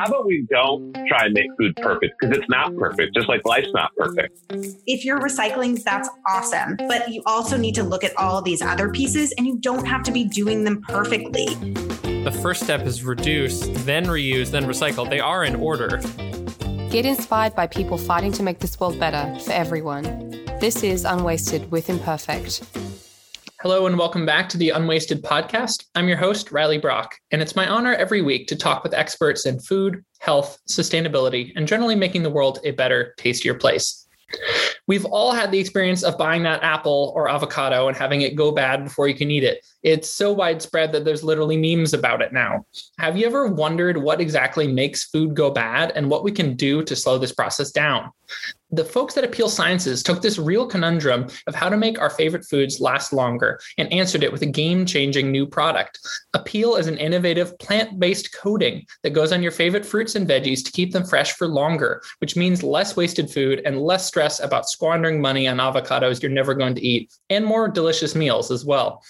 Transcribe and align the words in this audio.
how 0.00 0.06
about 0.06 0.24
we 0.24 0.46
don't 0.48 0.94
try 1.08 1.26
and 1.26 1.34
make 1.34 1.44
food 1.58 1.76
perfect 1.76 2.14
because 2.18 2.34
it's 2.38 2.48
not 2.48 2.74
perfect, 2.76 3.14
just 3.14 3.28
like 3.28 3.44
life's 3.44 3.68
not 3.74 3.94
perfect. 3.96 4.38
If 4.86 5.04
you're 5.04 5.20
recycling, 5.20 5.82
that's 5.82 6.08
awesome. 6.26 6.76
But 6.88 7.10
you 7.10 7.22
also 7.26 7.58
need 7.58 7.74
to 7.74 7.82
look 7.82 8.02
at 8.02 8.16
all 8.16 8.40
these 8.40 8.62
other 8.62 8.88
pieces 8.90 9.34
and 9.36 9.46
you 9.46 9.58
don't 9.58 9.86
have 9.86 10.02
to 10.04 10.10
be 10.10 10.24
doing 10.24 10.64
them 10.64 10.80
perfectly. 10.88 11.54
The 12.24 12.38
first 12.40 12.62
step 12.62 12.86
is 12.86 13.04
reduce, 13.04 13.60
then 13.84 14.06
reuse, 14.06 14.50
then 14.50 14.64
recycle. 14.64 15.08
They 15.08 15.20
are 15.20 15.44
in 15.44 15.56
order. 15.56 15.98
Get 16.90 17.04
inspired 17.04 17.54
by 17.54 17.66
people 17.66 17.98
fighting 17.98 18.32
to 18.32 18.42
make 18.42 18.60
this 18.60 18.80
world 18.80 18.98
better 18.98 19.38
for 19.40 19.52
everyone. 19.52 20.02
This 20.60 20.82
is 20.82 21.04
Unwasted 21.04 21.70
with 21.70 21.90
Imperfect. 21.90 22.62
Hello 23.62 23.84
and 23.86 23.98
welcome 23.98 24.24
back 24.24 24.48
to 24.48 24.56
the 24.56 24.70
Unwasted 24.70 25.22
podcast. 25.22 25.84
I'm 25.94 26.08
your 26.08 26.16
host, 26.16 26.50
Riley 26.50 26.78
Brock, 26.78 27.16
and 27.30 27.42
it's 27.42 27.54
my 27.54 27.68
honor 27.68 27.92
every 27.92 28.22
week 28.22 28.46
to 28.46 28.56
talk 28.56 28.82
with 28.82 28.94
experts 28.94 29.44
in 29.44 29.60
food, 29.60 30.02
health, 30.18 30.58
sustainability, 30.66 31.52
and 31.54 31.68
generally 31.68 31.94
making 31.94 32.22
the 32.22 32.30
world 32.30 32.58
a 32.64 32.70
better, 32.70 33.12
tastier 33.18 33.52
place. 33.52 34.08
We've 34.86 35.04
all 35.04 35.32
had 35.32 35.50
the 35.50 35.58
experience 35.58 36.02
of 36.02 36.16
buying 36.16 36.42
that 36.44 36.62
apple 36.62 37.12
or 37.14 37.28
avocado 37.28 37.86
and 37.86 37.94
having 37.94 38.22
it 38.22 38.34
go 38.34 38.50
bad 38.50 38.82
before 38.82 39.08
you 39.08 39.14
can 39.14 39.30
eat 39.30 39.44
it. 39.44 39.62
It's 39.82 40.08
so 40.08 40.32
widespread 40.32 40.92
that 40.92 41.04
there's 41.04 41.22
literally 41.22 41.58
memes 41.58 41.92
about 41.92 42.22
it 42.22 42.32
now. 42.32 42.64
Have 42.98 43.18
you 43.18 43.26
ever 43.26 43.46
wondered 43.46 43.98
what 43.98 44.22
exactly 44.22 44.72
makes 44.72 45.04
food 45.04 45.34
go 45.34 45.50
bad 45.50 45.92
and 45.94 46.08
what 46.08 46.24
we 46.24 46.32
can 46.32 46.56
do 46.56 46.82
to 46.84 46.96
slow 46.96 47.18
this 47.18 47.32
process 47.32 47.72
down? 47.72 48.10
The 48.72 48.84
folks 48.84 49.16
at 49.16 49.28
Apeel 49.28 49.48
Sciences 49.48 50.02
took 50.02 50.22
this 50.22 50.38
real 50.38 50.64
conundrum 50.64 51.26
of 51.48 51.56
how 51.56 51.68
to 51.68 51.76
make 51.76 52.00
our 52.00 52.10
favorite 52.10 52.44
foods 52.44 52.80
last 52.80 53.12
longer 53.12 53.58
and 53.78 53.92
answered 53.92 54.22
it 54.22 54.30
with 54.30 54.42
a 54.42 54.46
game 54.46 54.86
changing 54.86 55.32
new 55.32 55.44
product. 55.44 55.98
Apeel 56.36 56.78
is 56.78 56.86
an 56.86 56.96
innovative 56.96 57.58
plant 57.58 57.98
based 57.98 58.32
coating 58.32 58.86
that 59.02 59.10
goes 59.10 59.32
on 59.32 59.42
your 59.42 59.50
favorite 59.50 59.84
fruits 59.84 60.14
and 60.14 60.28
veggies 60.28 60.64
to 60.64 60.70
keep 60.70 60.92
them 60.92 61.04
fresh 61.04 61.32
for 61.32 61.48
longer, 61.48 62.00
which 62.18 62.36
means 62.36 62.62
less 62.62 62.96
wasted 62.96 63.28
food 63.28 63.60
and 63.64 63.80
less 63.80 64.06
stress 64.06 64.38
about 64.38 64.68
squandering 64.68 65.20
money 65.20 65.48
on 65.48 65.56
avocados 65.56 66.22
you're 66.22 66.30
never 66.30 66.54
going 66.54 66.76
to 66.76 66.86
eat, 66.86 67.12
and 67.28 67.44
more 67.44 67.66
delicious 67.66 68.14
meals 68.14 68.52
as 68.52 68.64
well. 68.64 69.02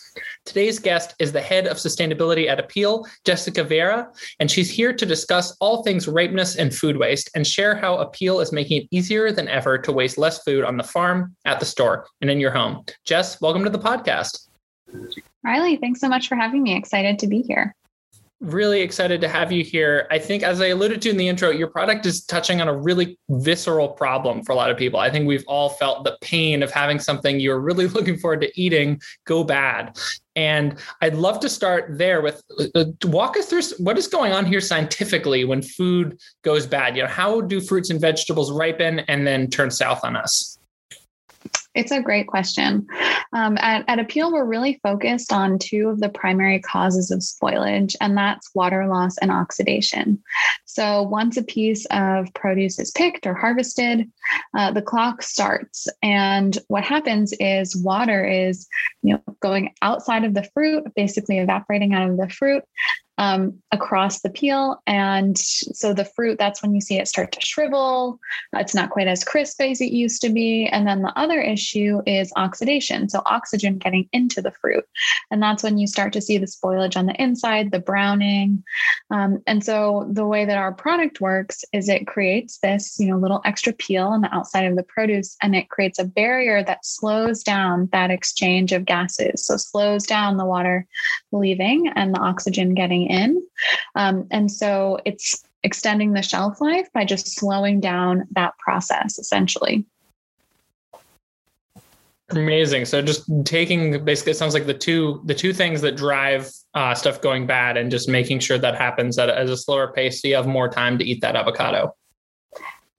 Today's 0.46 0.78
guest 0.78 1.14
is 1.18 1.32
the 1.32 1.40
head 1.40 1.66
of 1.66 1.76
sustainability 1.76 2.48
at 2.48 2.58
Apeel, 2.58 3.06
Jessica 3.24 3.62
Vera, 3.62 4.10
and 4.40 4.50
she's 4.50 4.70
here 4.70 4.92
to 4.92 5.04
discuss 5.04 5.54
all 5.60 5.82
things 5.82 6.08
ripeness 6.08 6.56
and 6.56 6.74
food 6.74 6.96
waste 6.96 7.30
and 7.34 7.46
share 7.46 7.76
how 7.76 7.98
Apeel 7.98 8.42
is 8.42 8.50
making 8.50 8.82
it 8.82 8.88
easier 8.90 9.32
than 9.32 9.48
ever 9.48 9.76
to 9.78 9.92
waste 9.92 10.18
less 10.18 10.42
food 10.42 10.64
on 10.64 10.76
the 10.76 10.82
farm, 10.82 11.36
at 11.44 11.60
the 11.60 11.66
store, 11.66 12.06
and 12.20 12.30
in 12.30 12.40
your 12.40 12.50
home. 12.50 12.84
Jess, 13.04 13.40
welcome 13.40 13.64
to 13.64 13.70
the 13.70 13.78
podcast. 13.78 14.48
Riley, 15.44 15.76
thanks 15.76 16.00
so 16.00 16.08
much 16.08 16.26
for 16.26 16.36
having 16.36 16.62
me. 16.62 16.74
Excited 16.74 17.18
to 17.18 17.26
be 17.26 17.42
here 17.42 17.74
really 18.40 18.80
excited 18.80 19.20
to 19.20 19.28
have 19.28 19.52
you 19.52 19.62
here. 19.62 20.06
I 20.10 20.18
think, 20.18 20.42
as 20.42 20.60
I 20.60 20.66
alluded 20.66 21.02
to 21.02 21.10
in 21.10 21.16
the 21.16 21.28
intro, 21.28 21.50
your 21.50 21.68
product 21.68 22.06
is 22.06 22.24
touching 22.24 22.60
on 22.60 22.68
a 22.68 22.76
really 22.76 23.18
visceral 23.28 23.88
problem 23.88 24.42
for 24.42 24.52
a 24.52 24.54
lot 24.54 24.70
of 24.70 24.78
people. 24.78 24.98
I 24.98 25.10
think 25.10 25.26
we've 25.26 25.44
all 25.46 25.68
felt 25.68 26.04
the 26.04 26.16
pain 26.22 26.62
of 26.62 26.70
having 26.70 26.98
something 26.98 27.38
you're 27.38 27.60
really 27.60 27.86
looking 27.88 28.18
forward 28.18 28.40
to 28.40 28.60
eating 28.60 29.00
go 29.26 29.44
bad. 29.44 29.98
And 30.40 30.76
I'd 31.02 31.16
love 31.16 31.38
to 31.40 31.50
start 31.50 31.98
there 31.98 32.22
with 32.22 32.42
uh, 32.74 32.86
walk 33.04 33.36
us 33.36 33.44
through 33.44 33.60
what 33.76 33.98
is 33.98 34.06
going 34.06 34.32
on 34.32 34.46
here 34.46 34.62
scientifically 34.62 35.44
when 35.44 35.60
food 35.60 36.18
goes 36.40 36.66
bad. 36.66 36.96
You 36.96 37.02
know, 37.02 37.10
how 37.10 37.42
do 37.42 37.60
fruits 37.60 37.90
and 37.90 38.00
vegetables 38.00 38.50
ripen 38.50 39.00
and 39.00 39.26
then 39.26 39.50
turn 39.50 39.70
south 39.70 40.00
on 40.02 40.16
us? 40.16 40.58
It's 41.74 41.92
a 41.92 42.02
great 42.02 42.26
question. 42.26 42.86
Um, 43.32 43.56
at, 43.60 43.84
at 43.86 44.00
Apeel, 44.00 44.32
we're 44.32 44.44
really 44.44 44.80
focused 44.82 45.32
on 45.32 45.58
two 45.58 45.88
of 45.88 46.00
the 46.00 46.08
primary 46.08 46.58
causes 46.58 47.12
of 47.12 47.20
spoilage, 47.20 47.94
and 48.00 48.16
that's 48.16 48.52
water 48.54 48.88
loss 48.88 49.16
and 49.18 49.30
oxidation. 49.30 50.20
So, 50.64 51.02
once 51.02 51.36
a 51.36 51.44
piece 51.44 51.86
of 51.92 52.32
produce 52.34 52.80
is 52.80 52.90
picked 52.90 53.24
or 53.24 53.34
harvested, 53.34 54.10
uh, 54.56 54.72
the 54.72 54.82
clock 54.82 55.22
starts. 55.22 55.86
And 56.02 56.58
what 56.66 56.82
happens 56.82 57.32
is 57.38 57.76
water 57.76 58.24
is 58.24 58.66
you 59.02 59.14
know, 59.14 59.36
going 59.40 59.72
outside 59.80 60.24
of 60.24 60.34
the 60.34 60.48
fruit, 60.52 60.84
basically 60.96 61.38
evaporating 61.38 61.94
out 61.94 62.10
of 62.10 62.16
the 62.16 62.28
fruit, 62.28 62.64
um, 63.20 63.52
across 63.70 64.22
the 64.22 64.30
peel. 64.30 64.82
And 64.86 65.36
so 65.36 65.92
the 65.92 66.06
fruit, 66.06 66.38
that's 66.38 66.62
when 66.62 66.74
you 66.74 66.80
see 66.80 66.98
it 66.98 67.06
start 67.06 67.32
to 67.32 67.40
shrivel. 67.42 68.18
It's 68.54 68.74
not 68.74 68.88
quite 68.88 69.08
as 69.08 69.24
crisp 69.24 69.60
as 69.60 69.82
it 69.82 69.92
used 69.92 70.22
to 70.22 70.30
be. 70.30 70.66
And 70.66 70.86
then 70.86 71.02
the 71.02 71.12
other 71.18 71.38
issue 71.38 72.00
is 72.06 72.32
oxidation. 72.36 73.10
So 73.10 73.20
oxygen 73.26 73.76
getting 73.76 74.08
into 74.14 74.40
the 74.40 74.52
fruit. 74.52 74.86
And 75.30 75.42
that's 75.42 75.62
when 75.62 75.76
you 75.76 75.86
start 75.86 76.14
to 76.14 76.22
see 76.22 76.38
the 76.38 76.46
spoilage 76.46 76.96
on 76.96 77.04
the 77.04 77.22
inside, 77.22 77.72
the 77.72 77.78
browning. 77.78 78.64
Um, 79.10 79.42
and 79.46 79.62
so 79.62 80.08
the 80.10 80.26
way 80.26 80.46
that 80.46 80.56
our 80.56 80.72
product 80.72 81.20
works 81.20 81.62
is 81.74 81.90
it 81.90 82.06
creates 82.06 82.56
this, 82.62 82.98
you 82.98 83.08
know, 83.08 83.18
little 83.18 83.42
extra 83.44 83.74
peel 83.74 84.06
on 84.06 84.22
the 84.22 84.34
outside 84.34 84.64
of 84.64 84.76
the 84.76 84.82
produce 84.82 85.36
and 85.42 85.54
it 85.54 85.68
creates 85.68 85.98
a 85.98 86.04
barrier 86.06 86.64
that 86.64 86.86
slows 86.86 87.42
down 87.42 87.90
that 87.92 88.10
exchange 88.10 88.72
of 88.72 88.86
gases. 88.86 89.44
So 89.44 89.58
slows 89.58 90.06
down 90.06 90.38
the 90.38 90.46
water 90.46 90.86
leaving 91.32 91.88
and 91.94 92.14
the 92.14 92.20
oxygen 92.20 92.72
getting 92.72 93.09
in. 93.10 93.42
Um, 93.94 94.26
and 94.30 94.50
so 94.50 94.98
it's 95.04 95.44
extending 95.62 96.12
the 96.12 96.22
shelf 96.22 96.60
life 96.60 96.88
by 96.94 97.04
just 97.04 97.34
slowing 97.34 97.80
down 97.80 98.26
that 98.32 98.56
process 98.58 99.18
essentially. 99.18 99.84
Amazing. 102.30 102.84
So 102.84 103.02
just 103.02 103.24
taking 103.44 104.04
basically 104.04 104.32
it 104.32 104.36
sounds 104.36 104.54
like 104.54 104.66
the 104.66 104.74
two 104.74 105.20
the 105.24 105.34
two 105.34 105.52
things 105.52 105.80
that 105.80 105.96
drive 105.96 106.50
uh, 106.74 106.94
stuff 106.94 107.20
going 107.20 107.46
bad 107.46 107.76
and 107.76 107.90
just 107.90 108.08
making 108.08 108.38
sure 108.38 108.56
that 108.58 108.76
happens 108.76 109.18
at, 109.18 109.28
at 109.28 109.48
a 109.48 109.56
slower 109.56 109.92
pace 109.92 110.22
so 110.22 110.28
you 110.28 110.36
have 110.36 110.46
more 110.46 110.68
time 110.68 110.96
to 110.98 111.04
eat 111.04 111.20
that 111.22 111.34
avocado. 111.34 111.94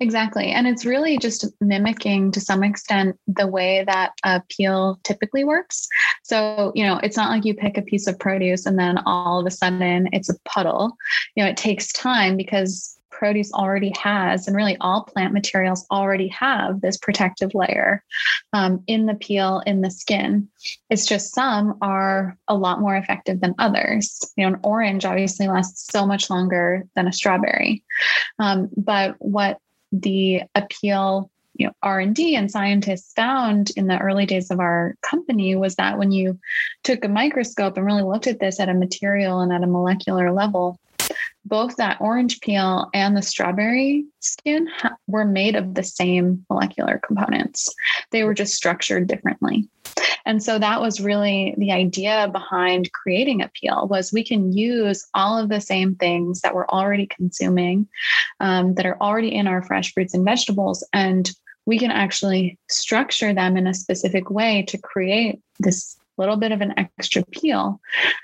Exactly. 0.02 0.48
And 0.48 0.66
it's 0.66 0.84
really 0.84 1.20
just 1.20 1.46
mimicking 1.62 2.32
to 2.32 2.42
some 2.42 2.64
extent 2.64 3.20
the 3.28 3.46
way 3.46 3.84
that 3.86 4.14
a 4.24 4.42
peel 4.50 5.00
typically 5.04 5.44
works. 5.44 5.88
So, 6.24 6.72
you 6.74 6.84
know, 6.84 7.00
it's 7.04 7.16
not 7.16 7.30
like 7.30 7.46
you 7.46 7.54
pick 7.54 7.78
a 7.78 7.84
piece 7.84 8.08
of 8.08 8.18
produce 8.18 8.66
and 8.66 8.80
then 8.80 8.98
all 9.06 9.40
of 9.40 9.46
a 9.46 9.52
sudden 9.52 10.10
it's 10.12 10.28
a 10.28 10.40
puddle. 10.44 10.98
You 11.36 11.44
know, 11.44 11.50
it 11.52 11.56
takes 11.56 11.94
time 11.94 12.36
because 12.36 12.98
produce 13.12 13.54
already 13.54 13.94
has, 14.02 14.48
and 14.48 14.56
really 14.56 14.76
all 14.82 15.04
plant 15.04 15.32
materials 15.32 15.86
already 15.92 16.30
have 16.30 16.82
this 16.82 16.98
protective 16.98 17.54
layer 17.54 18.04
um, 18.54 18.84
in 18.88 19.06
the 19.06 19.14
peel, 19.14 19.62
in 19.68 19.82
the 19.82 19.92
skin. 19.92 20.50
It's 20.90 21.06
just 21.06 21.36
some 21.36 21.78
are 21.84 22.36
a 22.48 22.56
lot 22.56 22.82
more 22.82 22.96
effective 22.96 23.40
than 23.40 23.54
others. 23.60 24.34
You 24.36 24.50
know, 24.50 24.56
an 24.56 24.60
orange 24.64 25.06
obviously 25.06 25.48
lasts 25.48 25.92
so 25.92 26.08
much 26.08 26.32
longer 26.32 26.88
than 26.96 27.08
a 27.08 27.14
strawberry. 27.14 27.84
Um, 28.40 28.70
but 28.76 29.16
what 29.20 29.60
the 29.92 30.42
Apeel 30.56 31.30
you 31.56 31.68
know 31.68 31.74
r&d 31.84 32.36
and 32.36 32.50
scientists 32.50 33.12
found 33.14 33.72
in 33.76 33.88
the 33.88 34.00
early 34.00 34.26
days 34.26 34.52
of 34.52 34.60
our 34.60 34.96
company 35.02 35.54
was 35.54 35.76
that 35.76 35.98
when 35.98 36.12
you 36.12 36.40
took 36.84 37.04
a 37.04 37.10
microscope 37.10 37.76
and 37.76 37.86
really 37.86 38.04
looked 38.04 38.26
at 38.26 38.40
this 38.40 38.60
at 38.60 38.70
a 38.70 38.74
material 38.74 39.42
and 39.42 39.52
at 39.52 39.64
a 39.64 39.68
molecular 39.68 40.32
level 40.32 40.80
both 41.46 41.76
that 41.76 42.00
orange 42.00 42.40
peel 42.42 42.90
and 42.94 43.16
the 43.16 43.22
strawberry 43.22 44.06
skin 44.20 44.68
ha- 44.68 44.96
were 45.08 45.26
made 45.26 45.56
of 45.56 45.74
the 45.74 45.84
same 45.84 46.46
molecular 46.50 47.00
components. 47.06 47.74
They 48.12 48.24
were 48.24 48.34
just 48.34 48.54
structured 48.54 49.08
differently. 49.08 49.68
And 50.32 50.42
so 50.42 50.58
that 50.60 50.80
was 50.80 51.02
really 51.02 51.54
the 51.58 51.74
idea 51.74 52.30
behind 52.32 52.94
creating 52.94 53.42
Apeel 53.42 53.90
was 53.90 54.14
we 54.14 54.24
can 54.24 54.54
use 54.54 55.06
all 55.14 55.38
of 55.38 55.50
the 55.50 55.60
same 55.60 55.96
things 55.96 56.40
that 56.40 56.56
we're 56.56 56.70
already 56.70 57.06
consuming, 57.06 57.86
um, 58.40 58.76
that 58.76 58.86
are 58.86 58.96
already 59.02 59.36
in 59.36 59.46
our 59.46 59.62
fresh 59.62 59.94
fruits 59.94 60.14
and 60.14 60.24
vegetables, 60.24 60.88
and 60.94 61.32
we 61.66 61.78
can 61.78 61.92
actually 61.92 62.58
structure 62.70 63.34
them 63.34 63.58
in 63.58 63.68
a 63.68 63.74
specific 63.74 64.30
way 64.30 64.64
to 64.70 64.78
create 64.78 65.42
this 65.60 65.98
little 66.18 66.38
bit 66.38 66.54
of 66.54 66.62
an 66.62 66.76
extra 66.78 67.26
peel 67.32 67.82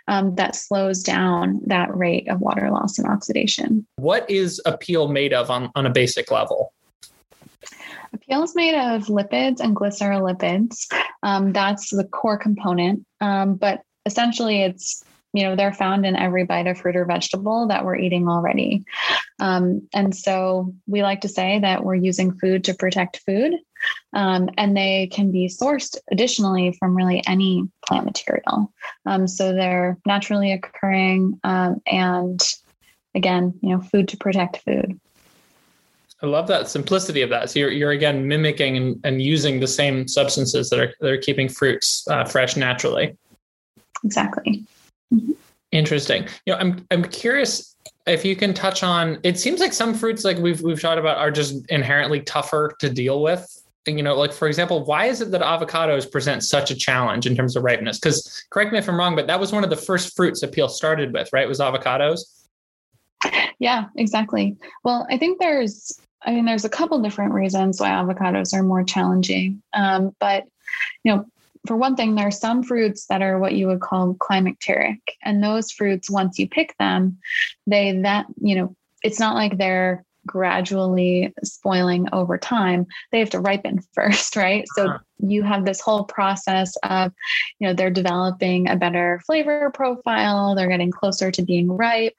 um, 0.07 0.33
that 0.35 0.55
slows 0.55 1.03
down 1.03 1.59
that 1.65 1.93
rate 1.93 2.29
of 2.29 2.39
water 2.39 2.71
loss 2.71 2.97
and 2.97 3.07
oxidation. 3.09 3.85
What 3.97 4.29
is 4.29 4.61
Apeel 4.65 5.11
made 5.11 5.33
of 5.33 5.51
on, 5.51 5.71
on 5.75 5.85
a 5.85 5.89
basic 5.89 6.31
level? 6.31 6.71
Apeel 8.15 8.43
is 8.43 8.55
made 8.55 8.75
of 8.75 9.07
lipids 9.07 9.59
and 9.59 9.75
glycerolipids. 9.75 10.87
Um, 11.23 11.53
that's 11.53 11.89
the 11.89 12.05
core 12.05 12.37
component. 12.37 13.05
Um, 13.21 13.55
but 13.55 13.81
essentially, 14.05 14.61
it's 14.61 15.03
you 15.33 15.43
know 15.43 15.55
they're 15.55 15.73
found 15.73 16.05
in 16.05 16.15
every 16.15 16.45
bite 16.45 16.67
of 16.67 16.77
fruit 16.77 16.95
or 16.95 17.05
vegetable 17.05 17.67
that 17.67 17.85
we're 17.85 17.95
eating 17.95 18.27
already 18.27 18.83
um, 19.39 19.87
and 19.93 20.15
so 20.15 20.73
we 20.87 21.03
like 21.03 21.21
to 21.21 21.29
say 21.29 21.59
that 21.59 21.83
we're 21.83 21.95
using 21.95 22.33
food 22.39 22.63
to 22.63 22.73
protect 22.73 23.21
food 23.25 23.53
um, 24.13 24.49
and 24.57 24.75
they 24.75 25.07
can 25.11 25.31
be 25.31 25.47
sourced 25.47 25.97
additionally 26.11 26.75
from 26.79 26.95
really 26.95 27.21
any 27.27 27.63
plant 27.85 28.05
material 28.05 28.73
um, 29.05 29.27
so 29.27 29.53
they're 29.53 29.97
naturally 30.05 30.53
occurring 30.53 31.39
um, 31.43 31.81
and 31.85 32.41
again 33.13 33.53
you 33.61 33.69
know 33.69 33.81
food 33.81 34.07
to 34.07 34.17
protect 34.17 34.63
food 34.63 34.99
I 36.23 36.25
love 36.25 36.47
that 36.47 36.67
simplicity 36.67 37.21
of 37.21 37.29
that. 37.29 37.49
So 37.49 37.59
you're, 37.59 37.71
you're 37.71 37.91
again 37.91 38.27
mimicking 38.27 38.75
and, 38.75 38.99
and 39.03 39.21
using 39.21 39.59
the 39.59 39.67
same 39.67 40.07
substances 40.07 40.69
that 40.71 40.79
are 40.79 40.93
that 40.99 41.11
are 41.11 41.17
keeping 41.17 41.47
fruits 41.47 42.07
uh, 42.09 42.25
fresh 42.25 42.55
naturally. 42.55 43.15
Exactly. 44.03 44.65
Interesting. 45.71 46.27
You 46.45 46.53
know, 46.53 46.59
I'm 46.59 46.87
I'm 46.91 47.03
curious 47.03 47.75
if 48.07 48.25
you 48.25 48.35
can 48.35 48.53
touch 48.53 48.83
on. 48.83 49.19
It 49.23 49.37
seems 49.37 49.59
like 49.59 49.73
some 49.73 49.93
fruits, 49.93 50.23
like 50.23 50.37
we've 50.37 50.61
we've 50.61 50.81
talked 50.81 50.99
about, 50.99 51.17
are 51.17 51.29
just 51.29 51.65
inherently 51.69 52.21
tougher 52.21 52.75
to 52.79 52.89
deal 52.89 53.21
with. 53.21 53.45
And, 53.85 53.97
You 53.97 54.03
know, 54.03 54.15
like 54.15 54.33
for 54.33 54.47
example, 54.47 54.83
why 54.85 55.05
is 55.05 55.21
it 55.21 55.31
that 55.31 55.41
avocados 55.41 56.11
present 56.11 56.43
such 56.43 56.71
a 56.71 56.75
challenge 56.75 57.25
in 57.25 57.35
terms 57.35 57.55
of 57.55 57.63
ripeness? 57.63 57.99
Because 57.99 58.43
correct 58.49 58.73
me 58.73 58.79
if 58.79 58.89
I'm 58.89 58.97
wrong, 58.97 59.15
but 59.15 59.27
that 59.27 59.39
was 59.39 59.53
one 59.53 59.63
of 59.63 59.69
the 59.69 59.77
first 59.77 60.15
fruits 60.15 60.43
Apeel 60.43 60.69
started 60.69 61.13
with, 61.13 61.31
right? 61.31 61.47
Was 61.47 61.59
avocados. 61.59 62.21
Yeah, 63.59 63.85
exactly. 63.95 64.55
Well, 64.83 65.07
I 65.09 65.17
think 65.17 65.39
there's, 65.39 65.99
I 66.23 66.31
mean, 66.31 66.45
there's 66.45 66.65
a 66.65 66.69
couple 66.69 67.01
different 67.01 67.33
reasons 67.33 67.79
why 67.79 67.89
avocados 67.89 68.53
are 68.53 68.63
more 68.63 68.83
challenging. 68.83 69.61
Um, 69.73 70.15
but, 70.19 70.45
you 71.03 71.15
know, 71.15 71.25
for 71.65 71.75
one 71.75 71.95
thing, 71.95 72.15
there 72.15 72.27
are 72.27 72.31
some 72.31 72.63
fruits 72.63 73.07
that 73.07 73.21
are 73.21 73.39
what 73.39 73.53
you 73.53 73.67
would 73.67 73.81
call 73.81 74.15
climacteric. 74.15 74.99
And 75.23 75.43
those 75.43 75.71
fruits, 75.71 76.09
once 76.09 76.39
you 76.39 76.47
pick 76.47 76.75
them, 76.77 77.19
they 77.67 77.99
that, 78.01 78.25
you 78.41 78.55
know, 78.55 78.75
it's 79.03 79.19
not 79.19 79.35
like 79.35 79.57
they're 79.57 80.03
gradually 80.27 81.33
spoiling 81.43 82.07
over 82.13 82.37
time 82.37 82.85
they 83.11 83.19
have 83.19 83.29
to 83.29 83.39
ripen 83.39 83.79
first 83.93 84.35
right 84.35 84.65
so 84.75 84.87
uh-huh. 84.87 84.97
you 85.19 85.41
have 85.41 85.65
this 85.65 85.81
whole 85.81 86.03
process 86.03 86.75
of 86.83 87.11
you 87.59 87.67
know 87.67 87.73
they're 87.73 87.89
developing 87.89 88.69
a 88.69 88.75
better 88.75 89.19
flavor 89.25 89.71
profile 89.73 90.53
they're 90.53 90.69
getting 90.69 90.91
closer 90.91 91.31
to 91.31 91.41
being 91.41 91.71
ripe 91.71 92.15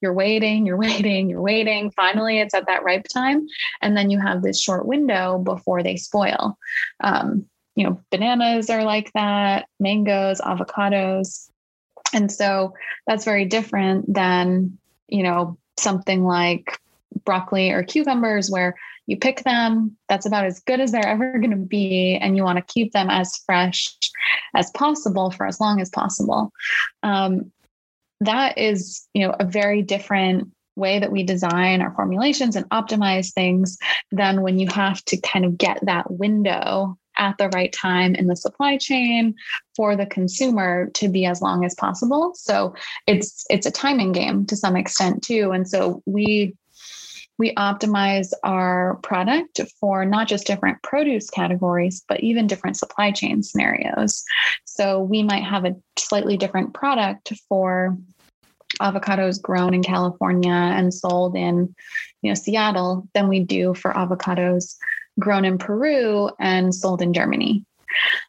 you're 0.00 0.12
waiting 0.12 0.66
you're 0.66 0.76
waiting 0.76 1.30
you're 1.30 1.40
waiting 1.40 1.90
finally 1.92 2.38
it's 2.38 2.54
at 2.54 2.66
that 2.66 2.82
ripe 2.82 3.06
time 3.08 3.46
and 3.80 3.96
then 3.96 4.10
you 4.10 4.20
have 4.20 4.42
this 4.42 4.60
short 4.60 4.86
window 4.86 5.38
before 5.38 5.82
they 5.82 5.96
spoil 5.96 6.58
um, 7.00 7.46
you 7.74 7.84
know 7.84 8.00
bananas 8.10 8.68
are 8.68 8.84
like 8.84 9.10
that 9.14 9.66
mangoes 9.80 10.40
avocados 10.40 11.48
and 12.12 12.30
so 12.30 12.74
that's 13.06 13.24
very 13.24 13.44
different 13.44 14.12
than 14.12 14.78
you 15.08 15.22
know 15.22 15.56
something 15.78 16.24
like 16.24 16.78
broccoli 17.24 17.70
or 17.70 17.82
cucumbers 17.82 18.50
where 18.50 18.76
you 19.06 19.16
pick 19.16 19.42
them 19.42 19.96
that's 20.08 20.26
about 20.26 20.44
as 20.44 20.60
good 20.60 20.80
as 20.80 20.92
they're 20.92 21.06
ever 21.06 21.38
going 21.38 21.50
to 21.50 21.56
be 21.56 22.18
and 22.20 22.36
you 22.36 22.44
want 22.44 22.58
to 22.58 22.72
keep 22.72 22.92
them 22.92 23.10
as 23.10 23.36
fresh 23.46 23.94
as 24.54 24.70
possible 24.72 25.30
for 25.30 25.46
as 25.46 25.60
long 25.60 25.80
as 25.80 25.90
possible. 25.90 26.52
Um, 27.02 27.52
that 28.20 28.56
is 28.56 29.06
you 29.14 29.26
know 29.26 29.34
a 29.38 29.44
very 29.44 29.82
different 29.82 30.52
way 30.76 30.98
that 30.98 31.12
we 31.12 31.22
design 31.22 31.82
our 31.82 31.92
formulations 31.94 32.56
and 32.56 32.68
optimize 32.70 33.32
things 33.32 33.76
than 34.10 34.42
when 34.42 34.58
you 34.58 34.68
have 34.68 35.04
to 35.04 35.18
kind 35.18 35.44
of 35.44 35.58
get 35.58 35.78
that 35.84 36.10
window 36.10 36.96
at 37.18 37.36
the 37.38 37.48
right 37.50 37.72
time 37.72 38.14
in 38.14 38.26
the 38.26 38.36
supply 38.36 38.78
chain 38.78 39.34
for 39.76 39.96
the 39.96 40.06
consumer 40.06 40.88
to 40.94 41.08
be 41.08 41.26
as 41.26 41.42
long 41.42 41.64
as 41.64 41.74
possible. 41.74 42.32
So 42.34 42.74
it's 43.06 43.44
it's 43.50 43.66
a 43.66 43.70
timing 43.70 44.12
game 44.12 44.46
to 44.46 44.56
some 44.56 44.76
extent 44.76 45.22
too. 45.22 45.50
And 45.52 45.68
so 45.68 46.02
we 46.06 46.56
we 47.38 47.54
optimize 47.54 48.32
our 48.44 48.96
product 49.02 49.60
for 49.80 50.04
not 50.04 50.28
just 50.28 50.46
different 50.46 50.82
produce 50.82 51.30
categories, 51.30 52.04
but 52.08 52.20
even 52.20 52.46
different 52.46 52.76
supply 52.76 53.10
chain 53.10 53.42
scenarios. 53.42 54.22
So 54.64 55.00
we 55.02 55.22
might 55.22 55.44
have 55.44 55.64
a 55.64 55.76
slightly 55.98 56.36
different 56.36 56.74
product 56.74 57.32
for 57.48 57.96
avocados 58.80 59.40
grown 59.40 59.74
in 59.74 59.82
California 59.82 60.52
and 60.52 60.92
sold 60.92 61.36
in, 61.36 61.74
you 62.22 62.30
know, 62.30 62.34
Seattle 62.34 63.08
than 63.14 63.28
we 63.28 63.40
do 63.40 63.74
for 63.74 63.92
avocados 63.92 64.76
grown 65.18 65.44
in 65.44 65.58
Peru 65.58 66.30
and 66.38 66.74
sold 66.74 67.02
in 67.02 67.12
Germany. 67.12 67.64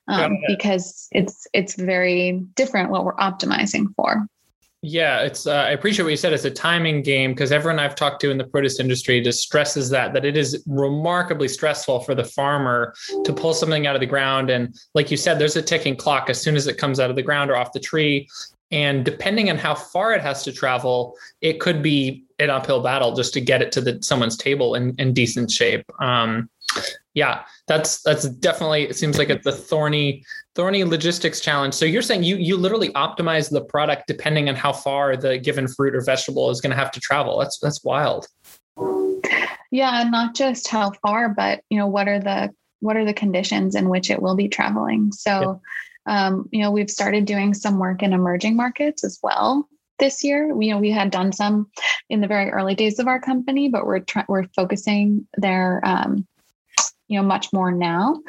Um, 0.09 0.39
because 0.45 1.07
it's 1.13 1.47
it's 1.53 1.75
very 1.75 2.43
different 2.55 2.91
what 2.91 3.05
we're 3.05 3.15
optimizing 3.15 3.95
for. 3.95 4.27
Yeah, 4.85 5.21
it's. 5.21 5.47
Uh, 5.47 5.53
I 5.53 5.69
appreciate 5.69 6.03
what 6.03 6.09
you 6.11 6.17
said. 6.17 6.33
It's 6.33 6.43
a 6.43 6.51
timing 6.51 7.03
game 7.03 7.31
because 7.31 7.53
everyone 7.53 7.79
I've 7.79 7.95
talked 7.95 8.19
to 8.19 8.31
in 8.31 8.37
the 8.37 8.43
produce 8.43 8.81
industry 8.81 9.21
just 9.21 9.41
stresses 9.41 9.89
that 9.91 10.11
that 10.11 10.25
it 10.25 10.35
is 10.35 10.61
remarkably 10.67 11.47
stressful 11.47 12.01
for 12.01 12.13
the 12.13 12.25
farmer 12.25 12.93
to 13.23 13.31
pull 13.31 13.53
something 13.53 13.87
out 13.87 13.95
of 13.95 14.01
the 14.01 14.05
ground, 14.05 14.49
and 14.49 14.75
like 14.93 15.09
you 15.09 15.15
said, 15.15 15.39
there's 15.39 15.55
a 15.55 15.61
ticking 15.61 15.95
clock 15.95 16.29
as 16.29 16.41
soon 16.41 16.57
as 16.57 16.67
it 16.67 16.77
comes 16.77 16.99
out 16.99 17.09
of 17.09 17.15
the 17.15 17.23
ground 17.23 17.49
or 17.49 17.55
off 17.55 17.71
the 17.71 17.79
tree, 17.79 18.27
and 18.71 19.05
depending 19.05 19.49
on 19.49 19.57
how 19.57 19.73
far 19.73 20.13
it 20.13 20.21
has 20.21 20.43
to 20.43 20.51
travel, 20.51 21.15
it 21.39 21.61
could 21.61 21.81
be 21.81 22.25
an 22.39 22.49
uphill 22.49 22.81
battle 22.81 23.15
just 23.15 23.33
to 23.35 23.39
get 23.39 23.61
it 23.61 23.71
to 23.71 23.79
the 23.79 23.99
someone's 24.01 24.35
table 24.35 24.75
in, 24.75 24.95
in 24.97 25.13
decent 25.13 25.49
shape. 25.49 25.85
Um, 26.01 26.49
yeah, 27.13 27.43
that's 27.67 28.01
that's 28.01 28.27
definitely 28.29 28.83
it 28.83 28.95
seems 28.95 29.17
like 29.17 29.29
it's 29.29 29.45
a 29.45 29.51
thorny 29.51 30.23
thorny 30.55 30.83
logistics 30.83 31.39
challenge. 31.39 31.73
So 31.73 31.85
you're 31.85 32.01
saying 32.01 32.23
you 32.23 32.37
you 32.37 32.57
literally 32.57 32.89
optimize 32.89 33.49
the 33.49 33.63
product 33.63 34.03
depending 34.07 34.49
on 34.49 34.55
how 34.55 34.73
far 34.73 35.15
the 35.15 35.37
given 35.37 35.67
fruit 35.67 35.95
or 35.95 36.01
vegetable 36.01 36.49
is 36.49 36.61
going 36.61 36.71
to 36.71 36.77
have 36.77 36.91
to 36.91 36.99
travel. 36.99 37.39
That's 37.39 37.59
that's 37.59 37.83
wild. 37.83 38.27
Yeah, 39.71 40.01
and 40.01 40.11
not 40.11 40.35
just 40.35 40.67
how 40.67 40.91
far, 41.01 41.29
but 41.29 41.61
you 41.69 41.77
know 41.77 41.87
what 41.87 42.07
are 42.07 42.19
the 42.19 42.53
what 42.79 42.97
are 42.97 43.05
the 43.05 43.13
conditions 43.13 43.75
in 43.75 43.89
which 43.89 44.11
it 44.11 44.21
will 44.21 44.35
be 44.35 44.49
traveling. 44.49 45.11
So, 45.13 45.61
yeah. 46.05 46.27
um, 46.27 46.49
you 46.51 46.61
know, 46.61 46.69
we've 46.69 46.91
started 46.91 47.25
doing 47.25 47.53
some 47.53 47.79
work 47.79 48.03
in 48.03 48.11
emerging 48.11 48.57
markets 48.57 49.05
as 49.05 49.19
well 49.23 49.67
this 49.99 50.23
year. 50.23 50.49
You 50.59 50.71
know, 50.71 50.79
we 50.79 50.91
had 50.91 51.11
done 51.11 51.31
some 51.31 51.71
in 52.09 52.19
the 52.19 52.27
very 52.27 52.51
early 52.51 52.75
days 52.75 52.99
of 52.99 53.07
our 53.07 53.21
company, 53.21 53.69
but 53.69 53.85
we're 53.85 53.99
tr- 53.99 54.27
we're 54.27 54.47
focusing 54.55 55.25
there 55.37 55.81
um, 55.83 56.27
you 57.13 57.19
know 57.19 57.27
much 57.27 57.53
more 57.53 57.71
now 57.71 58.19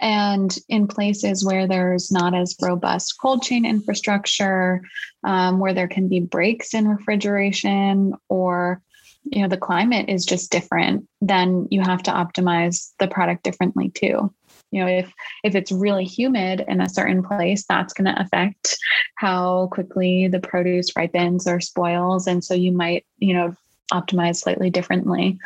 and 0.00 0.58
in 0.68 0.88
places 0.88 1.44
where 1.44 1.68
there's 1.68 2.10
not 2.10 2.34
as 2.34 2.56
robust 2.60 3.14
cold 3.20 3.40
chain 3.40 3.64
infrastructure 3.64 4.82
um, 5.22 5.60
where 5.60 5.72
there 5.72 5.86
can 5.86 6.08
be 6.08 6.18
breaks 6.18 6.74
in 6.74 6.88
refrigeration 6.88 8.12
or 8.28 8.82
you 9.22 9.42
know 9.42 9.48
the 9.48 9.56
climate 9.56 10.08
is 10.08 10.24
just 10.24 10.50
different 10.50 11.06
then 11.20 11.68
you 11.70 11.80
have 11.80 12.02
to 12.02 12.10
optimize 12.10 12.90
the 12.98 13.06
product 13.06 13.44
differently 13.44 13.90
too. 13.90 14.34
You 14.72 14.80
know 14.80 14.88
if 14.88 15.12
if 15.44 15.54
it's 15.54 15.70
really 15.70 16.04
humid 16.04 16.64
in 16.66 16.80
a 16.80 16.88
certain 16.88 17.22
place 17.22 17.64
that's 17.68 17.92
going 17.92 18.12
to 18.12 18.20
affect 18.20 18.76
how 19.16 19.68
quickly 19.70 20.26
the 20.26 20.40
produce 20.40 20.96
ripens 20.96 21.46
or 21.46 21.60
spoils. 21.60 22.26
And 22.26 22.42
so 22.42 22.54
you 22.54 22.72
might 22.72 23.04
you 23.18 23.34
know 23.34 23.54
optimized 23.92 24.36
slightly 24.36 24.70
differently 24.70 25.38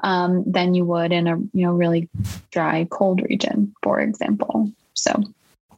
um, 0.00 0.44
than 0.46 0.74
you 0.74 0.84
would 0.84 1.12
in 1.12 1.26
a 1.26 1.36
you 1.36 1.66
know 1.66 1.72
really 1.72 2.08
dry 2.50 2.86
cold 2.90 3.22
region 3.22 3.74
for 3.82 4.00
example. 4.00 4.70
So 4.94 5.22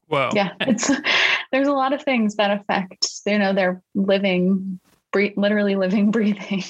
well 0.09 0.31
yeah 0.35 0.53
it's 0.61 0.91
there's 1.53 1.69
a 1.69 1.73
lot 1.73 1.93
of 1.93 2.03
things 2.03 2.37
that 2.37 2.51
affect 2.51 3.09
you 3.27 3.39
know 3.39 3.53
their 3.53 3.83
living 3.95 4.81
breathe, 5.13 5.35
literally 5.37 5.77
living 5.77 6.11
breathing 6.17 6.63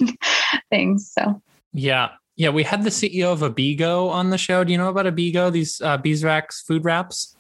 things 0.71 1.11
so. 1.11 1.41
Yeah. 1.73 2.11
Yeah 2.37 2.51
we 2.51 2.65
had 2.65 2.83
the 2.83 2.91
ceo 2.91 3.33
of 3.33 3.43
Abeego 3.43 4.09
on 4.09 4.31
the 4.31 4.39
show. 4.39 4.65
Do 4.65 4.73
you 4.73 4.79
know 4.79 4.89
about 4.89 5.07
Abeego 5.07 5.51
these 5.51 5.81
uh, 5.81 5.97
beeswax 5.97 6.63
food 6.63 6.85
wraps 6.85 7.35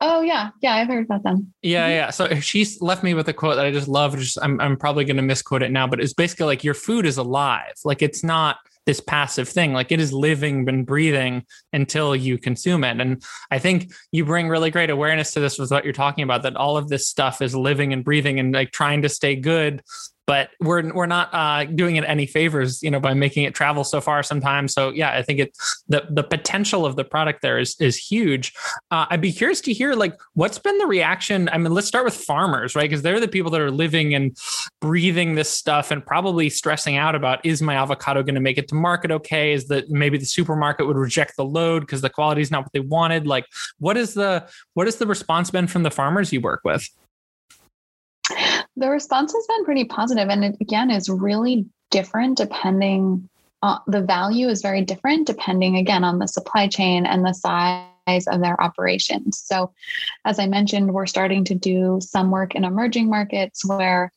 Oh 0.00 0.20
yeah, 0.20 0.50
yeah, 0.60 0.74
I've 0.74 0.88
heard 0.88 1.04
about 1.04 1.22
them. 1.22 1.52
Yeah, 1.62 1.84
mm-hmm. 1.84 1.92
yeah. 1.92 2.10
So 2.10 2.40
she's 2.40 2.80
left 2.80 3.02
me 3.02 3.14
with 3.14 3.28
a 3.28 3.32
quote 3.32 3.56
that 3.56 3.66
I 3.66 3.72
just 3.72 3.88
love. 3.88 4.16
Just 4.16 4.38
I'm 4.40 4.60
I'm 4.60 4.76
probably 4.76 5.04
going 5.04 5.16
to 5.16 5.22
misquote 5.22 5.62
it 5.62 5.70
now, 5.70 5.86
but 5.86 6.00
it's 6.00 6.12
basically 6.12 6.46
like 6.46 6.64
your 6.64 6.74
food 6.74 7.06
is 7.06 7.16
alive. 7.16 7.74
Like 7.84 8.02
it's 8.02 8.22
not 8.22 8.58
this 8.84 9.00
passive 9.00 9.48
thing. 9.48 9.72
Like 9.72 9.90
it 9.90 10.00
is 10.00 10.12
living 10.12 10.68
and 10.68 10.86
breathing 10.86 11.44
until 11.72 12.14
you 12.14 12.38
consume 12.38 12.84
it. 12.84 13.00
And 13.00 13.22
I 13.50 13.58
think 13.58 13.92
you 14.12 14.24
bring 14.24 14.48
really 14.48 14.70
great 14.70 14.90
awareness 14.90 15.32
to 15.32 15.40
this 15.40 15.58
with 15.58 15.70
what 15.70 15.84
you're 15.84 15.92
talking 15.92 16.22
about. 16.22 16.42
That 16.42 16.56
all 16.56 16.76
of 16.76 16.88
this 16.88 17.08
stuff 17.08 17.42
is 17.42 17.56
living 17.56 17.92
and 17.92 18.04
breathing 18.04 18.38
and 18.38 18.54
like 18.54 18.70
trying 18.70 19.02
to 19.02 19.08
stay 19.08 19.34
good 19.34 19.82
but 20.26 20.50
we're 20.60 20.92
we're 20.92 21.06
not 21.06 21.32
uh, 21.32 21.64
doing 21.64 21.96
it 21.96 22.04
any 22.04 22.26
favors, 22.26 22.82
you 22.82 22.90
know, 22.90 23.00
by 23.00 23.14
making 23.14 23.44
it 23.44 23.54
travel 23.54 23.84
so 23.84 24.00
far 24.00 24.22
sometimes. 24.22 24.72
So 24.74 24.90
yeah, 24.90 25.12
I 25.12 25.22
think 25.22 25.38
it 25.38 25.56
the 25.88 26.04
the 26.10 26.22
potential 26.22 26.84
of 26.84 26.96
the 26.96 27.04
product 27.04 27.42
there 27.42 27.58
is 27.58 27.76
is 27.80 27.96
huge. 27.96 28.52
Uh, 28.90 29.06
I'd 29.08 29.20
be 29.20 29.32
curious 29.32 29.60
to 29.62 29.72
hear 29.72 29.94
like 29.94 30.18
what's 30.34 30.58
been 30.58 30.76
the 30.78 30.86
reaction. 30.86 31.48
I 31.52 31.58
mean, 31.58 31.72
let's 31.72 31.86
start 31.86 32.04
with 32.04 32.14
farmers, 32.14 32.74
right? 32.74 32.88
Because 32.88 33.02
they're 33.02 33.20
the 33.20 33.28
people 33.28 33.50
that 33.52 33.60
are 33.60 33.70
living 33.70 34.14
and 34.14 34.36
breathing 34.80 35.36
this 35.36 35.48
stuff 35.48 35.90
and 35.90 36.04
probably 36.04 36.50
stressing 36.50 36.96
out 36.96 37.14
about 37.14 37.44
is 37.46 37.62
my 37.62 37.76
avocado 37.76 38.22
going 38.22 38.34
to 38.34 38.40
make 38.40 38.58
it 38.58 38.68
to 38.68 38.74
market 38.74 39.10
okay? 39.10 39.52
Is 39.52 39.68
that 39.68 39.90
maybe 39.90 40.18
the 40.18 40.26
supermarket 40.26 40.86
would 40.86 40.96
reject 40.96 41.36
the 41.36 41.44
load 41.44 41.80
because 41.80 42.00
the 42.00 42.10
quality 42.10 42.40
is 42.40 42.50
not 42.50 42.64
what 42.64 42.72
they 42.72 42.80
wanted? 42.80 43.26
Like, 43.26 43.46
what 43.78 43.96
is 43.96 44.14
the 44.14 44.48
what 44.74 44.88
is 44.88 44.96
the 44.96 45.06
response 45.06 45.50
been 45.50 45.68
from 45.68 45.84
the 45.84 45.90
farmers 45.90 46.32
you 46.32 46.40
work 46.40 46.62
with? 46.64 46.88
The 48.78 48.90
response 48.90 49.32
has 49.32 49.46
been 49.46 49.64
pretty 49.64 49.84
positive, 49.84 50.28
and 50.28 50.44
it 50.44 50.56
again 50.60 50.90
is 50.90 51.08
really 51.08 51.64
different 51.90 52.36
depending. 52.36 53.28
Uh, 53.62 53.78
the 53.86 54.02
value 54.02 54.48
is 54.48 54.60
very 54.60 54.82
different 54.82 55.26
depending 55.26 55.76
again 55.76 56.04
on 56.04 56.18
the 56.18 56.28
supply 56.28 56.68
chain 56.68 57.06
and 57.06 57.24
the 57.24 57.32
size 57.32 58.26
of 58.26 58.40
their 58.40 58.60
operations. 58.60 59.42
So, 59.44 59.72
as 60.26 60.38
I 60.38 60.46
mentioned, 60.46 60.92
we're 60.92 61.06
starting 61.06 61.42
to 61.44 61.54
do 61.54 62.00
some 62.02 62.30
work 62.30 62.54
in 62.54 62.64
emerging 62.64 63.08
markets 63.08 63.64
where 63.64 64.12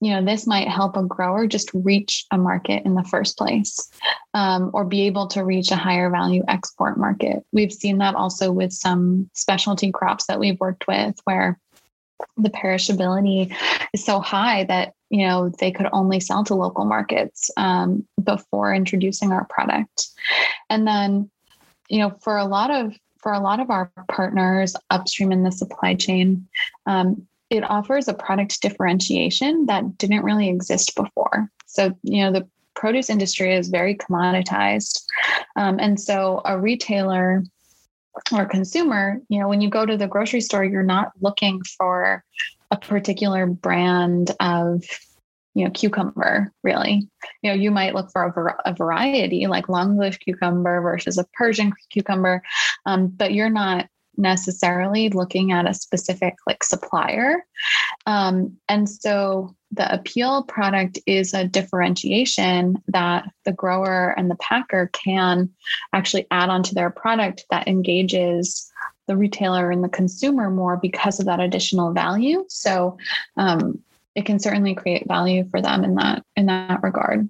you 0.00 0.10
know 0.10 0.24
this 0.24 0.46
might 0.46 0.68
help 0.68 0.96
a 0.96 1.04
grower 1.04 1.46
just 1.46 1.70
reach 1.74 2.26
a 2.32 2.38
market 2.38 2.84
in 2.84 2.94
the 2.94 3.04
first 3.04 3.38
place 3.38 3.88
um, 4.34 4.70
or 4.74 4.84
be 4.84 5.02
able 5.02 5.28
to 5.28 5.44
reach 5.44 5.70
a 5.70 5.76
higher 5.76 6.10
value 6.10 6.42
export 6.48 6.98
market 6.98 7.44
we've 7.52 7.72
seen 7.72 7.98
that 7.98 8.16
also 8.16 8.50
with 8.50 8.72
some 8.72 9.30
specialty 9.32 9.92
crops 9.92 10.26
that 10.26 10.40
we've 10.40 10.58
worked 10.58 10.88
with 10.88 11.14
where 11.22 11.56
the 12.36 12.50
perishability 12.50 13.54
is 13.92 14.04
so 14.04 14.20
high 14.20 14.64
that 14.64 14.94
you 15.10 15.26
know 15.26 15.50
they 15.58 15.70
could 15.70 15.88
only 15.92 16.20
sell 16.20 16.44
to 16.44 16.54
local 16.54 16.84
markets 16.84 17.50
um, 17.56 18.06
before 18.22 18.74
introducing 18.74 19.32
our 19.32 19.44
product. 19.46 20.08
And 20.70 20.86
then 20.86 21.30
you 21.88 21.98
know 21.98 22.10
for 22.22 22.36
a 22.36 22.44
lot 22.44 22.70
of 22.70 22.94
for 23.18 23.32
a 23.32 23.40
lot 23.40 23.60
of 23.60 23.70
our 23.70 23.90
partners 24.08 24.74
upstream 24.90 25.30
in 25.30 25.44
the 25.44 25.52
supply 25.52 25.94
chain 25.94 26.48
um, 26.86 27.26
it 27.50 27.62
offers 27.62 28.08
a 28.08 28.14
product 28.14 28.60
differentiation 28.62 29.66
that 29.66 29.98
didn't 29.98 30.24
really 30.24 30.48
exist 30.48 30.96
before. 30.96 31.48
So 31.66 31.96
you 32.02 32.24
know 32.24 32.32
the 32.32 32.48
produce 32.74 33.10
industry 33.10 33.54
is 33.54 33.68
very 33.68 33.94
commoditized 33.94 35.02
um, 35.56 35.78
and 35.78 36.00
so 36.00 36.40
a 36.44 36.58
retailer 36.58 37.44
or 38.32 38.44
consumer, 38.46 39.20
you 39.28 39.40
know, 39.40 39.48
when 39.48 39.60
you 39.60 39.70
go 39.70 39.86
to 39.86 39.96
the 39.96 40.06
grocery 40.06 40.40
store, 40.40 40.64
you're 40.64 40.82
not 40.82 41.12
looking 41.20 41.62
for 41.62 42.24
a 42.70 42.76
particular 42.76 43.46
brand 43.46 44.32
of, 44.40 44.84
you 45.54 45.64
know, 45.64 45.70
cucumber, 45.70 46.52
really. 46.62 47.08
You 47.42 47.50
know, 47.50 47.54
you 47.54 47.70
might 47.70 47.94
look 47.94 48.10
for 48.10 48.24
a, 48.24 48.32
var- 48.32 48.60
a 48.64 48.74
variety 48.74 49.46
like 49.46 49.66
longleaf 49.66 50.18
cucumber 50.20 50.80
versus 50.80 51.18
a 51.18 51.26
Persian 51.34 51.72
cucumber, 51.90 52.42
um, 52.86 53.08
but 53.08 53.32
you're 53.32 53.50
not 53.50 53.86
necessarily 54.16 55.08
looking 55.08 55.52
at 55.52 55.68
a 55.68 55.74
specific 55.74 56.34
like 56.46 56.62
supplier. 56.62 57.44
Um, 58.06 58.56
and 58.68 58.88
so 58.88 59.54
the 59.72 59.84
Apeel 59.84 60.46
product 60.46 60.98
is 61.06 61.32
a 61.32 61.46
differentiation 61.46 62.82
that 62.88 63.30
the 63.44 63.52
grower 63.52 64.14
and 64.16 64.30
the 64.30 64.36
packer 64.36 64.90
can 64.92 65.50
actually 65.94 66.26
add 66.30 66.50
onto 66.50 66.74
their 66.74 66.90
product 66.90 67.46
that 67.50 67.66
engages 67.66 68.70
the 69.06 69.16
retailer 69.16 69.70
and 69.70 69.82
the 69.82 69.88
consumer 69.88 70.50
more 70.50 70.76
because 70.76 71.18
of 71.18 71.26
that 71.26 71.40
additional 71.40 71.92
value. 71.92 72.44
So 72.48 72.98
um, 73.36 73.82
it 74.14 74.26
can 74.26 74.38
certainly 74.38 74.74
create 74.74 75.08
value 75.08 75.48
for 75.50 75.62
them 75.62 75.84
in 75.84 75.94
that 75.94 76.24
in 76.36 76.46
that 76.46 76.82
regard. 76.82 77.28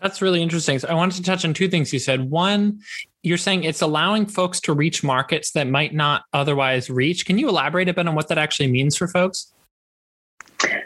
That's 0.00 0.20
really 0.20 0.42
interesting. 0.42 0.80
So 0.80 0.88
I 0.88 0.94
wanted 0.94 1.16
to 1.18 1.22
touch 1.22 1.44
on 1.44 1.54
two 1.54 1.68
things 1.68 1.92
you 1.92 2.00
said. 2.00 2.28
One, 2.28 2.80
you're 3.22 3.38
saying 3.38 3.62
it's 3.62 3.82
allowing 3.82 4.26
folks 4.26 4.58
to 4.62 4.72
reach 4.72 5.04
markets 5.04 5.52
that 5.52 5.68
might 5.68 5.94
not 5.94 6.24
otherwise 6.32 6.90
reach. 6.90 7.24
Can 7.24 7.38
you 7.38 7.48
elaborate 7.48 7.88
a 7.88 7.94
bit 7.94 8.08
on 8.08 8.16
what 8.16 8.26
that 8.28 8.38
actually 8.38 8.66
means 8.66 8.96
for 8.96 9.06
folks? 9.06 9.51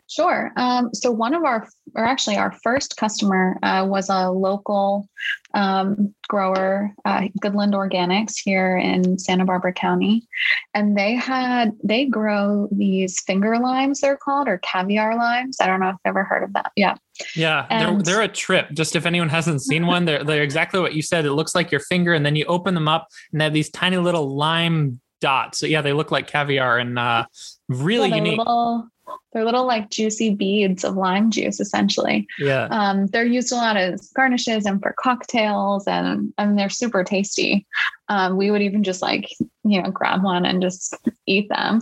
Sure. 0.09 0.53
Um, 0.57 0.95
so 0.95 1.11
one 1.11 1.35
of 1.35 1.43
our, 1.43 1.69
or 1.95 2.05
actually 2.05 2.37
our 2.37 2.53
first 2.63 2.97
customer 2.97 3.59
uh, 3.63 3.85
was 3.89 4.09
a 4.09 4.31
local 4.31 5.09
um, 5.55 6.15
grower, 6.29 6.93
uh, 7.05 7.23
Goodland 7.43 7.73
Organics 7.73 8.35
here 8.43 8.77
in 8.77 9.19
Santa 9.19 9.45
Barbara 9.45 9.73
County, 9.73 10.29
and 10.75 10.97
they 10.97 11.15
had 11.15 11.73
they 11.83 12.05
grow 12.05 12.69
these 12.71 13.21
finger 13.21 13.59
limes. 13.59 14.01
They're 14.01 14.17
called 14.17 14.47
or 14.47 14.59
caviar 14.59 15.17
limes. 15.17 15.57
I 15.61 15.67
don't 15.67 15.81
know 15.81 15.89
if 15.89 15.95
you've 15.95 16.11
ever 16.11 16.25
heard 16.25 16.45
of 16.45 16.53
that. 16.53 16.71
Yeah. 16.77 16.97
Yeah, 17.35 17.67
and, 17.71 18.05
they're, 18.05 18.17
they're 18.17 18.25
a 18.25 18.29
trip. 18.29 18.71
Just 18.73 18.95
if 18.95 19.07
anyone 19.07 19.31
hasn't 19.31 19.63
seen 19.63 19.87
one, 19.87 20.05
they're 20.05 20.23
they're 20.23 20.43
exactly 20.43 20.79
what 20.81 20.95
you 20.95 21.03
said. 21.03 21.25
It 21.25 21.33
looks 21.33 21.55
like 21.55 21.73
your 21.73 21.81
finger, 21.81 22.13
and 22.13 22.25
then 22.25 22.37
you 22.37 22.45
open 22.45 22.75
them 22.75 22.89
up, 22.89 23.09
and 23.33 23.41
they 23.41 23.45
have 23.45 23.55
these 23.55 23.71
tiny 23.71 23.97
little 23.97 24.37
lime 24.37 25.01
dots. 25.21 25.59
So 25.59 25.67
yeah, 25.67 25.81
they 25.81 25.95
look 25.95 26.11
like 26.11 26.27
caviar 26.27 26.79
and 26.79 26.99
uh, 26.99 27.25
really 27.69 28.09
yeah, 28.09 28.17
unique. 28.17 28.39
Little, 28.39 28.89
they're 29.33 29.45
little 29.45 29.67
like 29.67 29.91
juicy 29.91 30.35
beads 30.35 30.85
of 30.85 30.97
lime 30.97 31.31
juice, 31.31 31.61
essentially. 31.61 32.27
Yeah. 32.39 32.69
Um, 32.71 33.07
they're 33.07 33.25
used 33.25 33.53
a 33.53 33.57
lot 33.57 33.77
as 33.77 34.11
garnishes 34.11 34.67
and 34.67 34.81
for 34.83 34.95
cocktails, 34.99 35.87
and 35.87 36.33
I 36.39 36.47
mean 36.47 36.57
they're 36.57 36.69
super 36.69 37.05
tasty. 37.05 37.67
Um, 38.09 38.37
we 38.37 38.51
would 38.51 38.63
even 38.63 38.83
just 38.83 39.03
like 39.03 39.31
you 39.65 39.83
know 39.83 39.91
grab 39.91 40.23
one 40.23 40.45
and 40.45 40.63
just 40.63 40.95
eat 41.27 41.49
them. 41.49 41.81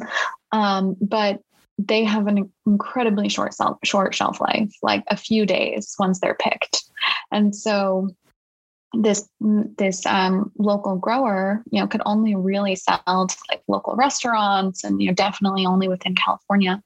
Um, 0.52 0.96
but 1.00 1.40
they 1.78 2.04
have 2.04 2.26
an 2.26 2.50
incredibly 2.66 3.28
short 3.28 3.54
short 3.84 4.14
shelf 4.14 4.40
life, 4.40 4.72
like 4.82 5.04
a 5.08 5.16
few 5.16 5.46
days 5.46 5.94
once 5.98 6.20
they're 6.20 6.36
picked, 6.36 6.84
and 7.32 7.54
so 7.54 8.14
this 8.96 9.28
this 9.40 10.04
um, 10.06 10.52
local 10.58 10.96
grower, 10.96 11.62
you 11.70 11.80
know, 11.80 11.86
could 11.86 12.02
only 12.06 12.34
really 12.34 12.76
sell 12.76 13.26
to 13.26 13.36
like 13.50 13.62
local 13.68 13.94
restaurants, 13.94 14.84
and 14.84 15.00
you 15.00 15.08
know, 15.08 15.14
definitely 15.14 15.66
only 15.66 15.88
within 15.88 16.14
California. 16.14 16.82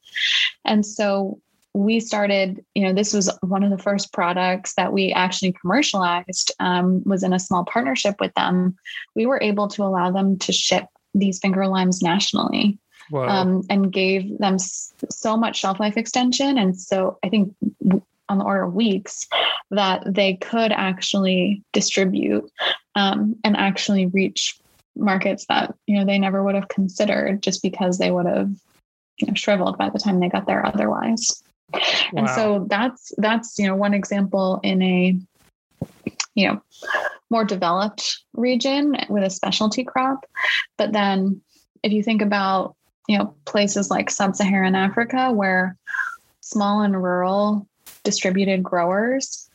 And 0.65 0.85
so 0.85 1.41
we 1.75 2.01
started. 2.01 2.65
You 2.75 2.85
know, 2.85 2.93
this 2.93 3.13
was 3.13 3.31
one 3.41 3.63
of 3.63 3.71
the 3.71 3.83
first 3.83 4.13
products 4.13 4.75
that 4.75 4.93
we 4.93 5.13
actually 5.13 5.53
commercialized. 5.53 6.53
Um, 6.61 7.03
was 7.05 7.23
in 7.23 7.33
a 7.33 7.39
small 7.39 7.65
partnership 7.65 8.17
with 8.21 8.35
them. 8.35 8.77
We 9.15 9.27
were 9.27 9.41
able 9.43 9.69
to 9.69 9.85
allow 9.85 10.11
them 10.11 10.39
to 10.41 10.53
ship 10.53 10.87
these 11.15 11.39
finger 11.39 11.67
limes 11.67 12.03
nationally. 12.03 12.79
Um, 13.31 13.63
and 13.71 13.91
gave 13.91 14.37
them 14.37 14.59
so 14.59 15.35
much 15.35 15.61
shelf 15.61 15.81
life 15.81 15.97
extension. 15.97 16.59
And 16.59 16.79
so 16.79 17.19
I 17.25 17.31
think 17.31 17.55
on 18.29 18.39
the 18.39 18.45
order 18.45 18.65
of 18.65 18.75
weeks 18.75 19.27
that 19.71 20.03
they 20.07 20.35
could 20.35 20.73
actually 20.73 21.63
distribute 21.73 22.51
um, 22.95 23.37
and 23.45 23.57
actually 23.57 24.07
reach 24.07 24.59
markets 24.97 25.47
that 25.49 25.75
you 25.87 25.97
know 25.97 26.05
they 26.05 26.19
never 26.19 26.43
would 26.43 26.55
have 26.55 26.69
considered 26.69 27.43
just 27.43 27.63
because 27.63 27.99
they 27.99 28.11
would 28.11 28.27
have 28.27 28.51
you 29.19 29.27
know, 29.27 29.35
shriveled 29.35 29.79
by 29.79 29.89
the 29.89 29.99
time 29.99 30.19
they 30.19 30.29
got 30.29 30.47
there 30.47 30.67
otherwise 30.67 31.43
wow. 31.73 31.81
and 32.17 32.31
so 32.31 32.67
that's 32.69 33.13
that's 33.19 33.59
you 33.59 33.67
know 33.67 33.77
one 33.77 33.95
example 33.95 34.59
in 34.63 34.83
a 34.83 35.17
you 36.35 36.49
know 36.49 36.61
more 37.31 37.45
developed 37.45 38.23
region 38.33 38.97
with 39.09 39.23
a 39.23 39.31
specialty 39.31 39.85
crop 39.85 40.27
but 40.77 40.93
then 40.93 41.41
if 41.83 41.93
you 41.93 42.03
think 42.03 42.23
about 42.23 42.75
you 43.07 43.17
know 43.17 43.35
places 43.45 43.91
like 43.91 44.11
sub-saharan 44.11 44.75
africa 44.75 45.31
where 45.33 45.77
small 46.41 46.83
and 46.83 47.01
rural 47.01 47.69
distributed 48.09 48.63
growers 48.63 49.51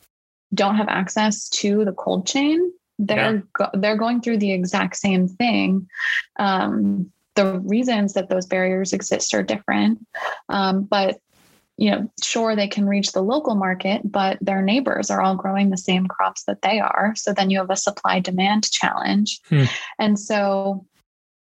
don't 0.54 0.76
have 0.76 0.86
access 0.88 1.48
to 1.48 1.84
the 1.84 1.92
cold 1.92 2.24
chain, 2.24 2.72
they're 3.00 3.34
yeah. 3.34 3.40
go- 3.52 3.80
they're 3.80 3.96
going 3.96 4.20
through 4.20 4.38
the 4.38 4.52
exact 4.52 4.96
same 4.96 5.26
thing. 5.26 5.88
Um, 6.38 7.10
the 7.34 7.58
reasons 7.58 8.12
that 8.12 8.28
those 8.28 8.46
barriers 8.46 8.92
exist 8.92 9.34
are 9.34 9.42
different, 9.42 10.06
um, 10.48 10.84
but 10.84 11.18
you 11.76 11.90
know, 11.90 12.08
sure 12.22 12.54
they 12.54 12.68
can 12.68 12.86
reach 12.86 13.10
the 13.10 13.20
local 13.20 13.56
market, 13.56 14.00
but 14.04 14.38
their 14.40 14.62
neighbors 14.62 15.10
are 15.10 15.20
all 15.20 15.34
growing 15.34 15.70
the 15.70 15.76
same 15.76 16.06
crops 16.06 16.44
that 16.44 16.62
they 16.62 16.78
are. 16.78 17.14
So 17.16 17.32
then 17.32 17.50
you 17.50 17.58
have 17.58 17.70
a 17.70 17.76
supply 17.76 18.20
demand 18.20 18.70
challenge, 18.70 19.40
hmm. 19.48 19.64
and 19.98 20.16
so 20.16 20.86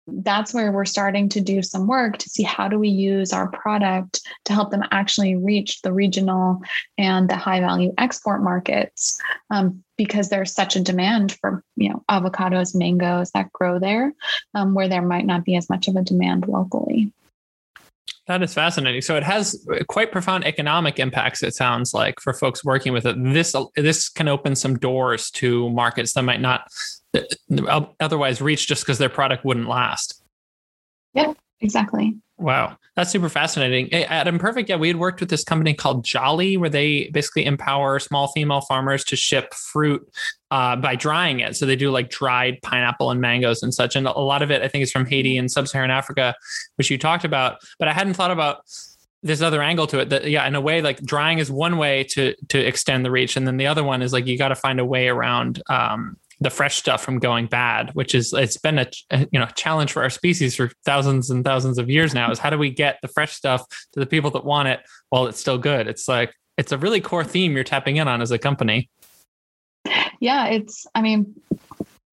that's 0.06 0.54
where 0.54 0.72
we're 0.72 0.84
starting 0.84 1.28
to 1.28 1.40
do 1.40 1.62
some 1.62 1.86
work 1.86 2.18
to 2.18 2.28
see 2.28 2.42
how 2.42 2.68
do 2.68 2.78
we 2.78 2.88
use 2.88 3.32
our 3.32 3.48
product 3.48 4.20
to 4.44 4.52
help 4.52 4.70
them 4.70 4.82
actually 4.90 5.34
reach 5.34 5.82
the 5.82 5.92
regional 5.92 6.60
and 6.96 7.28
the 7.28 7.36
high 7.36 7.60
value 7.60 7.92
export 7.98 8.42
markets 8.42 9.20
um, 9.50 9.82
because 9.96 10.28
there's 10.28 10.52
such 10.52 10.76
a 10.76 10.80
demand 10.80 11.36
for 11.40 11.64
you 11.76 11.88
know 11.88 12.04
avocados 12.10 12.74
mangoes 12.74 13.30
that 13.32 13.52
grow 13.52 13.78
there 13.78 14.12
um, 14.54 14.74
where 14.74 14.88
there 14.88 15.02
might 15.02 15.26
not 15.26 15.44
be 15.44 15.56
as 15.56 15.68
much 15.68 15.88
of 15.88 15.96
a 15.96 16.02
demand 16.02 16.46
locally 16.46 17.12
that 18.26 18.42
is 18.42 18.52
fascinating. 18.52 19.02
So 19.02 19.16
it 19.16 19.22
has 19.22 19.64
quite 19.88 20.10
profound 20.10 20.44
economic 20.44 20.98
impacts. 20.98 21.44
It 21.44 21.54
sounds 21.54 21.94
like 21.94 22.20
for 22.20 22.32
folks 22.32 22.64
working 22.64 22.92
with 22.92 23.06
it. 23.06 23.14
This 23.22 23.54
this 23.76 24.08
can 24.08 24.26
open 24.26 24.56
some 24.56 24.76
doors 24.78 25.30
to 25.32 25.70
markets 25.70 26.12
that 26.14 26.22
might 26.22 26.40
not 26.40 26.66
otherwise 28.00 28.40
reach 28.40 28.66
just 28.66 28.82
because 28.82 28.98
their 28.98 29.08
product 29.08 29.44
wouldn't 29.44 29.68
last. 29.68 30.22
Yeah, 31.14 31.32
exactly. 31.60 32.16
Wow, 32.38 32.76
that's 32.96 33.10
super 33.10 33.30
fascinating. 33.30 33.90
At 33.94 34.28
Imperfect, 34.28 34.68
yeah, 34.68 34.76
we 34.76 34.88
had 34.88 34.98
worked 34.98 35.20
with 35.20 35.30
this 35.30 35.42
company 35.42 35.72
called 35.72 36.04
Jolly, 36.04 36.58
where 36.58 36.68
they 36.68 37.08
basically 37.08 37.46
empower 37.46 37.98
small 37.98 38.28
female 38.28 38.60
farmers 38.60 39.04
to 39.04 39.16
ship 39.16 39.54
fruit 39.54 40.06
uh, 40.50 40.76
by 40.76 40.96
drying 40.96 41.40
it. 41.40 41.56
So 41.56 41.64
they 41.64 41.76
do 41.76 41.90
like 41.90 42.10
dried 42.10 42.60
pineapple 42.60 43.10
and 43.10 43.22
mangoes 43.22 43.62
and 43.62 43.72
such. 43.72 43.96
And 43.96 44.06
a 44.06 44.12
lot 44.12 44.42
of 44.42 44.50
it, 44.50 44.60
I 44.60 44.68
think, 44.68 44.82
is 44.82 44.92
from 44.92 45.06
Haiti 45.06 45.38
and 45.38 45.50
sub-Saharan 45.50 45.90
Africa, 45.90 46.34
which 46.76 46.90
you 46.90 46.98
talked 46.98 47.24
about. 47.24 47.58
But 47.78 47.88
I 47.88 47.94
hadn't 47.94 48.14
thought 48.14 48.30
about 48.30 48.66
this 49.22 49.40
other 49.40 49.62
angle 49.62 49.86
to 49.86 50.00
it. 50.00 50.10
That 50.10 50.28
yeah, 50.28 50.46
in 50.46 50.54
a 50.54 50.60
way, 50.60 50.82
like 50.82 51.00
drying 51.00 51.38
is 51.38 51.50
one 51.50 51.78
way 51.78 52.04
to 52.10 52.34
to 52.48 52.58
extend 52.58 53.04
the 53.04 53.10
reach, 53.10 53.36
and 53.36 53.46
then 53.46 53.56
the 53.56 53.66
other 53.66 53.82
one 53.82 54.02
is 54.02 54.12
like 54.12 54.26
you 54.26 54.36
got 54.36 54.48
to 54.48 54.56
find 54.56 54.78
a 54.78 54.84
way 54.84 55.08
around 55.08 55.62
um, 55.70 56.18
the 56.40 56.50
fresh 56.50 56.76
stuff 56.76 57.02
from 57.02 57.18
going 57.18 57.46
bad, 57.46 57.90
which 57.94 58.14
is 58.14 58.32
it's 58.32 58.58
been 58.58 58.78
a, 58.78 58.86
you 59.10 59.38
know 59.38 59.46
challenge 59.54 59.92
for 59.92 60.02
our 60.02 60.10
species 60.10 60.56
for 60.56 60.70
thousands 60.84 61.30
and 61.30 61.44
thousands 61.44 61.78
of 61.78 61.88
years 61.88 62.14
now. 62.14 62.30
Is 62.30 62.38
how 62.38 62.50
do 62.50 62.58
we 62.58 62.70
get 62.70 62.98
the 63.02 63.08
fresh 63.08 63.32
stuff 63.32 63.66
to 63.92 64.00
the 64.00 64.06
people 64.06 64.30
that 64.32 64.44
want 64.44 64.68
it 64.68 64.80
while 65.10 65.26
it's 65.26 65.40
still 65.40 65.58
good? 65.58 65.88
It's 65.88 66.08
like 66.08 66.34
it's 66.58 66.72
a 66.72 66.78
really 66.78 67.00
core 67.00 67.24
theme 67.24 67.54
you're 67.54 67.64
tapping 67.64 67.96
in 67.96 68.08
on 68.08 68.20
as 68.20 68.30
a 68.30 68.38
company. 68.38 68.90
Yeah, 70.20 70.46
it's. 70.46 70.86
I 70.94 71.02
mean, 71.02 71.34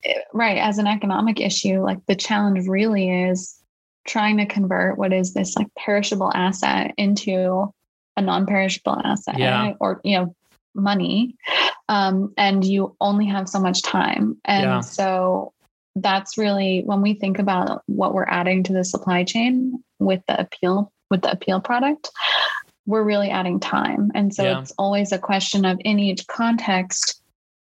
eh, 0.03 0.13
right 0.34 0.58
as 0.58 0.77
an 0.77 0.88
economic 0.88 1.39
issue, 1.39 1.82
like 1.82 2.00
the 2.08 2.15
challenge 2.15 2.68
really 2.68 3.10
is 3.10 3.60
trying 4.06 4.38
to 4.38 4.46
convert 4.46 4.98
what 4.98 5.13
is 5.13 5.34
this 5.34 5.56
like 5.56 5.68
perishable 5.77 6.32
asset 6.34 6.94
into 6.98 7.74
a 8.18 8.22
non-perishable 8.22 9.00
asset 9.03 9.39
yeah. 9.39 9.74
or 9.80 10.01
you 10.03 10.18
know 10.18 10.36
money 10.75 11.36
um, 11.89 12.34
and 12.38 12.63
you 12.63 12.96
only 13.00 13.25
have 13.25 13.48
so 13.48 13.60
much 13.60 13.82
time 13.82 14.38
and 14.46 14.63
yeah. 14.63 14.80
so 14.82 15.53
that's 15.96 16.38
really 16.38 16.82
when 16.86 17.01
we 17.01 17.13
think 17.13 17.39
about 17.39 17.84
what 17.86 18.13
we're 18.13 18.25
adding 18.25 18.63
to 18.63 18.74
the 18.74 18.84
supply 18.84 19.24
chain 19.24 19.84
with 20.00 20.22
the 20.27 20.34
Apeel 20.34 20.89
with 21.10 21.22
the 21.22 21.30
Apeel 21.30 21.63
product 21.63 22.10
we're 22.86 23.03
really 23.03 23.30
adding 23.30 23.60
time 23.60 24.12
and 24.15 24.34
so 24.34 24.44
Yeah. 24.44 24.60
it's 24.60 24.72
always 24.77 25.12
a 25.12 25.20
question 25.20 25.65
of 25.65 25.80
in 25.84 26.00
each 26.00 26.27
context 26.27 27.22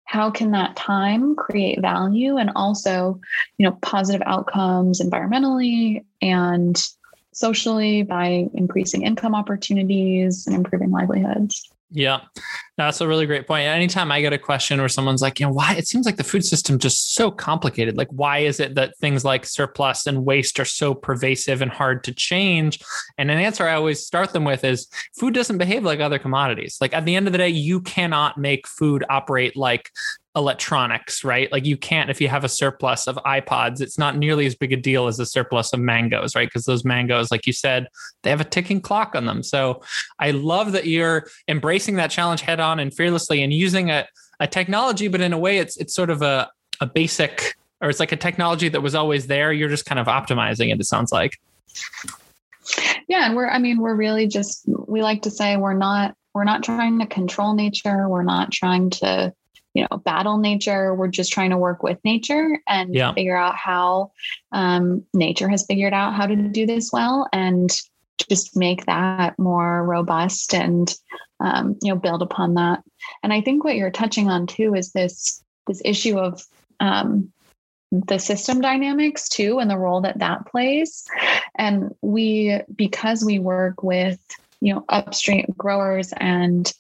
how 0.06 0.30
can 0.30 0.52
that 0.52 0.76
time 0.76 1.36
create 1.36 1.82
value 1.82 2.38
and 2.38 2.52
also 2.56 3.20
you 3.58 3.66
know 3.68 3.78
positive 3.82 4.22
outcomes 4.26 5.02
environmentally 5.02 6.06
and 6.22 6.88
socially 7.34 8.04
by 8.04 8.48
increasing 8.54 9.02
income 9.02 9.36
opportunities 9.36 10.48
and 10.48 10.56
improving 10.56 10.92
livelihoods 10.92 11.70
Yeah, 11.92 12.22
that's 12.78 13.00
a 13.00 13.08
really 13.08 13.26
great 13.26 13.48
point. 13.48 13.68
Anytime 13.68 14.12
I 14.12 14.20
get 14.20 14.34
a 14.34 14.40
question 14.40 14.80
where 14.80 14.90
someone's 14.90 15.22
like, 15.22 15.40
you 15.40 15.46
know, 15.46 15.54
why 15.54 15.76
it 15.76 15.88
seems 15.88 16.06
like 16.06 16.18
the 16.18 16.24
food 16.24 16.44
system 16.44 16.80
just 16.80 17.14
so 17.14 17.30
complicated. 17.30 17.96
Like, 17.96 18.10
why 18.10 18.40
is 18.40 18.60
it 18.60 18.76
that 18.76 18.98
things 18.98 19.24
like 19.24 19.46
surplus 19.46 20.08
and 20.08 20.26
waste 20.26 20.60
are 20.60 20.66
so 20.66 20.94
pervasive 20.96 21.62
and 21.62 21.72
hard 21.72 22.04
to 22.06 22.14
change? 22.14 22.80
And 23.18 23.30
an 23.30 23.38
answer 23.38 23.68
I 23.68 23.76
always 23.76 24.06
start 24.06 24.34
them 24.34 24.46
with 24.46 24.64
is 24.64 24.88
food 25.18 25.36
doesn't 25.36 25.60
behave 25.60 25.84
like 25.84 26.00
other 26.00 26.20
commodities. 26.20 26.78
Like 26.82 26.94
at 26.94 27.06
the 27.06 27.16
end 27.16 27.28
of 27.28 27.34
the 27.34 27.38
day, 27.38 27.50
you 27.50 27.82
cannot 27.82 28.38
make 28.38 28.68
food 28.68 29.06
operate 29.10 29.56
like 29.56 29.92
electronics, 30.36 31.24
right? 31.24 31.52
Like 31.52 31.66
you 31.66 31.78
can't 31.78 32.10
if 32.10 32.20
you 32.20 32.28
have 32.28 32.44
a 32.44 32.50
surplus 32.50 33.08
of 33.08 33.16
iPods, 33.18 33.82
it's 33.82 33.98
not 33.98 34.18
nearly 34.18 34.46
as 34.46 34.56
big 34.56 34.74
a 34.74 34.76
deal 34.76 35.08
as 35.08 35.20
a 35.20 35.26
surplus 35.26 35.72
of 35.74 35.80
mangoes, 35.80 36.36
right? 36.36 36.48
Because 36.48 36.66
those 36.66 36.84
mangoes, 36.84 37.32
like 37.32 37.48
you 37.48 37.54
said, 37.54 37.88
they 38.24 38.30
have 38.30 38.42
a 38.42 38.46
ticking 38.46 38.82
clock 38.82 39.16
on 39.16 39.26
them. 39.26 39.44
So 39.44 39.82
I 40.20 40.32
love 40.32 40.74
that 40.74 40.88
you're 40.88 41.28
embracing 41.48 41.96
that 41.96 42.12
challenge 42.12 42.42
head 42.42 42.60
on 42.60 42.80
and 42.80 42.94
fearlessly 42.94 43.42
and 43.42 43.54
using 43.54 43.90
a, 43.90 44.06
a 44.40 44.48
technology, 44.48 45.08
but 45.08 45.22
in 45.22 45.32
a 45.32 45.38
way 45.38 45.60
it's 45.60 45.78
it's 45.78 45.96
sort 45.96 46.10
of 46.10 46.22
a, 46.22 46.50
a 46.82 46.86
basic 46.86 47.56
or 47.82 47.90
it's 47.90 48.00
like 48.00 48.12
a 48.12 48.18
technology 48.18 48.70
that 48.70 48.82
was 48.82 48.96
always 48.96 49.28
there. 49.28 49.54
You're 49.54 49.70
just 49.70 49.86
kind 49.86 50.00
of 50.00 50.08
optimizing 50.08 50.72
it, 50.72 50.80
it 50.80 50.86
sounds 50.86 51.12
like. 51.12 51.40
yeah 53.08 53.28
and 53.28 53.36
we're 53.36 53.48
i 53.48 53.60
mean 53.60 53.80
we're 53.80 53.96
really 53.96 54.28
just 54.28 54.64
we 54.88 55.04
like 55.04 55.22
to 55.22 55.30
say 55.30 55.56
we're 55.56 55.74
not 55.74 56.16
we're 56.34 56.44
not 56.44 56.64
trying 56.64 56.98
to 57.00 57.06
control 57.06 57.54
nature 57.54 58.10
we're 58.10 58.24
not 58.24 58.52
trying 58.52 58.90
to 58.90 59.32
you 59.76 59.86
know 59.92 59.98
battle 59.98 60.38
nature. 60.38 60.96
We're 60.96 61.10
just 61.10 61.32
trying 61.32 61.52
to 61.52 61.58
work 61.58 61.84
with 61.84 62.00
nature 62.04 62.60
and 62.68 62.96
Yeah. 62.96 63.14
figure 63.14 63.38
out 63.38 63.56
how 63.56 64.12
um, 64.52 65.06
nature 65.14 65.50
has 65.50 65.66
figured 65.66 65.94
out 65.94 66.16
how 66.16 66.26
to 66.26 66.36
do 66.36 66.66
this 66.66 66.92
well 66.92 67.28
and 67.32 67.70
just 68.30 68.56
make 68.56 68.86
that 68.86 69.38
more 69.38 69.84
robust 69.84 70.56
and 70.56 70.92
um, 71.42 71.78
you 71.84 71.94
know 71.94 72.00
build 72.00 72.22
upon 72.24 72.56
that. 72.56 72.82
And 73.22 73.32
i 73.34 73.42
think 73.42 73.64
what 73.64 73.76
you're 73.76 73.92
touching 73.92 74.30
on 74.30 74.48
too 74.48 74.74
is 74.74 74.92
this 74.94 75.44
this 75.68 75.82
issue 75.84 76.18
of 76.18 76.44
um, 76.80 77.32
the 77.92 78.18
system 78.18 78.62
dynamics 78.62 79.30
too 79.30 79.60
and 79.60 79.70
the 79.70 79.78
role 79.78 80.02
that 80.02 80.20
that 80.20 80.46
plays. 80.48 81.06
And 81.58 81.94
we 82.02 82.60
because 82.76 83.24
we 83.24 83.40
work 83.40 83.84
with 83.84 84.20
you 84.66 84.74
know 84.74 84.84
upstream 84.90 85.46
growers 85.58 86.12
and 86.18 86.74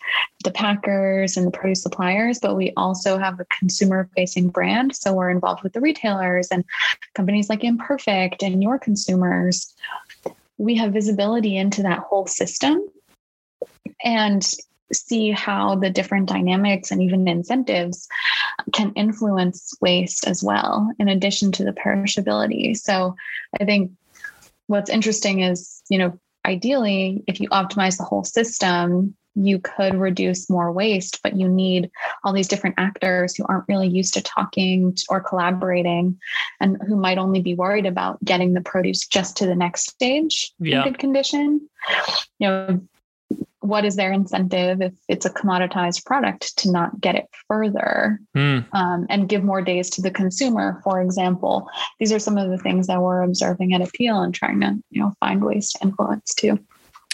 the 0.43 0.49
packers 0.49 1.37
and 1.37 1.45
the 1.45 1.51
produce 1.51 1.83
suppliers 1.83 2.39
but 2.39 2.55
we 2.55 2.73
also 2.75 3.19
have 3.19 3.39
a 3.39 3.45
consumer 3.59 4.09
facing 4.15 4.49
brand. 4.49 4.95
So 4.95 5.13
we're 5.13 5.29
involved 5.29 5.61
with 5.61 5.73
the 5.73 5.81
retailers 5.81 6.47
and 6.49 6.65
companies 7.13 7.47
like 7.47 7.63
imperfect 7.63 8.41
and 8.41 8.63
your 8.63 8.79
consumers. 8.79 9.73
We 10.57 10.75
have 10.75 10.93
visibility 10.93 11.57
into 11.57 11.83
that 11.83 11.99
whole 11.99 12.25
system 12.25 12.87
and 14.03 14.43
see 14.91 15.31
how 15.31 15.75
the 15.75 15.89
different 15.89 16.29
dynamics 16.29 16.89
and 16.91 17.01
even 17.01 17.27
incentives 17.27 18.07
can 18.73 18.93
influence 18.93 19.73
waste 19.81 20.27
as 20.27 20.43
well 20.43 20.91
in 20.99 21.07
addition 21.07 21.51
to 21.51 21.63
the 21.63 21.71
perishability. 21.73 22.75
So 22.77 23.15
i 23.59 23.65
think 23.65 23.91
what's 24.67 24.89
interesting 24.89 25.41
is 25.41 25.83
you 25.89 25.99
know 25.99 26.19
ideally 26.45 27.23
if 27.27 27.39
you 27.41 27.49
optimize 27.49 27.97
the 27.97 28.03
whole 28.03 28.23
system 28.23 29.15
you 29.37 29.59
could 29.59 29.95
reduce 29.95 30.49
more 30.49 30.71
waste 30.71 31.19
but 31.21 31.35
you 31.35 31.49
need 31.49 31.91
all 32.23 32.31
these 32.31 32.47
different 32.47 32.75
actors 32.77 33.35
who 33.35 33.45
aren't 33.49 33.67
really 33.67 33.87
used 33.87 34.13
to 34.13 34.21
talking 34.21 34.95
or 35.09 35.19
collaborating 35.19 36.17
and 36.61 36.81
who 36.87 36.95
might 36.95 37.17
only 37.17 37.41
be 37.41 37.53
worried 37.53 37.85
about 37.85 38.23
getting 38.23 38.53
the 38.53 38.61
produce 38.61 39.05
just 39.05 39.37
to 39.37 39.45
the 39.45 39.55
next 39.55 39.89
stage 39.89 40.53
Yeah. 40.59 40.85
in 40.85 40.91
good 40.91 40.99
condition 40.99 41.67
you 42.39 42.47
know 42.47 42.81
what 43.67 43.85
is 43.85 43.95
their 43.95 44.11
incentive 44.11 44.81
if 44.81 44.93
it's 45.07 45.25
a 45.25 45.29
commoditized 45.29 46.05
product 46.05 46.57
to 46.57 46.71
not 46.71 46.99
get 47.01 47.15
it 47.15 47.25
further 47.47 48.19
Hmm. 48.33 48.59
um, 48.73 49.05
and 49.09 49.29
give 49.29 49.43
more 49.43 49.61
days 49.61 49.89
to 49.91 50.01
the 50.01 50.11
consumer 50.11 50.81
for 50.83 51.01
example 51.01 51.69
these 51.99 52.11
are 52.11 52.19
some 52.19 52.37
of 52.37 52.49
the 52.49 52.57
things 52.57 52.87
that 52.87 53.01
we're 53.01 53.21
observing 53.23 53.73
at 53.73 53.81
Apeel 53.81 54.23
and 54.23 54.33
trying 54.33 54.61
to 54.61 54.75
you 54.89 55.01
know 55.01 55.13
find 55.19 55.43
ways 55.43 55.71
to 55.71 55.79
influence 55.83 56.33
too 56.33 56.59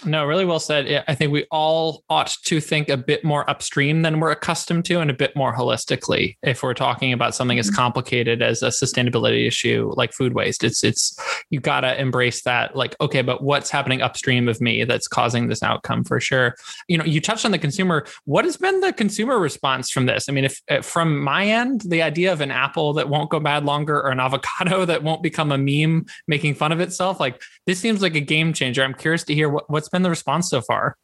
No, 0.04 0.26
really 0.26 0.46
well 0.46 0.60
said. 0.60 1.04
I 1.08 1.14
think 1.14 1.32
we 1.32 1.46
all 1.52 2.04
ought 2.10 2.36
to 2.46 2.60
think 2.60 2.90
a 2.90 2.98
bit 2.98 3.24
more 3.24 3.48
upstream 3.48 4.02
than 4.02 4.20
we're 4.20 4.32
accustomed 4.32 4.86
to 4.86 5.00
and 5.00 5.12
a 5.12 5.14
bit 5.14 5.36
more 5.36 5.54
holistically 5.54 6.38
if 6.42 6.64
we're 6.64 6.74
talking 6.74 7.14
about 7.14 7.36
something 7.36 7.60
as 7.60 7.70
complicated 7.70 8.42
as 8.42 8.64
a 8.64 8.68
sustainability 8.68 9.46
issue 9.46 9.92
like 9.96 10.12
food 10.12 10.34
waste. 10.34 10.64
It's 10.64 10.84
it's 10.84 11.16
you 11.52 11.60
got 11.60 11.82
to 11.82 12.00
embrace 12.00 12.42
that 12.44 12.76
like 12.76 12.96
okay, 13.00 13.22
but 13.22 13.44
what's 13.44 13.70
happening 13.70 14.02
upstream 14.02 14.48
of 14.48 14.60
me 14.60 14.86
that's 14.86 15.08
causing 15.08 15.50
this 15.50 15.62
outcome 15.62 16.04
for 16.04 16.20
sure. 16.20 16.56
You 16.88 16.98
know, 16.98 17.06
you 17.06 17.22
touched 17.22 17.46
on 17.46 17.52
the 17.52 17.60
consumer. 17.60 18.06
What 18.26 18.46
has 18.46 18.58
been 18.58 18.80
the 18.80 18.94
consumer 18.94 19.38
response 19.38 19.92
from 19.92 20.08
this? 20.08 20.28
I 20.28 20.32
mean, 20.32 20.46
if 20.46 20.62
uh, 20.70 20.82
from 20.82 21.20
my 21.22 21.46
end, 21.46 21.82
the 21.82 22.02
idea 22.02 22.34
of 22.34 22.42
an 22.42 22.50
apple 22.50 22.94
that 22.94 23.08
won't 23.08 23.30
go 23.30 23.40
bad 23.40 23.66
longer 23.66 23.98
or 24.02 24.10
an 24.10 24.20
avocado 24.20 24.84
that 24.86 25.04
won't 25.04 25.22
become 25.22 25.52
a 25.52 25.58
meme 25.60 26.08
making 26.28 26.56
fun 26.56 26.72
of 26.72 26.80
itself, 26.80 27.20
like 27.20 27.40
this 27.68 27.80
seems 27.80 28.02
like 28.02 28.16
a 28.16 28.22
game 28.22 28.52
changer. 28.54 28.84
I'm 28.84 28.96
curious 28.96 29.24
to 29.26 29.36
hear 29.36 29.48
what, 29.48 29.70
what's 29.70 29.91
been 29.92 30.02
the 30.02 30.10
response 30.10 30.50
so 30.50 30.62
far. 30.62 30.96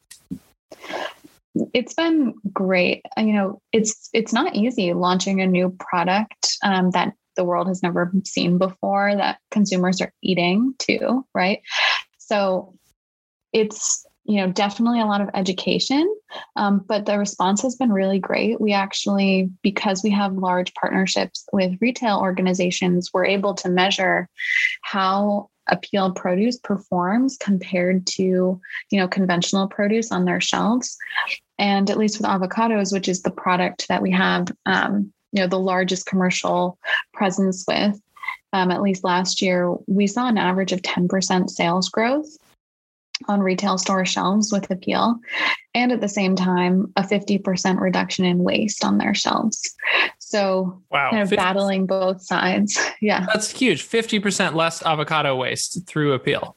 it's 1.74 1.94
been 1.94 2.34
great. 2.52 3.02
Uh, 3.16 3.22
you 3.22 3.32
know 3.32 3.60
it's 3.72 4.08
it's 4.12 4.32
not 4.32 4.54
easy 4.54 4.92
launching 4.92 5.40
a 5.40 5.46
new 5.46 5.74
product 5.78 6.56
um, 6.62 6.90
that 6.92 7.14
the 7.36 7.44
world 7.44 7.68
has 7.68 7.82
never 7.82 8.12
seen 8.24 8.58
before 8.58 9.14
that 9.14 9.38
consumers 9.50 10.00
are 10.00 10.12
eating 10.22 10.74
too 10.78 11.24
right? 11.34 11.60
So 12.18 12.74
it's 13.52 14.04
you 14.24 14.36
know 14.36 14.52
definitely 14.52 15.00
a 15.00 15.06
lot 15.06 15.20
of 15.20 15.30
education 15.34 16.14
um, 16.56 16.84
but 16.86 17.06
the 17.06 17.18
response 17.18 17.62
has 17.62 17.76
been 17.76 17.92
really 17.92 18.18
great. 18.18 18.60
We 18.60 18.72
actually 18.72 19.50
because 19.62 20.02
we 20.02 20.10
have 20.10 20.34
large 20.34 20.74
partnerships 20.74 21.44
with 21.52 21.78
retail 21.80 22.18
organizations 22.18 23.10
we're 23.12 23.24
able 23.24 23.54
to 23.54 23.68
measure 23.68 24.28
how 24.82 25.48
Apeel 25.70 26.14
produce 26.14 26.58
performs 26.58 27.36
compared 27.38 28.06
to 28.06 28.22
you 28.90 29.00
know 29.00 29.08
conventional 29.08 29.68
produce 29.68 30.12
on 30.12 30.24
their 30.24 30.40
shelves. 30.40 30.96
And 31.58 31.90
at 31.90 31.98
least 31.98 32.18
with 32.18 32.28
avocados 32.28 32.92
which 32.92 33.08
is 33.08 33.22
the 33.22 33.30
product 33.30 33.88
that 33.88 34.02
we 34.02 34.10
have 34.12 34.48
um, 34.66 35.12
you 35.32 35.42
know 35.42 35.48
the 35.48 35.58
largest 35.58 36.06
commercial 36.06 36.78
presence 37.12 37.64
with 37.66 38.00
um, 38.52 38.70
at 38.70 38.82
least 38.82 39.04
last 39.04 39.42
year 39.42 39.74
we 39.86 40.06
saw 40.06 40.28
an 40.28 40.38
average 40.38 40.72
of 40.72 40.82
10% 40.82 41.50
sales 41.50 41.88
growth 41.88 42.36
on 43.26 43.40
retail 43.40 43.78
store 43.78 44.06
shelves 44.06 44.52
with 44.52 44.68
Apeel 44.68 45.18
and 45.74 45.90
at 45.90 46.00
the 46.00 46.08
same 46.08 46.36
time 46.36 46.92
a 46.96 47.02
50% 47.02 47.80
reduction 47.80 48.24
in 48.24 48.38
waste 48.38 48.84
on 48.84 48.98
their 48.98 49.14
shelves 49.14 49.74
so 50.30 50.82
Wow. 50.90 51.10
kind 51.10 51.22
of 51.22 51.28
50 51.28 51.36
battling 51.36 51.86
both 51.86 52.22
sides 52.22 52.78
yeah 53.00 53.26
That's 53.26 53.50
huge. 53.50 53.82
50% 53.88 54.54
less 54.54 54.82
avocado 54.82 55.34
waste 55.36 55.86
through 55.86 56.18
Apeel. 56.18 56.54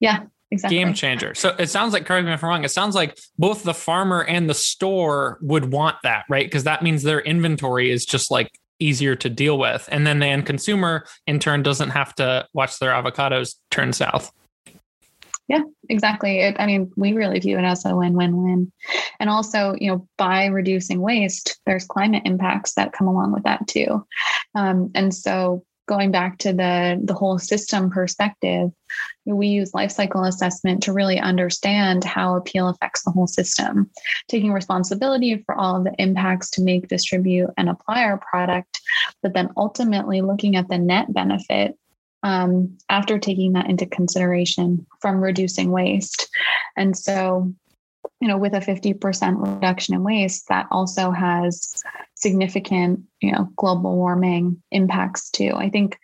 yeah 0.00 0.24
exactly 0.50 0.78
Game 0.78 0.94
changer. 0.94 1.34
So 1.34 1.56
it 1.58 1.68
sounds 1.68 1.92
like, 1.92 2.06
correct 2.06 2.26
me 2.26 2.32
if 2.32 2.44
I'm 2.44 2.48
wrong, 2.50 2.64
it 2.64 2.70
sounds 2.70 2.94
like 2.94 3.18
both 3.38 3.64
the 3.64 3.74
farmer 3.74 4.22
and 4.22 4.48
the 4.48 4.54
store 4.54 5.38
would 5.40 5.72
want 5.72 5.96
that, 6.04 6.24
right? 6.28 6.46
Because 6.46 6.62
that 6.64 6.80
means 6.82 7.02
their 7.02 7.20
inventory 7.20 7.90
is 7.90 8.04
just 8.06 8.30
like 8.30 8.50
easier 8.78 9.16
to 9.16 9.28
deal 9.30 9.58
with. 9.58 9.88
And 9.90 10.06
then 10.06 10.20
the 10.20 10.26
end 10.26 10.46
consumer 10.46 11.06
in 11.26 11.40
turn 11.40 11.62
doesn't 11.64 11.90
have 11.90 12.14
to 12.16 12.46
watch 12.52 12.78
their 12.78 12.92
avocados 12.92 13.54
turn 13.70 13.92
south. 13.92 14.30
Exactly. 15.88 16.40
It, 16.40 16.56
i 16.58 16.66
mean 16.66 16.90
we 16.96 17.12
really 17.12 17.38
view 17.38 17.58
it 17.58 17.64
as 17.64 17.84
a 17.84 17.94
win-win-win. 17.94 18.72
And 19.20 19.30
also 19.30 19.76
you 19.78 19.90
know 19.90 20.08
by 20.16 20.46
reducing 20.46 21.00
waste 21.00 21.60
there's 21.66 21.86
climate 21.86 22.22
impacts 22.24 22.74
that 22.74 22.92
come 22.92 23.06
along 23.08 23.32
with 23.32 23.44
that 23.44 23.66
too. 23.66 24.06
Um, 24.54 24.90
and 24.94 25.14
so 25.14 25.64
going 25.86 26.10
back 26.10 26.38
to 26.38 26.52
the 26.52 26.98
the 27.04 27.12
whole 27.12 27.38
system 27.38 27.90
perspective 27.90 28.70
we 29.26 29.48
use 29.48 29.74
life 29.74 29.90
cycle 29.90 30.24
assessment 30.24 30.82
to 30.82 30.92
really 30.92 31.18
understand 31.18 32.04
how 32.04 32.38
Apeel 32.38 32.70
affects 32.72 33.02
the 33.04 33.10
whole 33.10 33.26
system. 33.26 33.90
Taking 34.28 34.52
responsibility 34.52 35.42
for 35.44 35.54
all 35.54 35.76
of 35.76 35.84
the 35.84 35.94
impacts 35.98 36.50
to 36.52 36.62
make 36.62 36.88
distribute 36.88 37.50
and 37.58 37.68
apply 37.68 38.04
our 38.04 38.18
product 38.18 38.80
but 39.22 39.34
then 39.34 39.50
ultimately 39.56 40.22
looking 40.22 40.56
at 40.56 40.68
the 40.68 40.78
net 40.78 41.12
benefit 41.12 41.76
um, 42.24 42.76
after 42.88 43.18
taking 43.18 43.52
that 43.52 43.68
into 43.68 43.86
consideration 43.86 44.84
from 45.00 45.22
reducing 45.22 45.70
waste. 45.70 46.28
And 46.76 46.96
so, 46.96 47.52
you 48.20 48.26
know, 48.26 48.38
with 48.38 48.54
a 48.54 48.60
50% 48.60 49.54
reduction 49.54 49.94
in 49.94 50.02
waste, 50.02 50.48
that 50.48 50.66
also 50.70 51.10
has 51.10 51.80
significant, 52.14 53.00
you 53.20 53.30
know, 53.30 53.50
global 53.56 53.94
warming 53.96 54.62
impacts 54.72 55.30
too. 55.30 55.52
I 55.54 55.68
think 55.68 55.98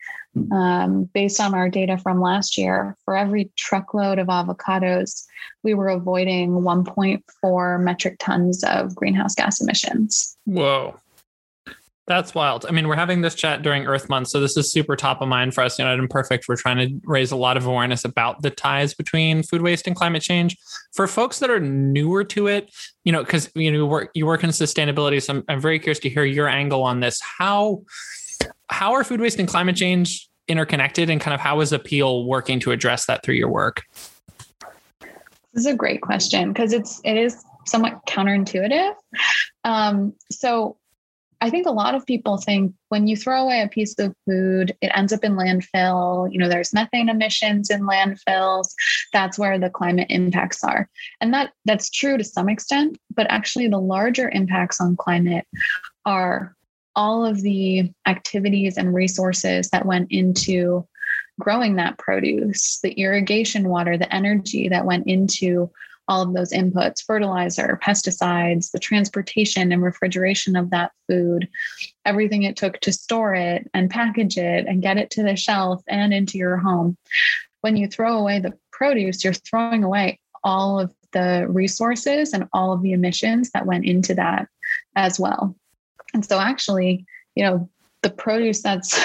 um, 0.53 1.05
based 1.15 1.41
on 1.41 1.55
our 1.55 1.71
data 1.71 1.97
from 1.97 2.21
last 2.21 2.59
year, 2.59 2.97
for 3.05 3.17
every 3.17 3.51
truckload 3.57 4.19
of 4.19 4.29
avocados, 4.29 5.25
we 5.65 5.73
were 5.73 5.89
avoiding 5.89 6.51
1.4 6.51 7.81
metric 7.81 8.17
tons 8.21 8.63
of 8.65 8.95
greenhouse 8.95 9.35
gas 9.35 9.61
emissions. 9.61 10.37
Whoa. 10.45 11.01
That's 12.11 12.35
wild. 12.35 12.67
I 12.67 12.73
mean, 12.73 12.89
we're 12.89 12.97
having 12.97 13.21
this 13.21 13.37
chat 13.37 13.63
during 13.63 13.87
Earth 13.87 14.09
Month, 14.09 14.31
so 14.31 14.41
this 14.41 14.57
is 14.57 14.73
super 14.73 14.97
top 14.97 15.23
of 15.23 15.29
mind 15.29 15.55
for 15.55 15.63
us. 15.63 15.79
You 15.79 15.85
know, 15.85 15.93
at 15.93 15.99
Imperfect, 16.01 16.49
we're 16.49 16.57
trying 16.57 16.79
to 16.79 17.01
raise 17.05 17.31
a 17.31 17.37
lot 17.37 17.57
of 17.57 17.67
awareness 17.67 18.05
about 18.05 18.43
the 18.43 18.51
ties 18.51 18.95
between 18.95 19.45
food 19.45 19.63
waste 19.63 19.87
and 19.87 19.95
climate 19.95 20.21
change. 20.21 20.57
For 20.93 21.07
folks 21.07 21.39
that 21.39 21.51
are 21.51 21.61
newer 21.61 22.25
to 22.25 22.49
it, 22.49 22.75
you 23.05 23.13
know, 23.13 23.23
because 23.23 23.49
you 23.55 23.71
know 23.71 23.79
you 23.79 23.87
work 23.87 24.11
you 24.15 24.27
work 24.27 24.43
in 24.43 24.51
sustainability, 24.51 25.23
so 25.23 25.35
I'm, 25.35 25.45
I'm 25.49 25.61
very 25.61 25.79
curious 25.79 26.01
to 26.01 26.09
hear 26.09 26.25
your 26.25 26.49
angle 26.49 26.83
on 26.83 26.99
this. 26.99 27.21
How 27.21 27.83
how 28.71 28.93
are 28.95 29.05
food 29.05 29.21
waste 29.21 29.39
and 29.39 29.47
climate 29.47 29.77
change 29.77 30.29
interconnected, 30.49 31.11
and 31.11 31.21
kind 31.21 31.33
of 31.33 31.39
how 31.39 31.61
is 31.61 31.71
Apeel 31.71 32.27
working 32.27 32.59
to 32.59 32.73
address 32.73 33.07
that 33.07 33.23
through 33.23 33.37
your 33.37 33.53
work? 33.53 33.85
This 34.99 35.65
is 35.65 35.67
a 35.67 35.77
great 35.77 36.01
question 36.01 36.53
because 36.53 36.73
it's 36.73 37.01
it 37.05 37.17
is 37.17 37.45
somewhat 37.67 38.05
counterintuitive. 38.09 38.95
Um, 39.63 40.15
so 40.33 40.77
I 41.41 41.49
think 41.49 41.67
a 41.67 41.73
lot 41.73 41.95
of 41.95 42.05
people 42.05 42.37
think 42.37 42.75
when 42.91 43.07
you 43.07 43.17
throw 43.17 43.43
away 43.43 43.63
a 43.63 43.69
piece 43.69 43.99
of 43.99 44.15
food, 44.27 44.77
it 44.83 44.93
ends 44.95 45.13
up 45.13 45.25
in 45.25 45.37
landfill. 45.37 46.31
You 46.31 46.39
know, 46.39 46.49
there's 46.49 46.75
methane 46.75 47.09
emissions 47.09 47.71
in 47.71 47.83
landfills. 47.83 48.69
That's 49.13 49.39
where 49.39 49.59
the 49.59 49.71
climate 49.71 50.09
impacts 50.11 50.63
are. 50.63 50.89
And 51.21 51.33
that 51.33 51.53
that's 51.65 51.91
true 51.91 52.19
to 52.19 52.25
some 52.25 52.49
extent, 52.49 52.99
but 53.15 53.27
actually 53.31 53.69
the 53.69 53.79
larger 53.79 54.29
impacts 54.29 54.81
on 54.81 54.97
climate 54.97 55.47
are 56.05 56.55
all 56.95 57.25
of 57.25 57.41
the 57.41 57.91
activities 58.07 58.77
and 58.77 58.95
resources 58.95 59.71
that 59.71 59.87
went 59.87 60.11
into 60.11 60.87
growing 61.39 61.77
that 61.77 61.97
produce, 61.99 62.81
the 62.83 62.93
irrigation 62.93 63.69
water, 63.69 63.97
the 63.97 64.15
energy 64.15 64.69
that 64.69 64.85
went 64.85 65.07
into 65.07 65.71
all 66.11 66.23
of 66.23 66.35
those 66.35 66.53
inputs 66.53 67.05
fertilizer, 67.05 67.79
pesticides, 67.83 68.73
the 68.73 68.81
transportation 68.81 69.71
and 69.71 69.81
refrigeration 69.81 70.57
of 70.57 70.69
that 70.71 70.91
food, 71.09 71.49
everything 72.05 72.43
it 72.43 72.57
took 72.57 72.81
to 72.81 72.93
store 72.93 73.33
it 73.35 73.71
and 73.73 73.89
package 73.89 74.37
it 74.37 74.67
and 74.67 74.83
get 74.83 74.99
it 74.99 75.09
to 75.11 75.23
the 75.23 75.37
shelf 75.37 75.83
and 75.89 76.13
into 76.13 76.37
your 76.37 76.57
home. 76.57 76.97
When 77.61 77.77
you 77.77 77.87
throw 77.87 78.19
away 78.19 78.41
the 78.41 78.53
produce, 78.73 79.23
you're 79.23 79.33
throwing 79.33 79.85
away 79.85 80.19
all 80.43 80.81
of 80.81 80.93
the 81.13 81.47
resources 81.49 82.33
and 82.33 82.49
all 82.53 82.73
of 82.73 82.83
the 82.83 82.93
emissions 82.93 83.51
that 83.53 83.67
went 83.67 83.85
into 83.85 84.15
that 84.15 84.49
as 84.97 85.21
well. 85.21 85.55
And 86.13 86.25
so, 86.25 86.41
actually, 86.41 87.07
you 87.37 87.45
know, 87.45 87.71
the 88.03 88.11
produce 88.11 88.63
that's 88.63 88.99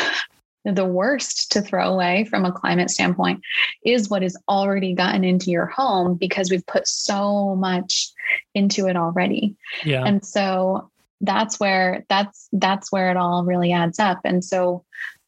the 0.66 0.86
worst 0.86 1.52
to 1.52 1.62
throw 1.62 1.94
away 1.94 2.26
from 2.26 2.44
a 2.44 2.52
climate 2.52 2.90
standpoint 2.90 3.42
is 3.86 4.10
what 4.10 4.24
is 4.24 4.38
already 4.50 4.94
gotten 4.94 5.24
into 5.24 5.52
your 5.52 5.68
home 5.68 6.16
because 6.16 6.50
we've 6.50 6.66
put 6.66 6.88
so 6.88 7.56
much 7.56 8.12
into 8.56 8.88
it 8.88 8.98
already. 8.98 9.56
Yeah. 9.84 10.04
And 10.04 10.26
so 10.26 10.90
that's 11.22 11.60
where 11.60 12.04
that's 12.10 12.50
that's 12.52 12.92
where 12.92 13.12
it 13.12 13.18
all 13.18 13.46
really 13.46 13.72
adds 13.72 14.00
up. 14.00 14.20
And 14.26 14.44
so 14.44 14.84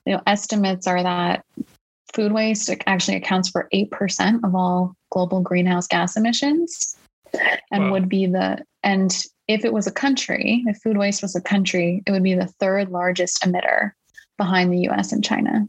you 0.06 0.14
know 0.14 0.22
estimates 0.26 0.88
are 0.88 1.04
that 1.04 1.46
food 2.14 2.32
waste 2.32 2.72
actually 2.88 3.18
accounts 3.18 3.50
for 3.50 3.68
8% 3.74 4.44
of 4.44 4.56
all 4.56 4.96
global 5.12 5.42
greenhouse 5.42 5.88
gas 5.88 6.18
emissions 6.18 6.98
and 7.72 7.86
wow. 7.86 7.92
would 7.92 8.10
be 8.10 8.26
the 8.26 8.64
and 8.82 9.24
if 9.48 9.64
it 9.64 9.72
was 9.72 9.88
a 9.88 9.92
country, 9.92 10.64
if 10.68 10.78
food 10.82 10.98
waste 10.98 11.22
was 11.22 11.36
a 11.36 11.42
country, 11.42 12.04
it 12.06 12.12
would 12.12 12.24
be 12.24 12.34
the 12.34 12.48
third 12.48 12.90
largest 12.90 13.44
emitter 13.44 13.92
behind 14.38 14.72
the 14.72 14.90
US 14.90 15.12
and 15.12 15.24
China. 15.24 15.68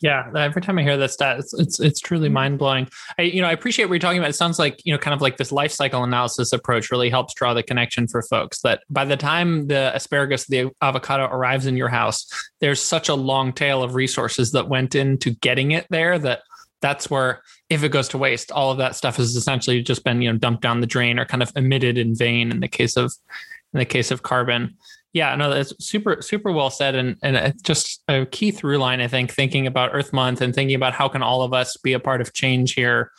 Yeah, 0.00 0.30
every 0.36 0.60
time 0.60 0.78
I 0.78 0.82
hear 0.82 0.98
this 0.98 1.14
stat, 1.14 1.38
it's 1.38 1.54
it's, 1.54 1.80
it's 1.80 2.00
truly 2.00 2.28
mm-hmm. 2.28 2.34
mind 2.34 2.58
blowing. 2.58 2.88
I 3.18 3.22
you 3.22 3.40
know 3.40 3.48
I 3.48 3.52
appreciate 3.52 3.86
what 3.86 3.94
you're 3.94 4.00
talking 4.00 4.18
about. 4.18 4.28
It 4.28 4.34
sounds 4.34 4.58
like 4.58 4.84
you 4.84 4.92
know 4.92 4.98
kind 4.98 5.14
of 5.14 5.22
like 5.22 5.38
this 5.38 5.52
life 5.52 5.72
cycle 5.72 6.04
analysis 6.04 6.52
approach 6.52 6.90
really 6.90 7.08
helps 7.08 7.32
draw 7.32 7.54
the 7.54 7.62
connection 7.62 8.06
for 8.06 8.20
folks. 8.22 8.60
That 8.60 8.82
by 8.90 9.06
the 9.06 9.16
time 9.16 9.68
the 9.68 9.94
asparagus, 9.94 10.46
the 10.46 10.70
avocado 10.82 11.24
arrives 11.24 11.64
in 11.64 11.78
your 11.78 11.88
house, 11.88 12.26
there's 12.60 12.80
such 12.80 13.08
a 13.08 13.14
long 13.14 13.54
tail 13.54 13.82
of 13.82 13.94
resources 13.94 14.52
that 14.52 14.68
went 14.68 14.94
into 14.94 15.30
getting 15.30 15.70
it 15.70 15.86
there. 15.88 16.18
That 16.18 16.42
that's 16.82 17.10
where 17.10 17.42
if 17.70 17.82
it 17.82 17.88
goes 17.88 18.08
to 18.08 18.18
waste, 18.18 18.52
all 18.52 18.70
of 18.70 18.78
that 18.78 18.96
stuff 18.96 19.16
has 19.16 19.34
essentially 19.34 19.82
just 19.82 20.04
been 20.04 20.20
you 20.20 20.30
know 20.30 20.38
dumped 20.38 20.62
down 20.62 20.82
the 20.82 20.86
drain 20.86 21.18
or 21.18 21.24
kind 21.24 21.42
of 21.42 21.50
emitted 21.56 21.96
in 21.96 22.14
vain 22.14 22.50
in 22.50 22.60
the 22.60 22.68
case 22.68 22.98
of 22.98 23.14
in 23.72 23.78
the 23.78 23.86
case 23.86 24.10
of 24.10 24.22
carbon 24.22 24.76
yeah, 25.16 25.34
no, 25.34 25.48
that's 25.48 25.72
super, 25.82 26.20
super 26.20 26.52
well 26.52 26.68
said. 26.68 26.94
And, 26.94 27.16
and 27.22 27.36
it's 27.36 27.62
just 27.62 28.02
a 28.06 28.26
key 28.26 28.50
through 28.50 28.76
line, 28.76 29.00
I 29.00 29.08
think, 29.08 29.32
thinking 29.32 29.66
about 29.66 29.94
Earth 29.94 30.12
Month 30.12 30.42
and 30.42 30.54
thinking 30.54 30.76
about 30.76 30.92
how 30.92 31.08
can 31.08 31.22
all 31.22 31.40
of 31.40 31.54
us 31.54 31.74
be 31.78 31.94
a 31.94 31.98
part 31.98 32.20
of 32.20 32.34
change 32.34 32.74
here. 32.74 33.12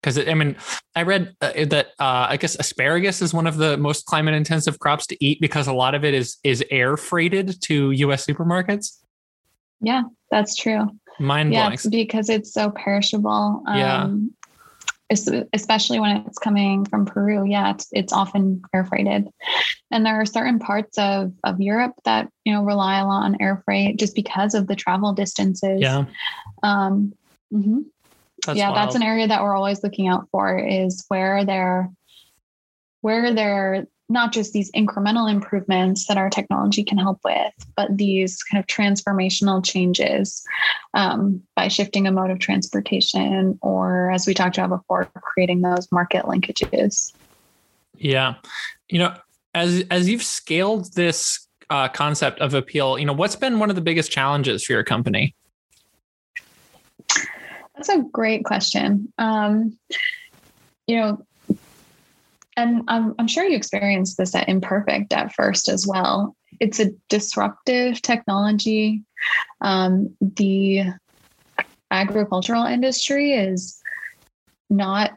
Because 0.00 0.18
I 0.18 0.32
mean, 0.32 0.56
I 0.96 1.02
read 1.02 1.36
uh, 1.42 1.52
that 1.66 1.88
uh, 2.00 2.26
I 2.30 2.38
guess 2.38 2.56
asparagus 2.58 3.20
is 3.20 3.34
one 3.34 3.46
of 3.46 3.58
the 3.58 3.76
most 3.76 4.06
climate 4.06 4.32
intensive 4.32 4.78
crops 4.78 5.06
to 5.08 5.24
eat 5.24 5.42
because 5.42 5.66
a 5.66 5.74
lot 5.74 5.94
of 5.94 6.06
it 6.06 6.14
is 6.14 6.38
is 6.42 6.64
air 6.70 6.96
freighted 6.96 7.60
to 7.64 7.90
U.S. 7.90 8.24
supermarkets. 8.26 8.98
Yeah, 9.82 10.04
that's 10.30 10.56
true. 10.56 10.88
Mind 11.20 11.50
blowing. 11.50 11.72
Yeah, 11.72 11.90
because 11.90 12.30
it's 12.30 12.54
so 12.54 12.70
perishable. 12.70 13.62
Um, 13.66 13.78
yeah 13.78 14.08
especially 15.52 16.00
when 16.00 16.16
it's 16.18 16.38
coming 16.38 16.84
from 16.84 17.06
Peru. 17.06 17.46
Yeah, 17.46 17.70
it's, 17.70 17.88
it's 17.92 18.12
often 18.12 18.62
air 18.74 18.84
freighted. 18.84 19.28
And 19.90 20.04
there 20.04 20.20
are 20.20 20.26
certain 20.26 20.58
parts 20.58 20.98
of, 20.98 21.32
of 21.44 21.60
Europe 21.60 21.94
that, 22.04 22.28
you 22.44 22.52
know, 22.52 22.62
rely 22.64 22.98
a 22.98 23.06
lot 23.06 23.24
on 23.24 23.40
air 23.40 23.62
freight 23.64 23.98
just 23.98 24.14
because 24.14 24.54
of 24.54 24.66
the 24.66 24.76
travel 24.76 25.12
distances. 25.12 25.80
Yeah. 25.80 26.06
Um, 26.62 27.12
mm-hmm. 27.52 27.80
that's 28.46 28.58
yeah, 28.58 28.70
wild. 28.70 28.76
that's 28.76 28.94
an 28.96 29.02
area 29.02 29.28
that 29.28 29.42
we're 29.42 29.56
always 29.56 29.82
looking 29.82 30.08
out 30.08 30.28
for 30.30 30.58
is 30.58 31.04
where 31.08 31.44
they're, 31.44 31.90
where 33.00 33.34
they're 33.34 33.86
not 34.12 34.32
just 34.32 34.52
these 34.52 34.70
incremental 34.72 35.30
improvements 35.30 36.06
that 36.06 36.18
our 36.18 36.28
technology 36.28 36.84
can 36.84 36.98
help 36.98 37.18
with, 37.24 37.52
but 37.76 37.96
these 37.96 38.42
kind 38.42 38.62
of 38.62 38.66
transformational 38.66 39.64
changes 39.64 40.44
um, 40.94 41.42
by 41.56 41.68
shifting 41.68 42.06
a 42.06 42.12
mode 42.12 42.30
of 42.30 42.38
transportation, 42.38 43.58
or 43.62 44.10
as 44.10 44.26
we 44.26 44.34
talked 44.34 44.58
about 44.58 44.68
before, 44.68 45.10
creating 45.14 45.62
those 45.62 45.90
market 45.90 46.24
linkages. 46.26 47.12
Yeah, 47.96 48.34
you 48.88 48.98
know, 48.98 49.14
as 49.54 49.84
as 49.90 50.08
you've 50.08 50.22
scaled 50.22 50.92
this 50.94 51.48
uh, 51.70 51.88
concept 51.88 52.40
of 52.40 52.52
Apeel, 52.52 53.00
you 53.00 53.06
know, 53.06 53.12
what's 53.14 53.36
been 53.36 53.58
one 53.58 53.70
of 53.70 53.76
the 53.76 53.82
biggest 53.82 54.12
challenges 54.12 54.64
for 54.64 54.74
your 54.74 54.84
company? 54.84 55.34
That's 57.74 57.88
a 57.88 58.02
great 58.12 58.44
question. 58.44 59.12
Um, 59.18 59.78
you 60.86 60.96
know, 60.96 61.26
and 62.56 62.82
I'm, 62.88 63.14
I'm 63.18 63.28
sure 63.28 63.44
you 63.44 63.56
experienced 63.56 64.18
this 64.18 64.34
at 64.34 64.48
Imperfect 64.48 65.12
at 65.12 65.34
first 65.34 65.68
as 65.68 65.86
well. 65.86 66.36
It's 66.60 66.80
a 66.80 66.90
disruptive 67.08 68.02
technology. 68.02 69.04
Um, 69.60 70.14
the 70.20 70.84
agricultural 71.90 72.64
industry 72.64 73.32
is 73.32 73.80
not 74.68 75.12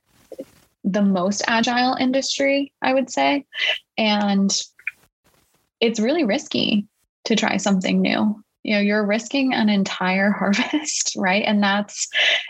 the 0.84 1.02
most 1.02 1.42
agile 1.48 1.96
industry, 1.96 2.72
I 2.82 2.94
would 2.94 3.10
say. 3.10 3.46
And 3.98 4.52
it's 5.82 6.00
really 6.00 6.24
risky 6.24 6.88
to 7.26 7.36
try 7.36 7.58
something 7.58 8.02
new 8.02 8.44
you 8.66 8.74
know 8.74 8.80
you're 8.80 9.06
risking 9.06 9.54
an 9.54 9.70
entire 9.70 10.32
harvest 10.40 11.16
right? 11.18 11.44
And 11.46 11.62
that's 11.62 12.08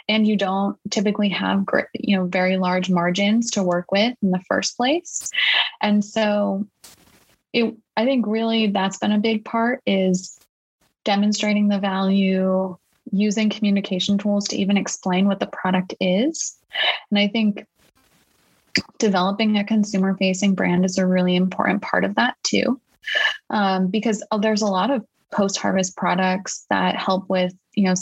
and 0.07 0.25
you 0.25 0.37
don't 0.37 0.77
typically 0.89 1.29
have 1.29 1.65
you 1.93 2.17
know 2.17 2.25
very 2.25 2.57
large 2.57 2.89
margins 2.89 3.51
to 3.51 3.63
work 3.63 3.91
with 3.91 4.15
in 4.21 4.31
the 4.31 4.41
first 4.47 4.77
place. 4.77 5.29
And 5.81 6.03
so 6.03 6.65
it 7.53 7.75
i 7.97 8.05
think 8.05 8.25
really 8.27 8.67
that's 8.67 8.97
been 8.97 9.11
a 9.11 9.19
big 9.19 9.45
part 9.45 9.81
is 9.85 10.37
demonstrating 11.03 11.67
the 11.67 11.79
value 11.79 12.75
using 13.11 13.49
communication 13.49 14.17
tools 14.17 14.47
to 14.47 14.57
even 14.57 14.77
explain 14.77 15.27
what 15.27 15.39
the 15.39 15.47
product 15.47 15.93
is. 15.99 16.57
And 17.11 17.19
i 17.19 17.27
think 17.27 17.65
developing 18.99 19.57
a 19.57 19.63
consumer 19.63 20.15
facing 20.17 20.55
brand 20.55 20.85
is 20.85 20.97
a 20.97 21.05
really 21.05 21.35
important 21.35 21.81
part 21.81 22.03
of 22.03 22.15
that 22.15 22.35
too. 22.43 22.79
Um, 23.49 23.87
because 23.87 24.23
oh, 24.31 24.39
there's 24.39 24.63
a 24.63 24.67
lot 24.67 24.89
of 24.91 25.05
post 25.31 25.57
harvest 25.57 25.95
products 25.97 26.65
that 26.69 26.95
help 26.95 27.29
with, 27.29 27.53
you 27.73 27.85
know, 27.85 27.93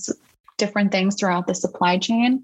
different 0.57 0.91
things 0.91 1.15
throughout 1.15 1.47
the 1.47 1.55
supply 1.55 1.97
chain, 1.97 2.43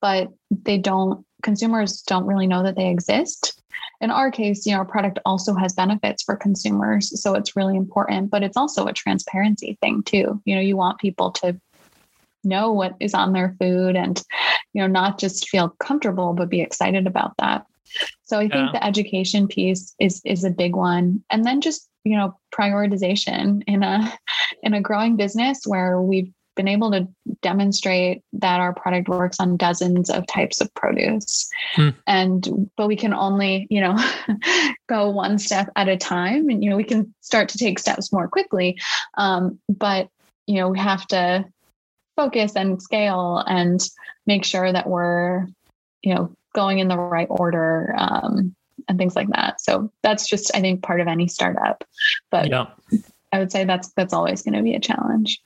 but 0.00 0.28
they 0.50 0.78
don't, 0.78 1.24
consumers 1.42 2.02
don't 2.02 2.26
really 2.26 2.46
know 2.46 2.62
that 2.62 2.76
they 2.76 2.88
exist. 2.88 3.60
In 4.00 4.10
our 4.10 4.30
case, 4.30 4.64
you 4.64 4.72
know, 4.72 4.78
our 4.78 4.84
product 4.84 5.18
also 5.26 5.54
has 5.54 5.74
benefits 5.74 6.22
for 6.22 6.36
consumers. 6.36 7.20
So 7.20 7.34
it's 7.34 7.56
really 7.56 7.76
important, 7.76 8.30
but 8.30 8.42
it's 8.42 8.56
also 8.56 8.86
a 8.86 8.92
transparency 8.92 9.76
thing 9.82 10.02
too. 10.02 10.40
You 10.46 10.54
know, 10.54 10.60
you 10.62 10.76
want 10.76 11.00
people 11.00 11.32
to 11.32 11.60
know 12.42 12.72
what 12.72 12.96
is 12.98 13.12
on 13.12 13.34
their 13.34 13.54
food 13.60 13.96
and, 13.96 14.22
you 14.72 14.80
know, 14.80 14.86
not 14.86 15.18
just 15.18 15.48
feel 15.50 15.68
comfortable, 15.80 16.32
but 16.32 16.48
be 16.48 16.62
excited 16.62 17.06
about 17.06 17.34
that. 17.38 17.66
So 18.22 18.38
I 18.38 18.48
think 18.48 18.54
yeah. 18.54 18.72
the 18.72 18.84
education 18.84 19.48
piece 19.48 19.94
is 19.98 20.22
is 20.24 20.44
a 20.44 20.50
big 20.50 20.76
one. 20.76 21.22
And 21.28 21.44
then 21.44 21.60
just 21.60 21.89
you 22.04 22.16
know 22.16 22.36
prioritization 22.52 23.62
in 23.66 23.82
a 23.82 24.12
in 24.62 24.74
a 24.74 24.80
growing 24.80 25.16
business 25.16 25.62
where 25.66 26.00
we've 26.00 26.32
been 26.56 26.68
able 26.68 26.90
to 26.90 27.08
demonstrate 27.42 28.22
that 28.34 28.60
our 28.60 28.74
product 28.74 29.08
works 29.08 29.38
on 29.40 29.56
dozens 29.56 30.10
of 30.10 30.26
types 30.26 30.60
of 30.60 30.72
produce. 30.74 31.48
Hmm. 31.74 31.90
and 32.06 32.70
but 32.76 32.86
we 32.86 32.96
can 32.96 33.14
only 33.14 33.66
you 33.70 33.80
know 33.80 33.96
go 34.88 35.08
one 35.10 35.38
step 35.38 35.70
at 35.76 35.88
a 35.88 35.96
time. 35.96 36.48
And 36.50 36.62
you 36.62 36.70
know 36.70 36.76
we 36.76 36.84
can 36.84 37.14
start 37.20 37.48
to 37.50 37.58
take 37.58 37.78
steps 37.78 38.12
more 38.12 38.28
quickly. 38.28 38.78
Um, 39.16 39.58
but 39.68 40.08
you 40.46 40.56
know 40.56 40.68
we 40.68 40.78
have 40.78 41.06
to 41.08 41.44
focus 42.16 42.56
and 42.56 42.82
scale 42.82 43.42
and 43.46 43.80
make 44.26 44.44
sure 44.44 44.70
that 44.70 44.88
we're 44.88 45.46
you 46.02 46.14
know 46.14 46.34
going 46.54 46.80
in 46.80 46.88
the 46.88 46.98
right 46.98 47.28
order 47.30 47.94
um, 47.96 48.54
and 48.90 48.98
things 48.98 49.16
like 49.16 49.28
that 49.28 49.60
so 49.60 49.90
that's 50.02 50.28
just 50.28 50.50
i 50.54 50.60
think 50.60 50.82
part 50.82 51.00
of 51.00 51.06
any 51.06 51.28
startup 51.28 51.84
but 52.30 52.50
yeah. 52.50 52.66
i 53.32 53.38
would 53.38 53.52
say 53.52 53.64
that's 53.64 53.92
that's 53.92 54.12
always 54.12 54.42
going 54.42 54.54
to 54.54 54.62
be 54.62 54.74
a 54.74 54.80
challenge 54.80 55.40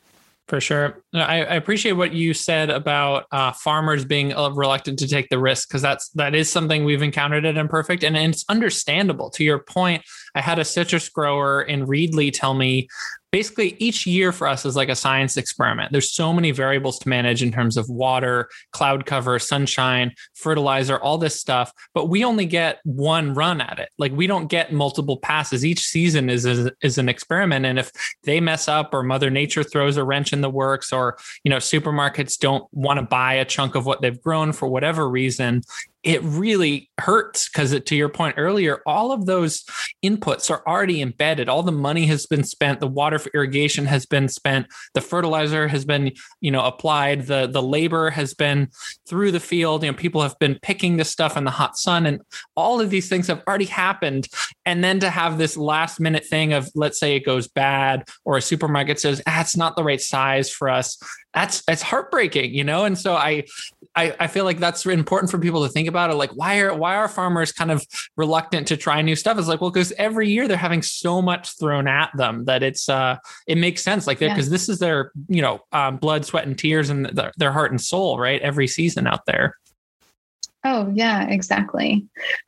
for 0.46 0.60
sure. 0.60 1.02
I, 1.14 1.42
I, 1.42 1.54
appreciate 1.54 1.92
what 1.92 2.12
you 2.12 2.34
said 2.34 2.68
about 2.68 3.24
uh, 3.32 3.52
farmers 3.52 4.04
being 4.04 4.34
uh, 4.34 4.50
reluctant 4.50 4.98
to 4.98 5.08
take 5.08 5.30
the 5.30 5.38
risk 5.38 5.68
because 5.68 5.80
that's 5.80 6.10
that 6.10 6.34
is 6.34 6.52
something 6.52 6.84
we've 6.84 7.02
encountered 7.02 7.46
at 7.46 7.56
Imperfect, 7.56 8.04
and, 8.04 8.14
and 8.14 8.34
it's 8.34 8.44
understandable. 8.50 9.30
To 9.30 9.44
your 9.44 9.60
point, 9.60 10.02
I 10.34 10.42
had 10.42 10.58
a 10.58 10.64
citrus 10.64 11.08
grower 11.08 11.62
in 11.62 11.86
Reedley 11.86 12.30
tell 12.30 12.52
me 12.52 12.88
basically 13.34 13.74
each 13.80 14.06
year 14.06 14.30
for 14.30 14.46
us 14.46 14.64
is 14.64 14.76
like 14.76 14.88
a 14.88 14.94
science 14.94 15.36
experiment. 15.36 15.90
There's 15.90 16.12
so 16.12 16.32
many 16.32 16.52
variables 16.52 17.00
to 17.00 17.08
manage 17.08 17.42
in 17.42 17.50
terms 17.50 17.76
of 17.76 17.88
water, 17.88 18.48
cloud 18.70 19.06
cover, 19.06 19.40
sunshine, 19.40 20.14
fertilizer, 20.34 21.00
all 21.00 21.18
this 21.18 21.34
stuff, 21.34 21.72
but 21.94 22.08
we 22.08 22.24
only 22.24 22.46
get 22.46 22.78
one 22.84 23.34
run 23.34 23.60
at 23.60 23.80
it. 23.80 23.88
Like 23.98 24.12
we 24.12 24.28
don't 24.28 24.46
get 24.46 24.72
multiple 24.72 25.16
passes. 25.16 25.64
Each 25.64 25.80
season 25.80 26.30
is 26.30 26.46
is, 26.46 26.70
is 26.80 26.96
an 26.96 27.08
experiment 27.08 27.66
and 27.66 27.76
if 27.76 27.90
they 28.22 28.38
mess 28.38 28.68
up 28.68 28.94
or 28.94 29.02
mother 29.02 29.30
nature 29.30 29.64
throws 29.64 29.96
a 29.96 30.04
wrench 30.04 30.32
in 30.32 30.40
the 30.40 30.48
works 30.48 30.92
or, 30.92 31.18
you 31.42 31.50
know, 31.50 31.56
supermarkets 31.56 32.38
don't 32.38 32.64
want 32.70 33.00
to 33.00 33.04
buy 33.04 33.34
a 33.34 33.44
chunk 33.44 33.74
of 33.74 33.84
what 33.84 34.00
they've 34.00 34.22
grown 34.22 34.52
for 34.52 34.68
whatever 34.68 35.10
reason, 35.10 35.62
it 36.04 36.22
really 36.22 36.90
hurts 36.98 37.48
because 37.48 37.78
to 37.80 37.96
your 37.96 38.10
point 38.10 38.34
earlier 38.36 38.82
all 38.86 39.10
of 39.10 39.26
those 39.26 39.64
inputs 40.04 40.50
are 40.50 40.62
already 40.66 41.00
embedded. 41.00 41.48
All 41.48 41.62
the 41.62 41.72
money 41.72 42.06
has 42.06 42.26
been 42.26 42.44
spent 42.44 42.80
the 42.80 42.86
water 42.86 43.18
for 43.18 43.30
irrigation 43.34 43.86
has 43.86 44.04
been 44.06 44.28
spent 44.28 44.66
the 44.92 45.00
fertilizer 45.00 45.66
has 45.66 45.84
been 45.84 46.12
you 46.40 46.50
know 46.50 46.64
applied 46.64 47.26
the 47.26 47.46
the 47.46 47.62
labor 47.62 48.10
has 48.10 48.34
been 48.34 48.68
through 49.08 49.32
the 49.32 49.40
field. 49.40 49.82
You 49.82 49.90
know 49.90 49.96
people 49.96 50.22
have 50.22 50.38
been 50.38 50.58
picking 50.60 50.96
this 50.96 51.10
stuff 51.10 51.36
in 51.36 51.44
the 51.44 51.50
hot 51.50 51.76
sun 51.76 52.06
and 52.06 52.20
all 52.56 52.80
of 52.80 52.90
these 52.90 53.08
things 53.08 53.26
have 53.26 53.42
already 53.48 53.64
happened. 53.64 54.28
And 54.66 54.84
then 54.84 55.00
to 55.00 55.10
have 55.10 55.38
this 55.38 55.56
last 55.56 56.00
minute 56.00 56.26
thing 56.26 56.52
of 56.52 56.70
let's 56.74 57.00
say 57.00 57.16
it 57.16 57.24
goes 57.24 57.48
bad 57.48 58.06
or 58.24 58.36
a 58.36 58.42
supermarket 58.42 59.00
says 59.00 59.22
ah, 59.26 59.44
not 59.56 59.76
the 59.76 59.84
right 59.84 60.00
size 60.00 60.50
for 60.50 60.68
us 60.68 60.98
that's 61.34 61.62
it's 61.68 61.82
heartbreaking, 61.82 62.54
you 62.54 62.64
know. 62.64 62.84
And 62.84 62.96
so 62.96 63.14
I, 63.14 63.44
I, 63.94 64.14
I 64.20 64.26
feel 64.28 64.44
like 64.44 64.60
that's 64.60 64.86
important 64.86 65.30
for 65.30 65.38
people 65.38 65.64
to 65.64 65.68
think 65.68 65.88
about 65.88 65.93
it. 66.10 66.14
Like, 66.14 66.30
why 66.30 66.58
are 66.60 66.74
why 66.74 66.96
are 66.96 67.08
farmers 67.08 67.52
kind 67.52 67.70
of 67.70 67.84
reluctant 68.16 68.68
to 68.68 68.76
try 68.76 69.02
new 69.02 69.16
stuff? 69.16 69.38
It's 69.38 69.48
like, 69.48 69.60
well, 69.60 69.70
because 69.70 69.92
every 69.92 70.28
year 70.28 70.48
they're 70.48 70.56
having 70.56 70.82
so 70.82 71.22
much 71.22 71.58
thrown 71.58 71.88
at 71.88 72.10
them 72.16 72.44
that 72.46 72.62
it's 72.62 72.88
uh 72.88 73.16
it 73.46 73.58
makes 73.58 73.82
sense. 73.82 74.06
Like, 74.06 74.18
because 74.18 74.46
yeah. 74.48 74.52
this 74.52 74.68
is 74.68 74.78
their 74.78 75.12
you 75.28 75.42
know 75.42 75.60
um, 75.72 75.96
blood, 75.96 76.24
sweat, 76.24 76.46
and 76.46 76.58
tears, 76.58 76.90
and 76.90 77.06
their, 77.06 77.32
their 77.36 77.52
heart 77.52 77.70
and 77.70 77.80
soul, 77.80 78.18
right? 78.18 78.40
Every 78.40 78.66
season 78.66 79.06
out 79.06 79.26
there. 79.26 79.56
Oh 80.64 80.90
yeah, 80.94 81.28
exactly. 81.28 82.06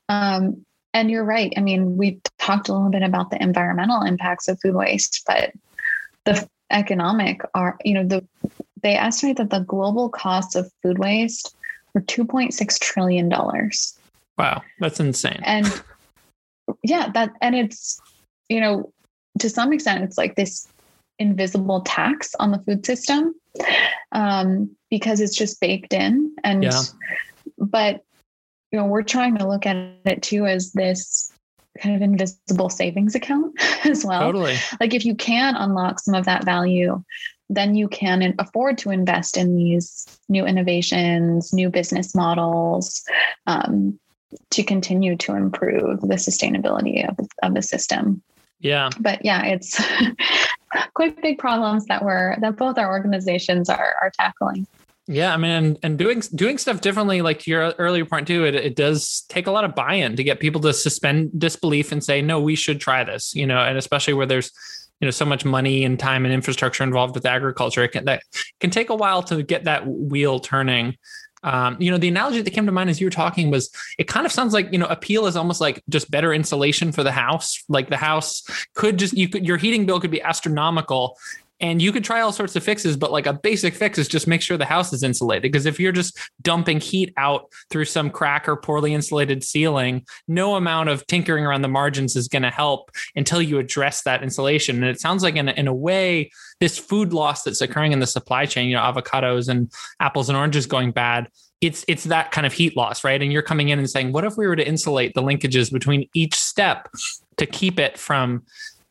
Um, 0.08 0.64
and 0.94 1.10
you're 1.10 1.24
right. 1.24 1.52
I 1.56 1.60
mean, 1.60 1.96
we've 1.98 2.20
talked 2.38 2.68
a 2.68 2.72
little 2.72 2.88
bit 2.88 3.02
about 3.02 3.30
the 3.30 3.42
environmental 3.42 4.02
impacts 4.02 4.48
of 4.48 4.58
food 4.60 4.74
waste, 4.74 5.22
but 5.26 5.52
the 6.24 6.48
economic 6.70 7.40
are 7.54 7.78
you 7.84 7.94
know 7.94 8.04
the 8.04 8.26
they 8.82 8.94
estimate 8.94 9.36
that 9.38 9.50
the 9.50 9.60
global 9.60 10.08
costs 10.08 10.54
of 10.54 10.70
food 10.82 10.98
waste 10.98 11.55
were 11.96 12.02
2.6 12.02 12.78
trillion 12.78 13.28
dollars. 13.28 13.98
Wow, 14.38 14.62
that's 14.78 15.00
insane. 15.00 15.40
And 15.42 15.82
yeah, 16.82 17.10
that 17.12 17.32
and 17.40 17.56
it's 17.56 17.98
you 18.48 18.60
know 18.60 18.92
to 19.38 19.50
some 19.50 19.72
extent 19.72 20.04
it's 20.04 20.18
like 20.18 20.36
this 20.36 20.68
invisible 21.18 21.80
tax 21.80 22.34
on 22.38 22.50
the 22.50 22.58
food 22.58 22.84
system 22.84 23.34
um, 24.12 24.70
because 24.90 25.20
it's 25.20 25.34
just 25.34 25.60
baked 25.60 25.94
in 25.94 26.34
and 26.44 26.62
yeah. 26.62 26.82
but 27.58 28.02
you 28.70 28.78
know 28.78 28.84
we're 28.84 29.02
trying 29.02 29.38
to 29.38 29.48
look 29.48 29.64
at 29.64 29.76
it 30.04 30.22
too 30.22 30.44
as 30.44 30.72
this 30.72 31.32
kind 31.80 31.96
of 31.96 32.02
invisible 32.02 32.68
savings 32.68 33.14
account 33.14 33.54
as 33.84 34.04
well. 34.04 34.20
Totally. 34.20 34.56
Like 34.80 34.92
if 34.92 35.06
you 35.06 35.14
can 35.14 35.56
unlock 35.56 36.00
some 36.00 36.14
of 36.14 36.26
that 36.26 36.44
value 36.44 37.02
then 37.48 37.74
you 37.74 37.88
can 37.88 38.34
afford 38.38 38.78
to 38.78 38.90
invest 38.90 39.36
in 39.36 39.56
these 39.56 40.06
new 40.28 40.44
innovations, 40.44 41.52
new 41.52 41.70
business 41.70 42.14
models 42.14 43.04
um, 43.46 43.98
to 44.50 44.62
continue 44.62 45.16
to 45.16 45.34
improve 45.34 46.00
the 46.00 46.16
sustainability 46.16 47.08
of, 47.08 47.16
of 47.42 47.54
the 47.54 47.62
system. 47.62 48.22
Yeah. 48.60 48.90
But 48.98 49.24
yeah, 49.24 49.44
it's 49.44 49.80
quite 50.94 51.20
big 51.22 51.38
problems 51.38 51.86
that 51.86 52.04
we're 52.04 52.36
that 52.40 52.56
both 52.56 52.78
our 52.78 52.88
organizations 52.88 53.68
are 53.68 53.94
are 54.00 54.10
tackling. 54.18 54.66
Yeah, 55.08 55.32
I 55.32 55.36
mean, 55.36 55.50
and, 55.50 55.78
and 55.84 55.98
doing 55.98 56.20
doing 56.34 56.58
stuff 56.58 56.80
differently, 56.80 57.22
like 57.22 57.40
to 57.40 57.50
your 57.50 57.74
earlier 57.78 58.04
point 58.04 58.26
too, 58.26 58.44
it, 58.44 58.56
it 58.56 58.74
does 58.74 59.24
take 59.28 59.46
a 59.46 59.52
lot 59.52 59.64
of 59.64 59.74
buy-in 59.74 60.16
to 60.16 60.24
get 60.24 60.40
people 60.40 60.60
to 60.62 60.72
suspend 60.72 61.38
disbelief 61.38 61.92
and 61.92 62.02
say, 62.02 62.22
no, 62.22 62.40
we 62.40 62.56
should 62.56 62.80
try 62.80 63.04
this, 63.04 63.32
you 63.32 63.46
know, 63.46 63.58
and 63.58 63.78
especially 63.78 64.14
where 64.14 64.26
there's 64.26 64.50
you 65.00 65.06
know 65.06 65.10
so 65.10 65.24
much 65.24 65.44
money 65.44 65.84
and 65.84 65.98
time 65.98 66.24
and 66.24 66.32
infrastructure 66.32 66.84
involved 66.84 67.14
with 67.14 67.26
agriculture. 67.26 67.84
It 67.84 67.92
can 67.92 68.04
that 68.06 68.22
can 68.60 68.70
take 68.70 68.90
a 68.90 68.94
while 68.94 69.22
to 69.24 69.42
get 69.42 69.64
that 69.64 69.86
wheel 69.86 70.40
turning. 70.40 70.96
Um, 71.42 71.76
you 71.78 71.90
know 71.90 71.98
the 71.98 72.08
analogy 72.08 72.40
that 72.42 72.50
came 72.50 72.66
to 72.66 72.72
mind 72.72 72.90
as 72.90 73.00
you 73.00 73.06
were 73.06 73.12
talking 73.12 73.50
was 73.50 73.70
it 73.98 74.08
kind 74.08 74.26
of 74.26 74.32
sounds 74.32 74.52
like 74.52 74.72
you 74.72 74.78
know 74.78 74.86
Apeel 74.86 75.28
is 75.28 75.36
almost 75.36 75.60
like 75.60 75.82
just 75.88 76.10
better 76.10 76.32
insulation 76.32 76.92
for 76.92 77.02
the 77.02 77.12
house. 77.12 77.62
Like 77.68 77.88
the 77.88 77.96
house 77.96 78.42
could 78.74 78.98
just 78.98 79.14
you 79.14 79.28
could 79.28 79.46
your 79.46 79.56
heating 79.56 79.86
bill 79.86 80.00
could 80.00 80.10
be 80.10 80.22
astronomical 80.22 81.18
and 81.60 81.80
you 81.80 81.90
could 81.92 82.04
try 82.04 82.20
all 82.20 82.32
sorts 82.32 82.56
of 82.56 82.62
fixes 82.62 82.96
but 82.96 83.12
like 83.12 83.26
a 83.26 83.32
basic 83.32 83.74
fix 83.74 83.98
is 83.98 84.08
just 84.08 84.26
make 84.26 84.42
sure 84.42 84.56
the 84.56 84.64
house 84.64 84.92
is 84.92 85.02
insulated 85.02 85.42
because 85.42 85.66
if 85.66 85.80
you're 85.80 85.92
just 85.92 86.18
dumping 86.42 86.80
heat 86.80 87.12
out 87.16 87.50
through 87.70 87.84
some 87.84 88.10
crack 88.10 88.48
or 88.48 88.56
poorly 88.56 88.92
insulated 88.94 89.42
ceiling 89.42 90.04
no 90.28 90.56
amount 90.56 90.88
of 90.88 91.06
tinkering 91.06 91.44
around 91.44 91.62
the 91.62 91.68
margins 91.68 92.16
is 92.16 92.28
going 92.28 92.42
to 92.42 92.50
help 92.50 92.90
until 93.14 93.40
you 93.40 93.58
address 93.58 94.02
that 94.02 94.22
insulation. 94.22 94.76
And 94.76 94.84
it 94.86 95.00
sounds 95.00 95.22
like 95.22 95.36
in 95.36 95.48
a, 95.48 95.52
in 95.52 95.68
a 95.68 95.74
way 95.74 96.30
this 96.60 96.78
food 96.78 97.12
loss 97.12 97.42
that's 97.42 97.60
occurring 97.60 97.92
in 97.92 98.00
the 98.00 98.06
supply 98.06 98.46
chain 98.46 98.68
you 98.68 98.76
know 98.76 98.82
avocados 98.82 99.48
and 99.48 99.70
apples 100.00 100.28
and 100.28 100.36
oranges 100.36 100.66
going 100.66 100.90
bad 100.90 101.28
it's 101.60 101.84
it's 101.88 102.04
that 102.04 102.32
kind 102.32 102.46
of 102.46 102.52
heat 102.52 102.76
loss 102.76 103.02
right? 103.02 103.22
And 103.22 103.32
you're 103.32 103.42
coming 103.42 103.70
in 103.70 103.78
and 103.78 103.88
saying 103.88 104.12
what 104.12 104.24
if 104.24 104.36
we 104.36 104.46
were 104.46 104.56
to 104.56 104.66
insulate 104.66 105.14
the 105.14 105.22
linkages 105.22 105.72
between 105.72 106.08
each 106.14 106.34
step 106.34 106.88
to 107.38 107.46
keep 107.46 107.78
it 107.78 107.98
from 107.98 108.44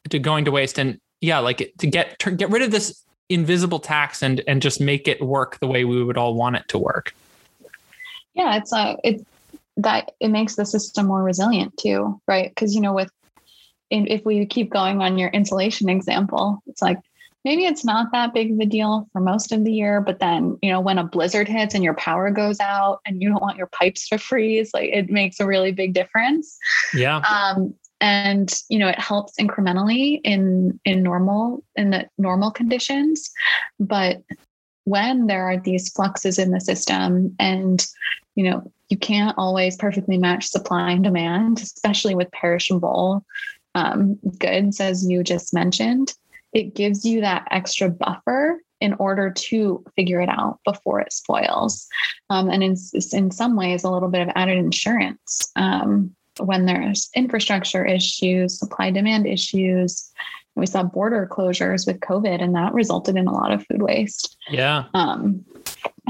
to 0.10 0.20
going 0.20 0.46
to 0.46 0.52
waste? 0.52 0.80
And 0.80 1.00
yeah, 1.22 1.40
like 1.40 1.74
to 1.80 1.88
get 1.88 2.20
to 2.20 2.32
get 2.32 2.50
rid 2.50 2.62
of 2.62 2.72
this 2.72 3.04
invisible 3.30 3.80
tax 3.80 4.22
and 4.22 4.44
and 4.48 4.62
just 4.62 4.80
make 4.80 5.08
it 5.08 5.22
work 5.22 5.60
the 5.60 5.68
way 5.68 5.84
we 5.84 6.04
would 6.04 6.18
all 6.18 6.36
want 6.36 6.56
it 6.56 6.68
to 6.70 6.78
work. 6.78 7.16
Yeah, 8.34 8.58
it's 8.58 8.74
a 8.74 8.98
it 9.04 9.26
that 9.78 10.12
it 10.20 10.30
makes 10.30 10.56
the 10.56 10.66
system 10.66 11.08
more 11.08 11.24
resilient 11.24 11.76
too, 11.78 12.20
right? 12.28 12.50
Because 12.50 12.76
you 12.76 12.82
know, 12.82 12.94
with 12.94 13.10
if 13.90 14.26
we 14.26 14.46
keep 14.46 14.72
going 14.72 15.02
on 15.02 15.18
your 15.18 15.30
insulation 15.30 15.90
example, 15.90 16.62
it's 16.68 16.82
like 16.82 17.00
maybe 17.44 17.66
it's 17.66 17.86
not 17.86 18.12
that 18.12 18.34
big 18.34 18.52
of 18.52 18.60
a 18.60 18.66
deal 18.66 19.08
for 19.14 19.22
most 19.22 19.52
of 19.52 19.64
the 19.64 19.72
year, 19.72 20.02
but 20.02 20.20
then 20.20 20.58
you 20.62 20.72
know 20.72 20.80
when 20.80 20.98
a 20.98 21.04
blizzard 21.04 21.48
hits 21.48 21.74
and 21.74 21.84
your 21.84 21.94
power 21.94 22.30
goes 22.30 22.60
out 22.60 23.00
and 23.06 23.22
you 23.22 23.30
don't 23.30 23.42
want 23.42 23.58
your 23.58 23.68
pipes 23.68 24.10
to 24.10 24.18
freeze, 24.18 24.72
like 24.74 24.90
it 24.92 25.10
makes 25.10 25.40
a 25.40 25.46
really 25.46 25.72
big 25.72 25.94
difference. 25.94 26.58
Yeah. 26.94 27.18
Um, 27.18 27.74
and 28.06 28.62
you 28.70 28.78
know 28.78 28.88
it 28.88 29.00
helps 29.00 29.34
incrementally 29.42 30.22
in 30.24 30.80
in 30.86 31.02
normal 31.02 31.64
in 31.76 31.90
the 31.90 32.08
normal 32.20 32.52
conditions. 32.52 33.32
But 33.80 34.22
when 34.84 35.26
there 35.26 35.44
are 35.50 35.58
these 35.58 35.90
fluxes 35.90 36.38
in 36.38 36.52
the 36.52 36.62
system 36.62 37.36
and 37.40 37.84
you 38.36 38.48
know 38.48 38.72
you 38.90 38.98
can't 38.98 39.36
always 39.40 39.76
perfectly 39.76 40.20
match 40.20 40.46
supply 40.46 40.92
and 40.92 41.04
demand 41.04 41.60
especially 41.60 42.14
with 42.14 42.32
perishable 42.32 43.26
um, 43.74 44.20
goods 44.38 44.80
as 44.80 45.10
you 45.10 45.24
just 45.24 45.56
mentioned 45.56 46.14
it 46.54 46.76
gives 46.76 47.04
you 47.04 47.22
that 47.22 47.48
extra 47.50 47.90
buffer 47.90 48.62
in 48.82 48.94
order 49.00 49.32
to 49.32 49.84
figure 49.96 50.22
it 50.22 50.30
out 50.30 50.60
before 50.66 51.00
it 51.00 51.12
spoils. 51.12 51.88
Um, 52.30 52.50
and 52.50 52.62
in, 52.62 52.76
in 53.14 53.32
some 53.32 53.56
ways 53.56 53.84
a 53.84 53.90
little 53.90 54.10
bit 54.10 54.22
of 54.22 54.34
added 54.36 54.58
insurance 54.58 55.52
um, 55.56 56.16
when 56.40 56.66
there's 56.66 57.10
infrastructure 57.16 57.86
issues, 57.86 58.60
supply 58.60 58.92
demand 58.92 59.28
issues. 59.28 60.12
We 60.56 60.66
saw 60.66 60.84
border 60.84 61.28
closures 61.32 61.86
with 61.86 62.00
COVID, 62.00 62.42
and 62.42 62.56
that 62.56 62.74
resulted 62.74 63.18
in 63.18 63.28
a 63.28 63.34
lot 63.34 63.52
of 63.52 63.66
food 63.68 63.82
waste. 63.82 64.38
Yeah. 64.50 64.86
Um, 64.94 65.46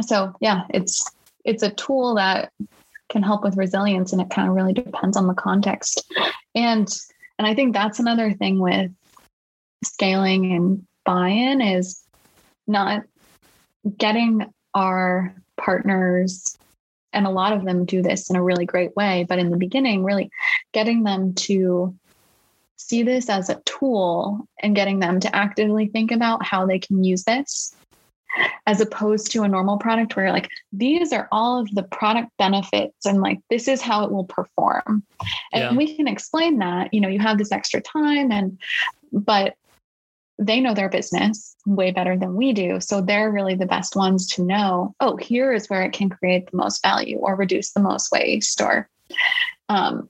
so 0.01 0.33
yeah, 0.39 0.63
it's 0.69 1.09
it's 1.43 1.63
a 1.63 1.71
tool 1.71 2.15
that 2.15 2.51
can 3.09 3.23
help 3.23 3.43
with 3.43 3.57
resilience, 3.57 4.13
and 4.13 4.21
it 4.21 4.29
kind 4.29 4.47
of 4.47 4.55
really 4.55 4.73
depends 4.73 5.17
on 5.17 5.27
the 5.27 5.33
context. 5.33 6.11
And 6.53 6.87
And 7.37 7.47
I 7.47 7.53
think 7.53 7.73
that's 7.73 7.99
another 7.99 8.31
thing 8.31 8.59
with 8.59 8.91
scaling 9.83 10.53
and 10.53 10.87
buy 11.03 11.29
in 11.29 11.61
is 11.61 12.01
not 12.65 13.03
getting 13.97 14.51
our 14.73 15.35
partners 15.57 16.57
and 17.15 17.25
a 17.25 17.31
lot 17.31 17.53
of 17.53 17.65
them 17.65 17.85
do 17.85 18.01
this 18.01 18.29
in 18.29 18.35
a 18.35 18.43
really 18.43 18.65
great 18.65 18.95
way 18.95 19.25
but 19.27 19.39
in 19.39 19.49
the 19.49 19.57
beginning 19.57 20.03
really 20.03 20.29
getting 20.73 21.03
them 21.03 21.33
to 21.33 21.95
see 22.77 23.03
this 23.03 23.29
as 23.29 23.49
a 23.49 23.61
tool 23.65 24.47
and 24.61 24.75
getting 24.75 24.99
them 24.99 25.19
to 25.19 25.35
actively 25.35 25.87
think 25.87 26.11
about 26.11 26.45
how 26.45 26.65
they 26.65 26.77
can 26.77 27.03
use 27.03 27.23
this 27.23 27.75
as 28.67 28.81
opposed 28.81 29.31
to 29.31 29.43
a 29.43 29.47
normal 29.47 29.77
product 29.77 30.15
where 30.15 30.31
like 30.31 30.49
these 30.73 31.13
are 31.13 31.27
all 31.31 31.59
of 31.61 31.73
the 31.73 31.83
product 31.83 32.29
benefits 32.37 33.05
and 33.05 33.21
like 33.21 33.39
this 33.49 33.67
is 33.67 33.81
how 33.81 34.03
it 34.03 34.11
will 34.11 34.25
perform 34.25 35.03
and 35.53 35.63
Yeah. 35.63 35.73
we 35.73 35.95
can 35.95 36.07
explain 36.07 36.59
that 36.59 36.93
you 36.93 37.01
know 37.01 37.07
you 37.07 37.19
have 37.19 37.37
this 37.37 37.51
extra 37.51 37.81
time 37.81 38.31
and 38.31 38.59
but 39.11 39.55
they 40.37 40.59
know 40.59 40.73
their 40.73 40.89
business 40.89 41.55
way 41.65 41.91
better 41.91 42.17
than 42.17 42.35
we 42.35 42.53
do. 42.53 42.79
So 42.81 43.01
they're 43.01 43.31
really 43.31 43.55
the 43.55 43.65
best 43.65 43.95
ones 43.95 44.27
to 44.33 44.43
know 44.43 44.93
oh 44.99 45.15
here 45.17 45.53
is 45.53 45.69
where 45.69 45.83
it 45.83 45.93
can 45.93 46.09
create 46.09 46.49
the 46.51 46.57
most 46.57 46.81
value 46.81 47.17
or 47.17 47.35
reduce 47.35 47.71
the 47.71 47.81
most 47.81 48.11
waste 48.11 48.61
or 48.61 48.89
um, 49.69 50.09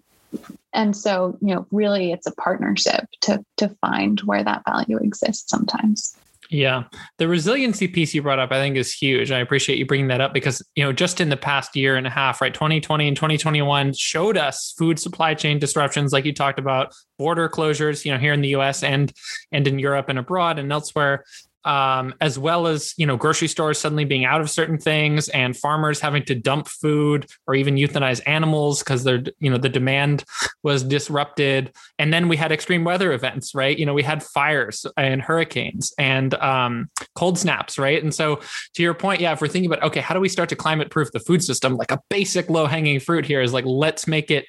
and 0.73 0.95
so 0.95 1.37
you 1.41 1.53
know 1.53 1.65
really 1.71 2.11
it's 2.11 2.27
a 2.27 2.35
partnership 2.35 3.05
to 3.21 3.43
to 3.57 3.69
find 3.81 4.19
where 4.21 4.43
that 4.43 4.63
value 4.67 4.97
exists 4.97 5.49
sometimes 5.49 6.17
Yeah. 6.49 6.83
The 7.17 7.27
resiliency 7.27 7.87
piece 7.87 8.13
you 8.13 8.21
brought 8.21 8.39
up, 8.39 8.51
I 8.51 8.55
think, 8.55 8.77
is 8.77 8.93
huge. 8.93 9.31
I 9.31 9.39
appreciate 9.39 9.77
you 9.77 9.85
bringing 9.85 10.07
that 10.07 10.21
up 10.21 10.33
because, 10.33 10.61
you 10.75 10.83
know, 10.83 10.91
just 10.91 11.19
in 11.19 11.29
the 11.29 11.37
past 11.37 11.75
year 11.75 11.95
and 11.95 12.05
a 12.05 12.09
half, 12.09 12.41
right, 12.41 12.53
2020 12.53 13.07
and 13.07 13.17
2021 13.17 13.93
showed 13.93 14.37
us 14.37 14.73
food 14.77 14.99
supply 14.99 15.33
chain 15.33 15.59
disruptions, 15.59 16.13
like 16.13 16.25
you 16.25 16.33
talked 16.33 16.59
about, 16.59 16.93
border 17.17 17.49
closures, 17.49 18.05
you 18.05 18.11
know, 18.11 18.17
here 18.17 18.33
in 18.33 18.41
the 18.41 18.49
US 18.49 18.83
and 18.83 19.11
and 19.51 19.67
in 19.67 19.79
Europe 19.79 20.09
and 20.09 20.19
abroad 20.19 20.59
and 20.59 20.71
elsewhere. 20.71 21.23
Um, 21.65 22.13
as 22.21 22.37
well 22.39 22.67
as 22.67 22.93
you 22.97 23.05
know 23.05 23.17
grocery 23.17 23.47
stores 23.47 23.79
suddenly 23.79 24.05
being 24.05 24.23
out 24.23 24.39
of 24.39 24.49
certain 24.49 24.77
things 24.77 25.29
and 25.29 25.57
farmers 25.57 25.99
having 25.99 26.23
to 26.25 26.35
dump 26.35 26.67
food 26.67 27.25
or 27.47 27.55
even 27.55 27.75
euthanize 27.75 28.21
animals 28.25 28.79
because 28.79 29.03
they're 29.03 29.23
you 29.39 29.49
know 29.49 29.57
the 29.57 29.69
demand 29.69 30.23
was 30.63 30.83
disrupted. 30.83 31.73
And 31.99 32.13
then 32.13 32.27
we 32.27 32.37
had 32.37 32.51
extreme 32.51 32.83
weather 32.83 33.11
events 33.11 33.55
right? 33.55 33.77
You 33.77 33.85
know 33.85 33.93
we 33.93 34.03
had 34.03 34.23
fires 34.23 34.85
and 34.95 35.21
hurricanes 35.21 35.93
and 35.97 36.33
um, 36.35 36.89
cold 37.15 37.37
snaps 37.37 37.77
right? 37.77 38.01
And 38.01 38.13
so 38.13 38.41
to 38.75 38.83
your 38.83 38.93
point 38.93 39.21
yeah 39.21 39.33
if 39.33 39.41
we're 39.41 39.47
thinking 39.47 39.71
about 39.71 39.83
okay 39.83 40.01
how 40.01 40.13
do 40.13 40.21
we 40.21 40.29
start 40.29 40.49
to 40.49 40.55
climate 40.55 40.91
proof 40.91 41.11
the 41.11 41.19
food 41.19 41.43
system? 41.43 41.75
Like 41.75 41.91
a 41.91 41.99
basic 42.09 42.49
low 42.49 42.67
hanging 42.67 42.99
fruit 42.99 43.25
here 43.25 43.41
is 43.41 43.53
like 43.53 43.65
let's 43.65 44.07
make 44.07 44.31
it 44.31 44.45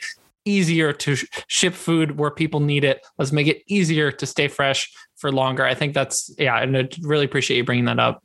easier 0.47 0.93
to 0.93 1.17
sh- 1.17 1.27
ship 1.49 1.75
food 1.75 2.19
where 2.19 2.31
people 2.31 2.61
need 2.61 2.85
it. 2.85 3.05
Let's 3.19 3.33
make 3.33 3.47
it 3.47 3.63
easier 3.67 4.11
to 4.13 4.27
stay 4.27 4.49
fresh 4.49 4.91
for 5.17 5.31
longer. 5.33 5.65
I 5.65 5.75
think 5.75 5.95
that's 5.95 6.35
yeah 6.39 6.63
and 6.63 6.77
i 6.77 6.89
really 7.03 7.25
appreciate 7.25 7.59
you 7.59 7.65
bringing 7.65 7.87
that 7.87 7.99
up. 7.99 8.23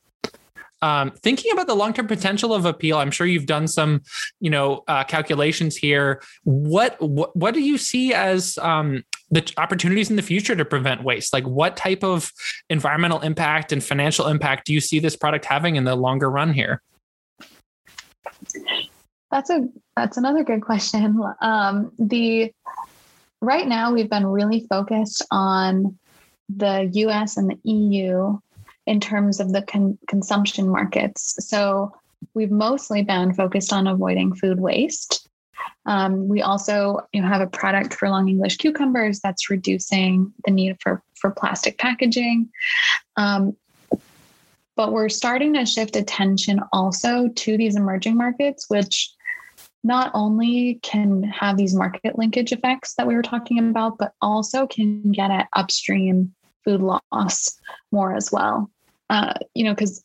Um, 0.83 1.11
thinking 1.11 1.51
about 1.51 1.67
the 1.67 1.75
long-term 1.75 2.07
potential 2.07 2.55
of 2.55 2.63
Apeel 2.63 2.97
i'm 2.97 3.11
sure 3.11 3.27
you've 3.27 3.45
done 3.45 3.67
some 3.67 4.01
you 4.39 4.49
know 4.49 4.83
uh, 4.87 5.03
calculations 5.03 5.75
here. 5.75 6.21
What, 6.43 6.99
what 7.01 7.35
what 7.35 7.53
do 7.53 7.61
you 7.61 7.77
see 7.77 8.13
as 8.13 8.57
um, 8.59 9.03
the 9.29 9.47
opportunities 9.57 10.09
in 10.09 10.15
the 10.15 10.21
future 10.21 10.55
to 10.55 10.65
prevent 10.65 11.03
waste? 11.03 11.33
Like 11.33 11.45
what 11.45 11.77
type 11.77 12.03
of 12.03 12.31
environmental 12.69 13.19
impact 13.21 13.71
and 13.71 13.83
financial 13.83 14.27
impact 14.27 14.65
do 14.65 14.73
you 14.73 14.81
see 14.81 14.99
this 14.99 15.15
product 15.15 15.45
having 15.45 15.75
in 15.75 15.83
the 15.83 15.95
longer 15.95 16.29
run 16.29 16.53
here 16.53 16.81
That's 19.31 19.49
a 19.49 19.67
that's 19.95 20.17
another 20.17 20.43
good 20.43 20.61
question. 20.61 21.21
Um, 21.41 21.91
the 21.97 22.53
right 23.41 23.67
now 23.67 23.93
we've 23.93 24.09
been 24.09 24.27
really 24.27 24.67
focused 24.69 25.25
on 25.31 25.97
the 26.49 26.89
U.S. 26.93 27.37
and 27.37 27.49
the 27.49 27.69
EU 27.69 28.37
in 28.85 28.99
terms 28.99 29.39
of 29.39 29.53
the 29.53 29.61
con- 29.61 29.97
consumption 30.07 30.69
markets. 30.69 31.35
So 31.39 31.93
we've 32.33 32.51
mostly 32.51 33.03
been 33.03 33.33
focused 33.33 33.73
on 33.73 33.87
avoiding 33.87 34.35
food 34.35 34.59
waste. 34.59 35.27
Um, 35.85 36.27
we 36.27 36.41
also 36.41 36.99
you 37.13 37.21
know, 37.21 37.27
have 37.27 37.41
a 37.41 37.47
product 37.47 37.93
for 37.93 38.09
long 38.09 38.29
English 38.29 38.57
cucumbers 38.57 39.19
that's 39.19 39.49
reducing 39.49 40.31
the 40.45 40.51
need 40.51 40.77
for 40.81 41.01
for 41.15 41.31
plastic 41.31 41.77
packaging. 41.77 42.49
Um, 43.15 43.55
but 44.75 44.93
we're 44.93 45.09
starting 45.09 45.53
to 45.53 45.65
shift 45.65 45.95
attention 45.95 46.59
also 46.71 47.27
to 47.27 47.57
these 47.57 47.75
emerging 47.75 48.17
markets, 48.17 48.69
which 48.69 49.13
not 49.83 50.11
only 50.13 50.79
can 50.83 51.23
have 51.23 51.57
these 51.57 51.73
market 51.73 52.17
linkage 52.17 52.51
effects 52.51 52.93
that 52.95 53.07
we 53.07 53.15
were 53.15 53.21
talking 53.21 53.57
about, 53.57 53.97
but 53.97 54.13
also 54.21 54.67
can 54.67 55.11
get 55.11 55.31
at 55.31 55.47
upstream 55.53 56.33
food 56.63 56.81
loss 56.81 57.59
more 57.91 58.15
as 58.15 58.31
well. 58.31 58.69
Uh, 59.09 59.33
you 59.55 59.63
know, 59.63 59.73
because 59.73 60.03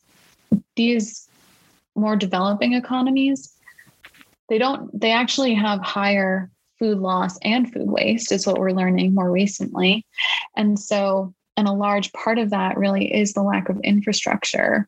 these 0.75 1.29
more 1.95 2.15
developing 2.15 2.73
economies, 2.73 3.53
they 4.49 4.57
don't, 4.57 4.99
they 4.99 5.11
actually 5.11 5.53
have 5.53 5.81
higher 5.81 6.49
food 6.79 6.97
loss 6.97 7.37
and 7.39 7.71
food 7.71 7.89
waste, 7.89 8.31
is 8.31 8.45
what 8.45 8.59
we're 8.59 8.71
learning 8.71 9.13
more 9.13 9.31
recently. 9.31 10.05
And 10.55 10.79
so, 10.79 11.33
and 11.55 11.67
a 11.67 11.73
large 11.73 12.11
part 12.13 12.37
of 12.37 12.51
that 12.51 12.77
really 12.77 13.13
is 13.13 13.33
the 13.33 13.41
lack 13.41 13.69
of 13.69 13.79
infrastructure 13.83 14.87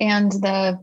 and 0.00 0.32
the 0.32 0.78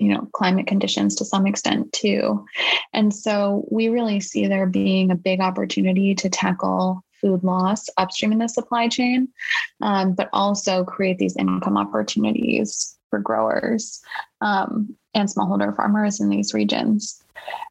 you 0.00 0.12
know 0.12 0.28
climate 0.32 0.66
conditions 0.66 1.14
to 1.16 1.24
some 1.24 1.46
extent 1.46 1.92
too. 1.92 2.44
And 2.92 3.14
so 3.14 3.66
we 3.70 3.88
really 3.88 4.20
see 4.20 4.46
there 4.46 4.66
being 4.66 5.10
a 5.10 5.16
big 5.16 5.40
opportunity 5.40 6.14
to 6.16 6.30
tackle 6.30 7.04
food 7.20 7.44
loss 7.44 7.86
upstream 7.98 8.32
in 8.32 8.38
the 8.38 8.48
supply 8.48 8.88
chain 8.88 9.28
um, 9.82 10.14
but 10.14 10.30
also 10.32 10.84
create 10.84 11.18
these 11.18 11.36
income 11.36 11.76
opportunities 11.76 12.96
for 13.10 13.18
growers 13.18 14.00
um, 14.40 14.96
and 15.14 15.28
smallholder 15.28 15.76
farmers 15.76 16.18
in 16.18 16.30
these 16.30 16.54
regions. 16.54 17.22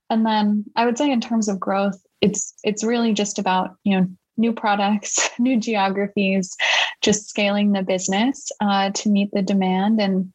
And 0.09 0.25
then 0.25 0.65
i 0.75 0.85
would 0.85 0.97
say 0.97 1.11
in 1.11 1.21
terms 1.21 1.47
of 1.47 1.59
growth 1.59 1.99
it's 2.21 2.53
it's 2.63 2.83
really 2.83 3.13
just 3.13 3.39
about 3.39 3.75
you 3.83 3.99
know 3.99 4.07
new 4.37 4.53
products 4.53 5.29
new 5.39 5.59
geographies 5.59 6.55
just 7.01 7.29
scaling 7.29 7.71
the 7.71 7.83
business 7.83 8.51
uh, 8.61 8.89
to 8.91 9.09
meet 9.09 9.29
the 9.31 9.41
demand 9.41 9.99
and 9.99 10.33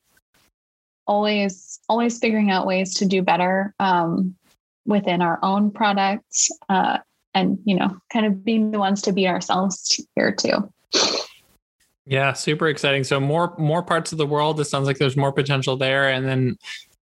always 1.06 1.80
always 1.88 2.18
figuring 2.18 2.50
out 2.50 2.66
ways 2.66 2.94
to 2.94 3.06
do 3.06 3.22
better 3.22 3.74
um, 3.78 4.34
within 4.86 5.22
our 5.22 5.38
own 5.42 5.70
products 5.70 6.50
uh, 6.68 6.98
and 7.34 7.58
you 7.64 7.74
know 7.74 7.96
kind 8.12 8.26
of 8.26 8.44
being 8.44 8.70
the 8.70 8.78
ones 8.78 9.02
to 9.02 9.12
beat 9.12 9.26
ourselves 9.26 10.00
here 10.14 10.34
too. 10.34 10.70
Yeah 12.06 12.32
super 12.32 12.68
exciting. 12.68 13.04
So 13.04 13.20
more 13.20 13.54
more 13.58 13.82
parts 13.82 14.12
of 14.12 14.18
the 14.18 14.26
world. 14.26 14.60
It 14.60 14.64
sounds 14.64 14.86
like 14.86 14.98
there's 14.98 15.16
more 15.16 15.32
potential 15.32 15.76
there. 15.76 16.08
And 16.08 16.26
then 16.26 16.56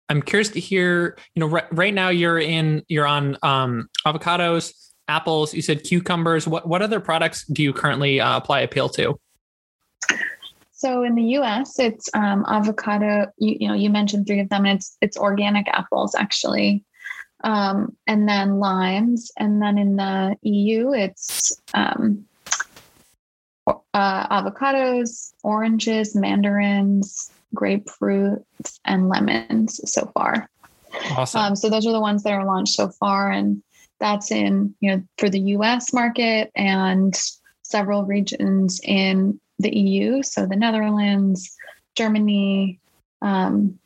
i'm 0.08 0.20
curious 0.20 0.50
to 0.50 0.60
hear 0.60 1.16
you 1.34 1.40
know 1.40 1.46
right, 1.46 1.64
right 1.72 1.94
now 1.94 2.08
you're 2.08 2.38
in 2.38 2.82
you're 2.88 3.06
on 3.06 3.38
um, 3.42 3.88
avocados 4.04 4.74
apples 5.08 5.54
you 5.54 5.62
said 5.62 5.84
cucumbers. 5.84 6.46
What 6.46 6.68
what 6.68 6.82
other 6.82 7.00
products 7.00 7.46
do 7.46 7.62
you 7.62 7.72
currently 7.72 8.20
uh, 8.20 8.36
apply 8.36 8.66
Apeel 8.66 8.92
to 8.94 9.18
so 10.82 11.04
in 11.04 11.14
the 11.14 11.22
U.S., 11.38 11.78
it's 11.78 12.08
um, 12.12 12.44
avocado. 12.48 13.30
You, 13.38 13.56
you 13.60 13.68
know, 13.68 13.74
you 13.74 13.88
mentioned 13.88 14.26
three 14.26 14.40
of 14.40 14.48
them, 14.48 14.66
and 14.66 14.78
it's 14.78 14.96
it's 15.00 15.16
organic 15.16 15.68
apples 15.68 16.16
actually, 16.16 16.84
um, 17.44 17.96
and 18.08 18.28
then 18.28 18.58
limes, 18.58 19.30
and 19.38 19.62
then 19.62 19.78
in 19.78 19.94
the 19.94 20.36
EU, 20.42 20.92
it's 20.92 21.52
um, 21.72 22.24
uh, 23.68 24.42
avocados, 24.42 25.32
oranges, 25.44 26.16
mandarins, 26.16 27.30
grapefruits, 27.54 28.80
and 28.84 29.08
lemons 29.08 29.80
so 29.88 30.10
far. 30.14 30.50
awesome 31.12 31.40
Um, 31.40 31.56
so 31.56 31.70
those 31.70 31.86
are 31.86 31.92
the 31.92 32.00
ones 32.00 32.24
that 32.24 32.32
are 32.32 32.44
launched 32.44 32.74
so 32.74 32.88
far, 32.88 33.30
and 33.30 33.62
that's 34.00 34.32
in 34.32 34.74
you 34.80 34.90
know 34.90 35.02
for 35.18 35.30
the 35.30 35.40
U.S. 35.56 35.92
market 35.92 36.50
and 36.56 37.14
several 37.62 38.04
regions 38.04 38.80
in 38.82 39.38
the 39.62 39.76
EU, 39.76 40.22
so 40.22 40.46
the 40.46 40.56
Netherlands, 40.56 41.56
Germany, 41.94 42.80
um, 43.20 43.78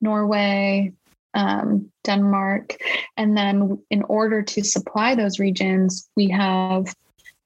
Norway, 0.00 0.92
um, 1.34 1.90
Denmark, 2.04 2.76
and 3.16 3.36
then 3.36 3.78
in 3.90 4.02
order 4.04 4.42
to 4.42 4.64
supply 4.64 5.14
those 5.14 5.38
regions, 5.38 6.08
we 6.16 6.28
have 6.30 6.94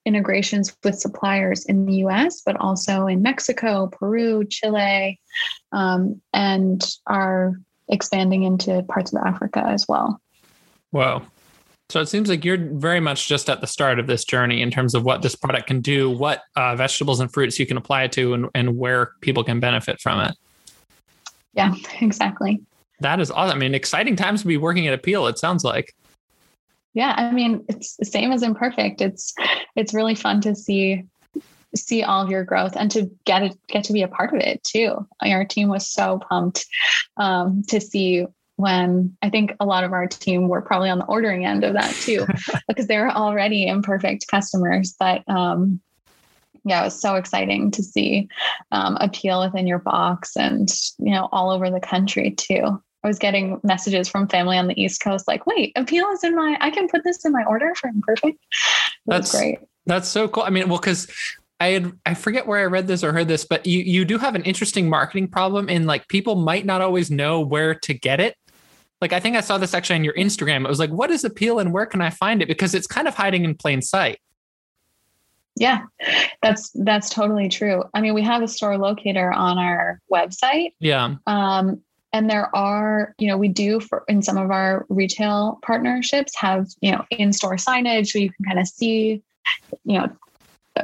integrations 0.06 0.76
with 0.84 0.98
suppliers 0.98 1.64
in 1.64 1.86
the 1.86 1.96
US, 2.04 2.42
but 2.44 2.56
also 2.60 3.06
in 3.06 3.22
Mexico, 3.22 3.88
Peru, 3.88 4.44
Chile, 4.44 5.18
um, 5.72 6.20
and 6.32 6.82
are 7.06 7.54
expanding 7.88 8.44
into 8.44 8.82
parts 8.84 9.12
of 9.12 9.22
Africa 9.24 9.64
as 9.66 9.86
well. 9.88 10.20
Whoa. 10.90 11.22
So 11.90 12.00
it 12.00 12.06
seems 12.06 12.28
like 12.28 12.44
you're 12.44 12.56
very 12.58 13.00
much 13.00 13.28
just 13.28 13.50
at 13.50 13.60
the 13.60 13.66
start 13.66 13.98
of 13.98 14.06
this 14.06 14.24
journey 14.24 14.62
in 14.62 14.70
terms 14.70 14.94
of 14.94 15.04
what 15.04 15.22
this 15.22 15.34
product 15.36 15.66
can 15.66 15.80
do, 15.80 16.10
what 16.10 16.42
uh, 16.56 16.74
vegetables 16.76 17.20
and 17.20 17.32
fruits 17.32 17.58
you 17.58 17.66
can 17.66 17.76
apply 17.76 18.04
it 18.04 18.12
to, 18.12 18.34
and, 18.34 18.46
and 18.54 18.76
where 18.78 19.12
people 19.20 19.44
can 19.44 19.60
benefit 19.60 20.00
from 20.00 20.20
it. 20.20 20.34
Yeah, 21.52 21.74
exactly. 22.00 22.62
That 23.00 23.20
is 23.20 23.30
awesome. 23.30 23.56
I 23.56 23.60
mean, 23.60 23.74
exciting 23.74 24.16
times 24.16 24.40
to 24.40 24.46
be 24.46 24.56
working 24.56 24.86
at 24.88 25.02
Apeel, 25.02 25.28
it 25.28 25.38
sounds 25.38 25.62
like. 25.62 25.94
yeah 26.94 27.14
i 27.16 27.30
mean 27.32 27.64
it's 27.68 27.96
the 27.96 28.04
same 28.04 28.32
as 28.32 28.42
imperfect 28.42 29.00
it's 29.00 29.34
it's 29.76 29.92
really 29.92 30.14
fun 30.14 30.40
to 30.40 30.54
see 30.54 31.02
see 31.74 32.04
all 32.04 32.22
of 32.22 32.30
your 32.30 32.44
growth 32.44 32.76
and 32.76 32.90
to 32.92 33.10
get 33.24 33.42
it 33.42 33.58
get 33.66 33.84
to 33.84 33.92
be 33.92 34.02
a 34.02 34.08
part 34.08 34.32
of 34.32 34.40
it 34.40 34.62
too 34.62 35.06
our 35.20 35.44
team 35.44 35.68
was 35.68 35.86
so 35.86 36.20
pumped 36.30 36.66
um, 37.16 37.62
to 37.68 37.80
see 37.80 38.24
when 38.56 39.16
i 39.22 39.30
think 39.30 39.54
a 39.60 39.66
lot 39.66 39.84
of 39.84 39.92
our 39.92 40.06
team 40.06 40.48
were 40.48 40.62
probably 40.62 40.88
on 40.88 40.98
the 40.98 41.04
ordering 41.06 41.44
end 41.44 41.64
of 41.64 41.74
that 41.74 41.92
too 41.96 42.26
because 42.68 42.86
they 42.86 42.98
were 42.98 43.10
already 43.10 43.66
imperfect 43.66 44.26
customers 44.28 44.94
but 44.98 45.22
um, 45.28 45.80
yeah, 46.66 46.80
it 46.80 46.84
was 46.84 46.98
so 46.98 47.16
exciting 47.16 47.70
to 47.72 47.82
see 47.82 48.28
um, 48.72 48.96
Apeel 48.96 49.44
within 49.44 49.66
your 49.66 49.78
box 49.78 50.34
and 50.36 50.70
you 50.98 51.10
know 51.10 51.28
all 51.30 51.50
over 51.50 51.70
the 51.70 51.80
country 51.80 52.30
too. 52.30 52.80
I 53.04 53.06
was 53.06 53.18
getting 53.18 53.60
messages 53.62 54.08
from 54.08 54.28
family 54.28 54.56
on 54.56 54.66
the 54.66 54.82
East 54.82 55.02
Coast 55.02 55.28
like, 55.28 55.46
wait, 55.46 55.74
Apeel 55.74 56.10
is 56.14 56.24
in 56.24 56.34
my, 56.34 56.56
I 56.60 56.70
can 56.70 56.88
put 56.88 57.04
this 57.04 57.22
in 57.26 57.32
my 57.32 57.44
order 57.44 57.70
for 57.78 57.88
imperfect. 57.88 58.38
That's 59.04 59.30
great. 59.30 59.58
That's 59.84 60.08
so 60.08 60.26
cool. 60.26 60.42
I 60.42 60.48
mean, 60.48 60.70
well, 60.70 60.78
because 60.78 61.06
I 61.60 61.68
had, 61.68 61.92
I 62.06 62.14
forget 62.14 62.46
where 62.46 62.60
I 62.60 62.64
read 62.64 62.86
this 62.86 63.04
or 63.04 63.12
heard 63.12 63.28
this, 63.28 63.44
but 63.44 63.66
you, 63.66 63.80
you 63.80 64.06
do 64.06 64.16
have 64.16 64.34
an 64.34 64.42
interesting 64.44 64.88
marketing 64.88 65.28
problem 65.28 65.68
in 65.68 65.84
like 65.84 66.08
people 66.08 66.34
might 66.34 66.64
not 66.64 66.80
always 66.80 67.10
know 67.10 67.42
where 67.42 67.74
to 67.74 67.92
get 67.92 68.20
it. 68.20 68.36
Like, 69.04 69.12
I 69.12 69.20
think 69.20 69.36
I 69.36 69.42
saw 69.42 69.58
this 69.58 69.74
actually 69.74 69.96
on 69.96 70.04
your 70.04 70.14
Instagram. 70.14 70.64
It 70.64 70.68
was 70.70 70.78
like, 70.78 70.88
what 70.88 71.10
is 71.10 71.24
Apeel 71.24 71.60
and 71.60 71.74
where 71.74 71.84
can 71.84 72.00
I 72.00 72.08
find 72.08 72.40
it? 72.40 72.48
Because 72.48 72.74
it's 72.74 72.86
kind 72.86 73.06
of 73.06 73.14
hiding 73.14 73.44
in 73.44 73.54
plain 73.54 73.82
sight. 73.82 74.18
Yeah, 75.56 75.82
that's 76.42 76.70
that's 76.70 77.10
totally 77.10 77.50
true. 77.50 77.84
I 77.92 78.00
mean, 78.00 78.14
we 78.14 78.22
have 78.22 78.40
a 78.40 78.48
store 78.48 78.78
locator 78.78 79.30
on 79.30 79.58
our 79.58 80.00
website. 80.10 80.72
Yeah. 80.80 81.16
Um, 81.26 81.82
and 82.14 82.30
there 82.30 82.48
are 82.56 83.14
you 83.18 83.28
know 83.28 83.36
we 83.36 83.48
do 83.48 83.78
for 83.78 84.04
in 84.08 84.22
some 84.22 84.38
of 84.38 84.50
our 84.50 84.86
retail 84.88 85.58
partnerships 85.62 86.34
have 86.38 86.68
you 86.80 86.92
know 86.92 87.04
in-store 87.10 87.56
signage 87.56 88.14
where 88.14 88.22
you 88.22 88.32
can 88.32 88.46
kind 88.46 88.58
of 88.58 88.66
see 88.66 89.22
you 89.84 89.98
know 89.98 90.08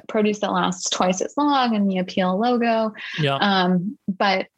produce 0.08 0.40
that 0.40 0.52
lasts 0.52 0.90
twice 0.90 1.22
as 1.22 1.34
long 1.38 1.74
and 1.74 1.90
the 1.90 1.96
Apeel 1.96 2.38
logo 2.38 2.92
yeah 3.18 3.36
um, 3.36 3.96
but 4.06 4.48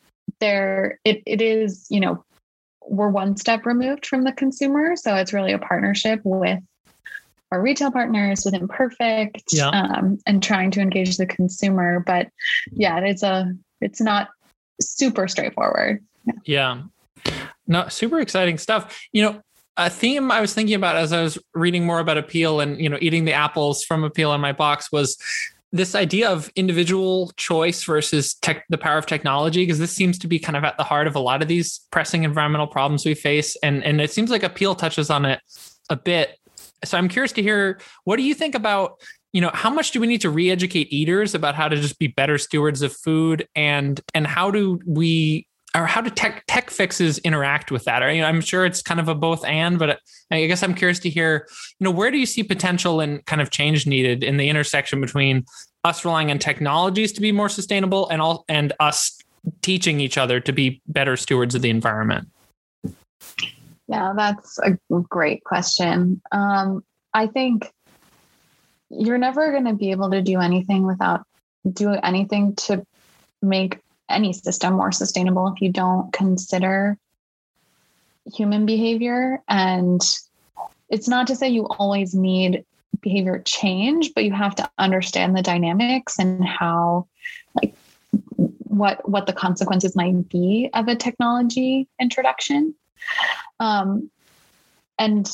there 0.41 0.99
it, 1.05 1.23
it 1.27 1.41
is 1.41 1.87
you 1.91 2.01
know 2.01 2.25
we're 2.89 3.09
one 3.09 3.37
step 3.37 3.65
removed 3.67 4.07
from 4.07 4.25
the 4.25 4.33
consumer 4.33 4.97
so 4.97 5.15
it's 5.15 5.33
really 5.33 5.53
a 5.53 5.59
partnership 5.59 6.21
with 6.25 6.61
our 7.51 7.61
retail 7.61 7.91
partners 7.91 8.45
with 8.45 8.55
imperfect 8.55 9.43
yeah. 9.53 9.69
um, 9.69 10.19
and 10.27 10.43
trying 10.43 10.71
to 10.71 10.81
engage 10.81 11.17
the 11.17 11.27
consumer 11.27 12.01
but 12.01 12.29
yeah 12.73 12.99
it's 13.01 13.23
a 13.23 13.53
it's 13.81 14.01
not 14.01 14.29
super 14.81 15.29
straightforward 15.29 16.03
yeah. 16.45 16.83
No, 17.67 17.89
super 17.89 18.21
exciting 18.21 18.59
stuff. 18.59 19.01
You 19.13 19.23
know, 19.23 19.43
a 19.77 19.89
theme 19.89 20.31
I 20.31 20.41
was 20.41 20.53
thinking 20.53 20.75
about 20.75 20.97
as 20.97 21.13
I 21.13 21.23
was 21.23 21.39
reading 21.55 21.87
more 21.87 22.01
about 22.01 22.17
Apeel 22.17 22.63
and, 22.63 22.81
you 22.81 22.89
know, 22.89 22.99
eating 23.01 23.25
the 23.25 23.33
apples 23.33 23.85
from 23.85 24.03
Apeel 24.03 24.35
in 24.35 24.41
my 24.41 24.53
box 24.53 24.93
was 24.93 25.17
this 25.73 25.95
idea 25.95 26.31
of 26.31 26.51
individual 26.55 27.33
choice 27.37 27.83
versus 27.85 28.35
tech, 28.35 28.65
the 28.69 28.79
power 28.79 28.99
of 28.99 29.07
technology, 29.07 29.63
because 29.63 29.79
this 29.79 29.93
seems 29.93 30.19
to 30.19 30.29
be 30.29 30.39
kind 30.39 30.57
of 30.57 30.65
at 30.65 30.77
the 30.77 30.85
heart 30.85 31.07
of 31.07 31.17
a 31.17 31.21
lot 31.21 31.41
of 31.41 31.49
these 31.49 31.81
pressing 31.91 32.25
environmental 32.25 32.67
problems 32.67 33.05
we 33.07 33.15
face. 33.15 33.57
And, 33.63 33.83
and 33.83 34.01
it 34.01 34.13
seems 34.13 34.31
like 34.31 34.43
Apeel 34.43 34.77
touches 34.77 35.09
on 35.09 35.25
it 35.25 35.41
a 35.89 35.97
bit. 35.97 36.39
So 36.85 36.99
I'm 36.99 37.09
curious 37.09 37.33
to 37.33 37.43
hear 37.43 37.81
what 38.05 38.17
do 38.17 38.23
you 38.23 38.35
think 38.35 38.55
about 38.55 39.01
you 39.33 39.41
know 39.41 39.51
how 39.55 39.71
much 39.71 39.93
do 39.93 40.01
we 40.01 40.07
need 40.07 40.21
to 40.21 40.31
re-educate 40.31 40.93
eaters 40.93 41.35
about 41.35 41.55
how 41.55 41.67
to 41.67 41.77
just 41.77 41.99
be 41.99 42.07
better 42.07 42.37
stewards 42.37 42.83
of 42.83 42.93
food 42.93 43.49
and 43.57 43.99
and 44.15 44.27
how 44.27 44.51
do 44.51 44.79
we 44.87 45.47
or 45.75 45.87
how 45.87 46.01
do 46.01 46.11
tech 46.11 46.45
tech 46.47 46.71
fixes 46.71 47.19
interact 47.19 47.71
with 47.71 47.85
that? 47.85 48.03
Or, 48.03 48.13
you 48.13 48.21
know, 48.21 48.27
I'm 48.27 48.41
sure 48.41 48.67
it's 48.67 48.83
kind 48.83 49.01
of 49.01 49.09
a 49.09 49.15
both 49.15 49.45
and, 49.45 49.79
but 49.79 50.01
I 50.31 50.47
guess 50.47 50.63
I'm 50.63 50.75
curious 50.75 50.99
to 51.01 51.11
hear, 51.11 51.47
you 51.79 51.85
know, 51.85 51.91
where 51.91 52.11
do 52.11 52.19
you 52.19 52.27
see 52.27 52.43
potential 52.43 53.01
and 53.01 53.25
kind 53.27 53.41
of 53.41 53.51
change 53.51 53.87
needed 53.87 54.23
in 54.23 54.37
the 54.37 54.49
intersection 54.49 55.01
between 55.01 55.45
us 55.85 56.05
relying 56.05 56.31
on 56.31 56.39
technologies 56.39 57.13
to 57.13 57.21
be 57.21 57.33
more 57.33 57.49
sustainable 57.49 58.09
and 58.09 58.21
all 58.21 58.45
and 58.49 58.73
us 58.81 59.19
teaching 59.63 60.01
each 60.01 60.19
other 60.19 60.41
to 60.41 60.53
be 60.53 60.81
better 60.87 61.17
stewards 61.17 61.55
of 61.55 61.63
the 61.63 61.71
environment? 61.71 62.29
Yeah, 63.89 64.13
that's 64.15 64.59
a 64.59 64.79
great 65.09 65.43
question. 65.45 66.21
Um, 66.31 66.85
I 67.15 67.27
think 67.27 67.71
you're 68.91 69.19
never 69.19 69.51
going 69.53 69.65
to 69.65 69.75
be 69.75 69.91
able 69.91 70.11
to 70.11 70.23
do 70.23 70.39
anything 70.39 70.87
without 70.87 71.27
do 71.73 71.91
anything 71.91 72.55
to 72.57 72.85
make 73.41 73.79
any 74.13 74.33
system 74.33 74.75
more 74.75 74.93
sustainable 74.93 75.49
if 75.49 75.61
you 75.61 75.71
don't 75.71 76.13
consider 76.13 76.99
human 78.33 78.67
behavior. 78.67 79.43
And 79.49 80.01
it's 80.89 81.09
not 81.09 81.27
to 81.29 81.37
say 81.37 81.49
you 81.49 81.67
always 81.67 82.15
need 82.15 82.65
behavior 83.01 83.43
change, 83.45 84.13
but 84.15 84.25
you 84.25 84.33
have 84.33 84.55
to 84.57 84.71
understand 84.79 85.37
the 85.37 85.43
dynamics 85.43 86.19
and 86.19 86.45
how, 86.45 87.09
like, 87.55 87.75
what 88.65 89.07
what 89.09 89.27
the 89.27 89.33
consequences 89.33 89.95
might 89.97 90.29
be 90.29 90.71
of 90.73 90.89
a 90.89 90.97
technology 90.97 91.89
introduction. 92.01 92.75
Um, 93.61 94.11
and 94.99 95.31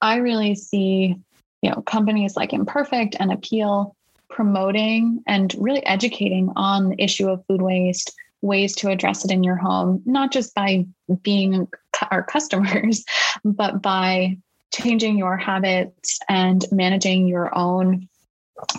I 0.00 0.16
really 0.16 0.54
see, 0.54 1.16
you 1.62 1.70
know, 1.70 1.82
companies 1.82 2.36
like 2.36 2.52
Imperfect 2.52 3.16
and 3.18 3.30
Apeel 3.30 3.94
promoting 4.30 5.22
and 5.26 5.54
really 5.58 5.84
educating 5.86 6.50
on 6.56 6.90
the 6.90 7.02
issue 7.02 7.28
of 7.28 7.44
food 7.46 7.62
waste, 7.62 8.14
ways 8.42 8.74
to 8.76 8.90
address 8.90 9.24
it 9.24 9.30
in 9.30 9.42
your 9.42 9.56
home, 9.56 10.02
not 10.06 10.32
just 10.32 10.54
by 10.54 10.86
being 11.22 11.68
our 12.10 12.22
customers, 12.22 13.04
but 13.44 13.82
by 13.82 14.36
changing 14.72 15.16
your 15.18 15.36
habits 15.36 16.18
and 16.28 16.64
managing 16.70 17.26
your 17.26 17.56
own 17.56 18.08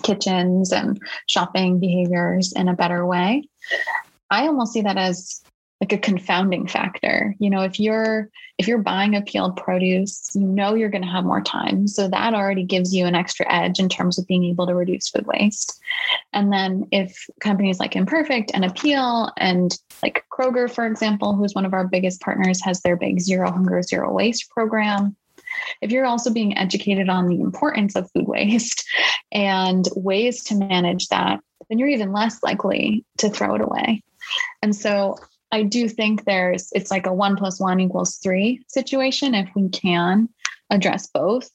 kitchens 0.04 0.72
and 0.72 1.02
shopping 1.28 1.80
behaviors 1.80 2.54
in 2.54 2.68
a 2.68 2.76
better 2.76 3.06
way. 3.06 3.48
I 4.30 4.48
almost 4.48 4.74
see 4.74 4.82
that 4.82 4.98
as 4.98 5.42
like 5.82 5.94
a 5.94 5.98
confounding 5.98 6.68
factor. 6.68 7.36
You 7.40 7.50
know, 7.50 7.62
if 7.62 7.80
you're 7.80 8.30
if 8.58 8.68
you're 8.68 8.80
buying 8.80 9.16
a 9.16 9.22
peeled 9.22 9.56
produce, 9.56 10.32
you 10.36 10.42
know 10.42 10.76
you're 10.76 10.90
going 10.90 11.04
to 11.04 11.08
have 11.08 11.24
more 11.24 11.42
time. 11.42 11.88
So 11.88 12.10
that 12.10 12.34
already 12.34 12.64
gives 12.64 12.94
you 12.94 13.06
an 13.06 13.16
extra 13.16 13.52
edge 13.52 13.80
in 13.80 13.88
terms 13.88 14.20
of 14.20 14.28
being 14.28 14.44
able 14.44 14.68
to 14.68 14.76
reduce 14.76 15.08
food 15.08 15.26
waste. 15.26 15.80
And 16.34 16.52
then 16.52 16.88
if 16.92 17.26
companies 17.40 17.80
like 17.80 17.96
Imperfect 17.96 18.52
and 18.54 18.66
Apeel 18.66 19.32
and 19.38 19.78
like 20.04 20.26
Kroger, 20.30 20.70
for 20.70 20.86
example, 20.86 21.36
who's 21.36 21.56
one 21.56 21.66
of 21.66 21.74
our 21.74 21.88
biggest 21.88 22.20
partners, 22.20 22.62
has 22.64 22.82
their 22.82 22.98
big 22.98 23.22
zero 23.22 23.50
hunger, 23.50 23.82
zero 23.82 24.12
waste 24.12 24.50
program. 24.50 25.16
If 25.82 25.92
you're 25.92 26.06
also 26.06 26.30
being 26.30 26.58
educated 26.58 27.08
on 27.08 27.28
the 27.28 27.40
importance 27.40 27.96
of 27.96 28.12
food 28.12 28.28
waste 28.28 28.86
and 29.32 29.88
ways 29.96 30.44
to 30.46 30.56
manage 30.56 31.08
that, 31.08 31.40
then 31.70 31.80
you're 31.80 31.88
even 31.88 32.12
less 32.12 32.44
likely 32.44 33.06
to 33.20 33.30
throw 33.30 33.56
it 33.56 33.62
away. 33.62 34.04
And 34.62 34.76
so 34.76 35.16
I 35.52 35.64
do 35.64 35.90
think 35.90 36.26
there's 36.26 36.72
it's 36.74 36.92
like 36.92 37.08
a 37.08 37.14
one 37.14 37.36
plus 37.36 37.60
one 37.60 37.80
equals 37.80 38.18
three 38.18 38.64
situation 38.68 39.34
if 39.34 39.50
we 39.56 39.70
can 39.70 40.30
address 40.70 41.08
both. 41.08 41.50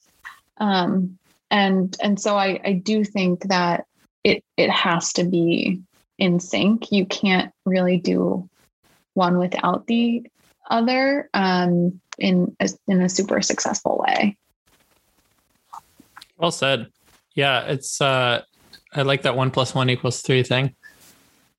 Um, 0.57 1.17
and 1.51 1.95
and 2.01 2.19
so 2.19 2.37
I, 2.37 2.59
I 2.63 2.73
do 2.73 3.03
think 3.03 3.43
that 3.43 3.85
it 4.23 4.43
it 4.57 4.69
has 4.69 5.13
to 5.13 5.23
be 5.23 5.81
in 6.17 6.39
sync. 6.39 6.91
You 6.91 7.05
can't 7.05 7.53
really 7.65 7.97
do 7.97 8.49
one 9.13 9.37
without 9.37 9.87
the 9.87 10.25
other 10.69 11.29
um, 11.33 11.99
in 12.17 12.55
a, 12.59 12.69
in 12.87 13.01
a 13.01 13.09
super 13.09 13.41
successful 13.41 14.03
way. 14.05 14.37
Well 16.37 16.51
said. 16.51 16.87
Yeah, 17.33 17.65
it's 17.65 17.99
uh, 18.01 18.43
I 18.93 19.01
like 19.01 19.23
that 19.23 19.35
one 19.35 19.51
plus 19.51 19.75
one 19.75 19.89
equals 19.89 20.21
three 20.21 20.43
thing 20.43 20.75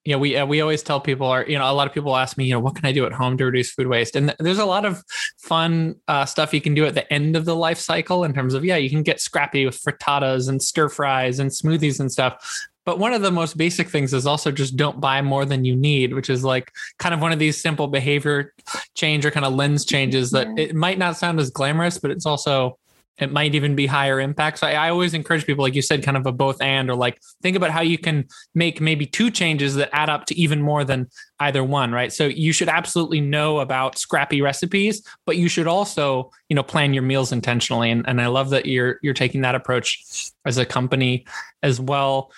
you 0.06 0.12
know, 0.12 0.18
we 0.18 0.36
uh, 0.36 0.46
we 0.46 0.60
always 0.60 0.82
tell 0.82 1.00
people, 1.00 1.26
are 1.26 1.44
you 1.46 1.58
know, 1.58 1.68
a 1.68 1.74
lot 1.74 1.88
of 1.88 1.92
people 1.92 2.16
ask 2.16 2.38
me, 2.38 2.44
you 2.44 2.52
know, 2.52 2.60
what 2.60 2.76
can 2.76 2.86
I 2.86 2.92
do 2.92 3.04
at 3.06 3.12
home 3.12 3.36
to 3.38 3.44
reduce 3.44 3.72
food 3.72 3.88
waste? 3.88 4.14
And 4.14 4.34
there's 4.38 4.58
a 4.58 4.64
lot 4.64 4.84
of 4.84 5.02
fun 5.38 5.96
uh, 6.06 6.24
stuff 6.24 6.54
you 6.54 6.60
can 6.60 6.74
do 6.74 6.86
at 6.86 6.94
the 6.94 7.12
end 7.12 7.34
of 7.34 7.44
the 7.44 7.56
life 7.56 7.78
cycle 7.78 8.22
in 8.22 8.32
terms 8.32 8.54
of, 8.54 8.64
yeah, 8.64 8.76
you 8.76 8.88
can 8.88 9.02
get 9.02 9.20
scrappy 9.20 9.66
with 9.66 9.82
frittatas 9.82 10.48
and 10.48 10.62
stir 10.62 10.88
fries 10.88 11.40
and 11.40 11.50
smoothies 11.50 11.98
and 11.98 12.12
stuff. 12.12 12.68
But 12.84 13.00
one 13.00 13.12
of 13.12 13.20
the 13.20 13.32
most 13.32 13.56
basic 13.56 13.88
things 13.88 14.14
is 14.14 14.28
also 14.28 14.52
just 14.52 14.76
don't 14.76 15.00
buy 15.00 15.20
more 15.20 15.44
than 15.44 15.64
you 15.64 15.74
need, 15.74 16.14
which 16.14 16.30
is 16.30 16.44
like 16.44 16.70
kind 17.00 17.12
of 17.12 17.20
one 17.20 17.32
of 17.32 17.40
these 17.40 17.60
simple 17.60 17.88
behavior 17.88 18.54
change 18.94 19.26
or 19.26 19.32
kind 19.32 19.44
of 19.44 19.54
lens 19.54 19.84
changes 19.84 20.30
that 20.30 20.46
yeah. 20.56 20.66
it 20.66 20.74
might 20.76 20.96
not 20.96 21.16
sound 21.16 21.40
as 21.40 21.50
glamorous, 21.50 21.98
but 21.98 22.12
it's 22.12 22.26
also 22.26 22.78
it 23.18 23.32
might 23.32 23.54
even 23.54 23.74
be 23.74 23.86
higher 23.86 24.20
impact. 24.20 24.58
So 24.58 24.66
I, 24.66 24.72
I, 24.72 24.90
always 24.90 25.14
encourage 25.14 25.46
people, 25.46 25.64
like 25.64 25.74
you 25.74 25.82
said, 25.82 26.02
kind 26.02 26.16
of 26.16 26.26
a 26.26 26.32
both 26.32 26.60
and, 26.60 26.90
or 26.90 26.94
like 26.94 27.20
think 27.42 27.56
about 27.56 27.70
how 27.70 27.80
you 27.80 27.96
can 27.96 28.26
make 28.54 28.80
maybe 28.80 29.06
two 29.06 29.30
changes 29.30 29.74
that 29.76 29.88
add 29.92 30.10
up 30.10 30.26
to 30.26 30.34
even 30.38 30.60
more 30.60 30.84
than 30.84 31.08
either 31.40 31.64
one, 31.64 31.92
right? 31.92 32.12
So 32.12 32.26
you 32.26 32.52
should 32.52 32.68
absolutely 32.68 33.20
know 33.20 33.60
about 33.60 33.98
scrappy 33.98 34.42
recipes, 34.42 35.02
but 35.24 35.36
you 35.36 35.48
should 35.48 35.66
also, 35.66 36.30
you 36.48 36.56
know, 36.56 36.62
plan 36.62 36.92
your 36.92 37.02
meals 37.02 37.32
intentionally. 37.32 37.90
And, 37.90 38.06
and 38.06 38.20
I 38.20 38.26
love 38.26 38.50
that 38.50 38.66
you're 38.66 38.98
you're 39.02 39.14
taking 39.14 39.40
that 39.42 39.54
approach 39.54 40.30
as 40.44 40.58
a 40.58 40.66
company 40.66 41.26
as 41.62 41.80
well. 41.80 42.32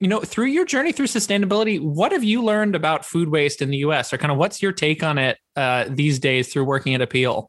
You 0.00 0.08
know, 0.08 0.20
through 0.20 0.46
your 0.46 0.64
journey 0.64 0.90
through 0.90 1.06
sustainability, 1.06 1.80
what 1.80 2.10
have 2.10 2.24
you 2.24 2.42
learned 2.42 2.74
about 2.74 3.04
food 3.04 3.28
waste 3.28 3.62
in 3.62 3.70
the 3.70 3.78
U.S. 3.78 4.12
or 4.12 4.18
kind 4.18 4.32
of 4.32 4.38
what's 4.38 4.60
your 4.60 4.72
take 4.72 5.02
on 5.02 5.16
it 5.16 5.38
uh, 5.54 5.84
these 5.88 6.18
days 6.18 6.52
through 6.52 6.64
working 6.64 6.94
at 6.94 7.08
Apeel? 7.08 7.46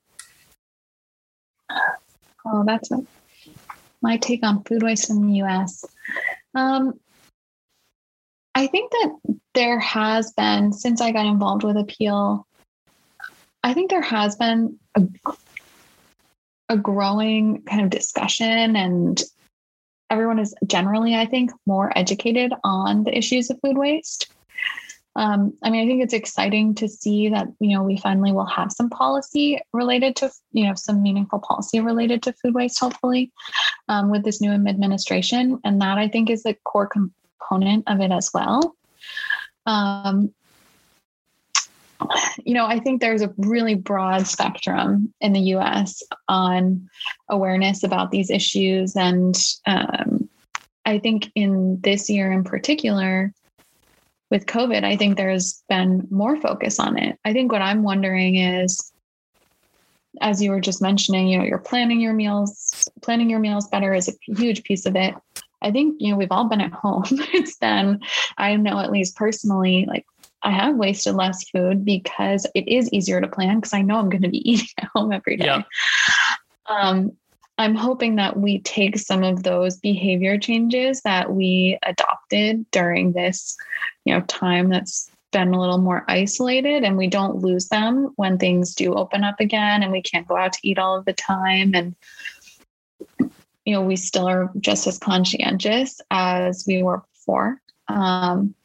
Oh, 2.46 2.64
that's 2.66 2.92
a, 2.92 3.06
my 4.02 4.18
take 4.18 4.44
on 4.44 4.64
food 4.64 4.84
waste 4.84 5.10
in 5.10 5.28
the 5.28 5.44
US. 5.44 5.86
Um, 6.56 7.00
I 8.56 8.68
think 8.68 8.92
that 8.92 9.38
there 9.54 9.80
has 9.80 10.32
been, 10.34 10.74
since 10.74 11.02
I 11.02 11.12
got 11.12 11.26
involved 11.26 11.64
with 11.64 11.76
Apeel, 11.76 12.44
I 13.64 13.74
think 13.74 13.90
there 13.90 14.02
has 14.02 14.36
been 14.36 14.78
a, 14.96 15.04
a 16.70 16.78
growing 16.78 17.64
kind 17.64 17.82
of 17.84 17.90
discussion, 17.90 18.76
and 18.76 19.22
everyone 20.10 20.40
is 20.40 20.54
generally, 20.68 21.16
I 21.16 21.26
think, 21.26 21.52
more 21.66 21.98
educated 21.98 22.54
on 22.64 23.06
the 23.06 23.18
issues 23.18 23.50
of 23.50 23.60
food 23.62 23.78
waste. 23.78 24.32
Um, 25.16 25.54
I 25.62 25.70
mean, 25.70 25.84
I 25.84 25.88
think 25.88 26.04
it's 26.04 26.14
exciting 26.14 26.74
to 26.76 26.88
see 26.88 27.30
that 27.30 27.48
you 27.60 27.76
know 27.76 27.84
we 27.84 27.98
finally 27.98 28.32
will 28.32 28.46
have 28.46 28.72
some 28.72 28.90
policy 28.90 29.60
related 29.72 30.16
to 30.18 30.32
you 30.52 30.68
know 30.68 30.74
some 30.76 31.04
meaningful 31.04 31.40
policy 31.40 31.80
related 31.80 32.24
to 32.24 32.34
food 32.34 32.56
waste, 32.56 32.80
hopefully, 32.80 33.32
um, 33.90 34.10
with 34.10 34.24
this 34.24 34.42
new 34.42 34.52
administration, 34.52 35.60
and 35.64 35.82
that 35.82 35.98
I 35.98 36.08
think 36.08 36.30
is 36.30 36.44
the 36.44 36.56
core 36.64 36.88
component 36.88 37.84
of 37.88 38.00
it 38.02 38.12
as 38.12 38.32
well. 38.34 38.76
Um, 39.66 40.34
you 42.44 42.54
know, 42.54 42.66
I 42.66 42.80
think 42.80 43.02
there's 43.02 43.22
a 43.22 43.34
really 43.38 43.76
broad 43.76 44.28
spectrum 44.28 45.14
in 45.22 45.34
the 45.34 45.40
US 45.56 46.02
on 46.28 46.90
awareness 47.30 47.84
about 47.84 48.12
these 48.12 48.30
issues. 48.30 48.96
And 48.96 49.36
um, 49.66 50.30
I 50.86 51.00
think 51.00 51.32
in 51.36 51.80
this 51.82 52.10
year 52.10 52.32
in 52.32 52.44
particular, 52.44 53.34
with 54.30 54.46
COVID, 54.46 54.84
I 54.84 54.98
think 54.98 55.16
there's 55.16 55.64
been 55.70 56.08
more 56.10 56.40
focus 56.40 56.80
on 56.80 56.98
it. 56.98 57.18
I 57.24 57.34
think 57.34 57.52
what 57.52 57.62
I'm 57.62 57.84
wondering 57.84 58.36
is, 58.36 58.92
as 60.22 60.42
you 60.42 60.52
were 60.52 60.62
just 60.62 60.82
mentioning, 60.82 61.28
you 61.28 61.38
know, 61.38 61.44
you're 61.44 61.58
planning 61.58 62.00
your 62.00 62.14
meals, 62.14 62.88
planning 63.02 63.30
your 63.30 63.40
meals 63.40 63.68
better 63.68 63.94
is 63.94 64.10
a 64.10 64.34
huge 64.36 64.64
piece 64.64 64.86
of 64.86 64.96
it. 64.96 65.16
I 65.62 65.72
think, 65.72 65.96
you 66.00 66.12
know, 66.12 66.18
we've 66.18 66.32
all 66.32 66.50
been 66.50 66.62
at 66.62 66.72
home. 66.84 67.04
it's 67.10 67.58
been, 67.58 68.00
I 68.38 68.56
know 68.56 68.80
at 68.80 68.92
least 68.92 69.16
personally, 69.16 69.86
like 69.88 70.06
I 70.44 70.52
have 70.52 70.76
wasted 70.76 71.16
less 71.16 71.50
food 71.50 71.86
because 71.86 72.46
it 72.54 72.68
is 72.68 72.92
easier 72.92 73.22
to 73.22 73.28
plan 73.28 73.58
because 73.58 73.74
I 73.74 73.82
know 73.82 73.98
I'm 73.98 74.10
going 74.10 74.24
to 74.24 74.30
be 74.30 74.50
eating 74.52 74.68
at 74.78 74.90
home 74.94 75.12
every 75.12 75.38
day. 75.38 75.46
Yeah. 75.46 75.64
Um, 76.68 77.12
I'm 77.58 77.76
hoping 77.76 78.16
that 78.16 78.38
we 78.38 78.60
take 78.60 78.98
some 78.98 79.24
of 79.24 79.44
those 79.44 79.78
behavior 79.78 80.38
changes 80.38 81.02
that 81.02 81.32
we 81.32 81.78
adopted 81.84 82.70
during 82.72 83.12
this, 83.12 83.56
you 84.06 84.14
know, 84.14 84.22
time 84.22 84.70
that's 84.70 85.12
been 85.32 85.54
a 85.54 85.60
little 85.60 85.78
more 85.78 86.04
isolated 86.08 86.84
and 86.84 86.98
we 86.98 87.08
don't 87.08 87.38
lose 87.38 87.70
them 87.70 88.12
when 88.16 88.38
things 88.38 88.76
do 88.76 88.94
open 88.94 89.24
up 89.24 89.40
again 89.40 89.84
and 89.84 89.92
we 89.92 90.02
can't 90.02 90.28
go 90.28 90.36
out 90.36 90.54
to 90.54 90.60
eat 90.64 90.80
all 90.80 90.98
of 90.98 91.06
the 91.06 91.14
time. 91.14 91.74
And 91.74 91.96
you 93.66 93.74
know 93.74 93.82
we 93.82 93.96
still 93.96 94.28
are 94.28 94.52
just 94.60 94.88
as 94.88 95.00
conscientious 95.00 96.02
as 96.12 96.66
we 96.68 96.84
were 96.84 97.04
before. 97.14 97.62
Um, 97.88 98.56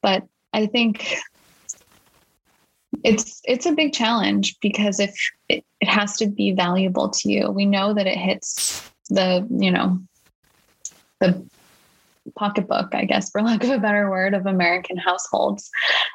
but 0.00 0.26
I 0.52 0.66
think 0.66 1.16
it's 3.04 3.40
it's 3.44 3.66
a 3.66 3.72
big 3.72 3.92
challenge 3.92 4.56
because 4.60 5.00
if 5.00 5.14
it, 5.48 5.64
it 5.80 5.88
has 5.88 6.16
to 6.18 6.26
be 6.26 6.52
valuable 6.52 7.08
to 7.10 7.30
you, 7.30 7.50
we 7.50 7.66
know 7.66 7.94
that 7.94 8.06
it 8.06 8.18
hits 8.18 8.90
the 9.10 9.46
you 9.50 9.70
know 9.70 9.98
the 11.20 11.44
pocketbook, 12.36 12.94
I 12.94 13.04
guess, 13.04 13.30
for 13.30 13.42
lack 13.42 13.64
of 13.64 13.70
a 13.70 13.78
better 13.78 14.10
word, 14.10 14.34
of 14.34 14.46
American 14.46 14.96
households. 14.96 15.70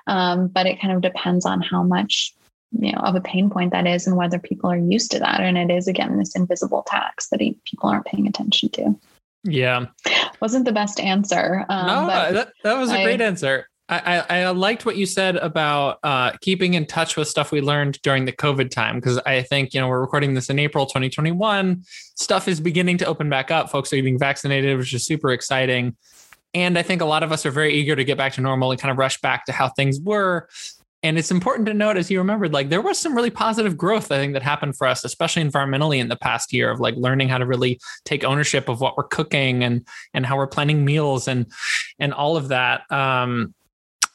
Um, 0.08 0.48
but 0.48 0.66
it 0.66 0.82
kind 0.82 0.94
of 0.94 1.02
depends 1.02 1.46
on 1.46 1.62
how 1.62 1.84
much 1.84 2.34
you 2.72 2.92
know 2.92 3.00
of 3.00 3.16
a 3.16 3.22
pain 3.22 3.50
point 3.50 3.72
that 3.72 3.88
is 3.88 4.08
and 4.08 4.18
whether 4.18 4.40
people 4.40 4.70
are 4.70 4.78
used 4.78 5.12
to 5.12 5.20
that. 5.20 5.42
And 5.42 5.58
it 5.58 5.72
is 5.72 5.88
again 5.88 6.18
this 6.18 6.36
invisible 6.36 6.84
tax 6.88 7.30
that 7.30 7.40
people 7.40 7.90
aren't 7.90 8.06
paying 8.06 8.28
attention 8.28 8.70
to. 8.70 8.96
Yeah. 9.44 9.86
Wasn't 10.42 10.66
the 10.66 10.72
best 10.72 11.00
answer 11.00 11.66
um, 11.70 11.88
no 11.88 12.08
that, 12.08 12.54
that 12.64 12.78
was 12.78 12.92
a 12.92 13.00
I, 13.00 13.04
great 13.04 13.22
answer 13.22 13.68
I, 13.90 14.26
I, 14.30 14.50
liked 14.50 14.86
what 14.86 14.98
you 14.98 15.06
said 15.06 15.38
about 15.38 16.00
uh, 16.04 16.34
keeping 16.42 16.74
in 16.74 16.86
touch 16.86 17.16
with 17.16 17.30
stuff 17.30 17.54
we 17.54 17.62
learned 17.62 18.02
during 18.02 18.26
the 18.26 18.34
COVID 18.34 18.70
time 18.70 18.96
because 18.96 19.18
I 19.20 19.42
think 19.44 19.74
you 19.74 19.80
know 19.80 19.88
we're 19.88 20.02
recording 20.02 20.34
this 20.34 20.50
in 20.50 20.60
April 20.60 20.86
2021. 20.86 21.84
Stuff 22.16 22.50
is 22.50 22.60
beginning 22.60 22.98
to 22.98 23.06
open 23.06 23.30
back 23.30 23.50
up. 23.50 23.70
Folks 23.70 23.94
are 23.94 23.96
getting 23.96 24.20
vaccinated, 24.20 24.78
which 24.78 24.94
is 24.94 25.06
super 25.06 25.32
exciting. 25.32 25.96
And 26.54 26.78
I 26.78 26.82
think 26.82 27.02
a 27.02 27.06
lot 27.06 27.24
of 27.24 27.32
us 27.32 27.46
are 27.46 27.52
very 27.52 27.76
eager 27.76 27.96
to 27.96 28.04
get 28.04 28.18
back 28.18 28.34
to 28.34 28.42
normal 28.42 28.72
and 28.72 28.80
kind 28.80 28.92
of 28.92 28.98
rush 28.98 29.22
back 29.22 29.46
to 29.46 29.54
how 29.54 29.70
things 29.70 30.02
were. 30.02 30.50
And 31.04 31.18
it's 31.18 31.32
important 31.32 31.68
to 31.68 31.74
note, 31.74 31.96
as 31.96 32.10
you 32.10 32.18
remembered, 32.18 32.52
like 32.52 32.70
there 32.70 32.82
was 32.82 32.98
some 32.98 33.16
really 33.16 33.30
positive 33.30 33.78
growth, 33.78 34.12
I 34.12 34.18
think, 34.18 34.34
that 34.34 34.42
happened 34.42 34.76
for 34.76 34.88
us, 34.88 35.06
especially 35.06 35.44
environmentally 35.44 36.00
in 36.00 36.10
the 36.10 36.16
past 36.16 36.52
year 36.52 36.72
of 36.72 36.80
like 36.80 36.96
learning 36.96 37.30
how 37.30 37.38
to 37.38 37.46
really 37.46 37.80
take 38.04 38.24
ownership 38.24 38.68
of 38.68 38.82
what 38.82 38.98
we're 38.98 39.04
cooking 39.04 39.64
and 39.64 39.88
and 40.14 40.26
how 40.26 40.36
we're 40.36 40.48
planning 40.48 40.84
meals 40.84 41.28
and 41.28 41.46
and 42.00 42.14
all 42.14 42.36
of 42.36 42.48
that. 42.48 42.92
Um, 42.92 43.54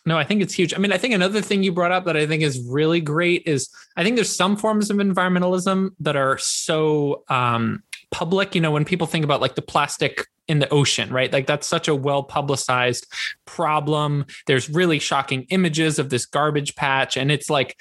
no, 0.05 0.18
I 0.18 0.24
think 0.24 0.42
it's 0.42 0.55
huge. 0.55 0.74
I 0.74 0.78
mean, 0.78 0.92
I 0.92 0.98
think 0.98 1.14
another 1.14 1.40
thing 1.40 1.62
you 1.62 1.72
brought 1.72 1.92
up 1.92 2.07
that 2.07 2.16
I 2.16 2.26
think 2.26 2.42
is 2.42 2.61
really 2.68 3.00
great 3.00 3.44
is 3.46 3.68
I 3.96 4.03
think 4.03 4.16
there's 4.16 4.34
some 4.34 4.57
forms 4.57 4.90
of 4.90 4.96
environmentalism 4.96 5.90
that 6.00 6.16
are 6.16 6.38
so 6.38 7.22
um, 7.28 7.82
public. 8.11 8.55
You 8.55 8.61
know, 8.61 8.72
when 8.72 8.84
people 8.84 9.07
think 9.07 9.24
about 9.24 9.40
like 9.40 9.55
the 9.55 9.62
plastic 9.62 10.26
in 10.48 10.59
the 10.59 10.68
ocean, 10.70 11.12
right? 11.12 11.32
Like 11.32 11.46
that's 11.46 11.68
such 11.68 11.86
a 11.86 11.94
well 11.94 12.24
publicized 12.24 13.07
problem. 13.46 14.26
There's 14.46 14.68
really 14.68 14.98
shocking 14.98 15.46
images 15.50 16.00
of 16.00 16.11
this 16.11 16.26
garbage 16.26 16.74
patch, 16.74 17.16
and 17.16 17.30
it's 17.30 17.48
like 17.48 17.76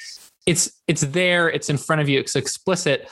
it's 0.46 0.72
it's 0.88 1.02
there, 1.02 1.50
it's 1.50 1.70
in 1.72 1.78
front 1.78 2.02
of 2.02 2.10
you, 2.10 2.20
it's 2.20 2.36
explicit 2.36 3.10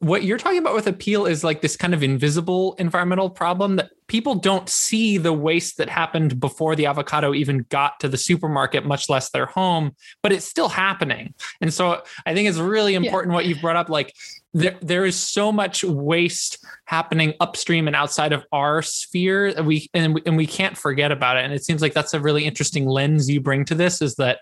what 0.00 0.24
you're 0.24 0.38
talking 0.38 0.58
about 0.58 0.74
with 0.74 0.84
Apeel 0.84 1.28
is 1.28 1.42
like 1.42 1.62
this 1.62 1.76
kind 1.76 1.94
of 1.94 2.02
invisible 2.02 2.74
environmental 2.78 3.30
problem 3.30 3.76
that 3.76 3.90
people 4.08 4.34
don't 4.34 4.68
see 4.68 5.16
the 5.16 5.32
waste 5.32 5.78
that 5.78 5.88
happened 5.88 6.38
before 6.38 6.76
the 6.76 6.86
avocado 6.86 7.32
even 7.32 7.64
got 7.70 7.98
to 8.00 8.08
the 8.08 8.18
supermarket 8.18 8.84
much 8.84 9.08
less 9.08 9.30
their 9.30 9.46
home 9.46 9.94
but 10.22 10.32
it's 10.32 10.44
still 10.44 10.68
happening. 10.68 11.34
And 11.60 11.72
so 11.72 12.02
i 12.26 12.34
think 12.34 12.48
it's 12.48 12.58
really 12.58 12.94
important 12.94 13.32
yeah. 13.32 13.36
what 13.36 13.46
you've 13.46 13.60
brought 13.60 13.76
up 13.76 13.88
like 13.88 14.12
there, 14.56 14.76
there 14.80 15.04
is 15.04 15.16
so 15.16 15.52
much 15.52 15.84
waste 15.84 16.64
happening 16.86 17.34
upstream 17.40 17.86
and 17.86 17.94
outside 17.94 18.32
of 18.32 18.44
our 18.52 18.80
sphere 18.80 19.48
and 19.48 19.66
we 19.66 19.88
and, 19.92 20.14
we 20.14 20.22
and 20.24 20.36
we 20.36 20.46
can't 20.46 20.78
forget 20.78 21.12
about 21.12 21.36
it. 21.36 21.44
And 21.44 21.52
it 21.52 21.62
seems 21.62 21.82
like 21.82 21.92
that's 21.92 22.14
a 22.14 22.20
really 22.20 22.46
interesting 22.46 22.86
lens 22.86 23.28
you 23.28 23.40
bring 23.40 23.66
to 23.66 23.74
this 23.74 24.00
is 24.00 24.14
that 24.14 24.40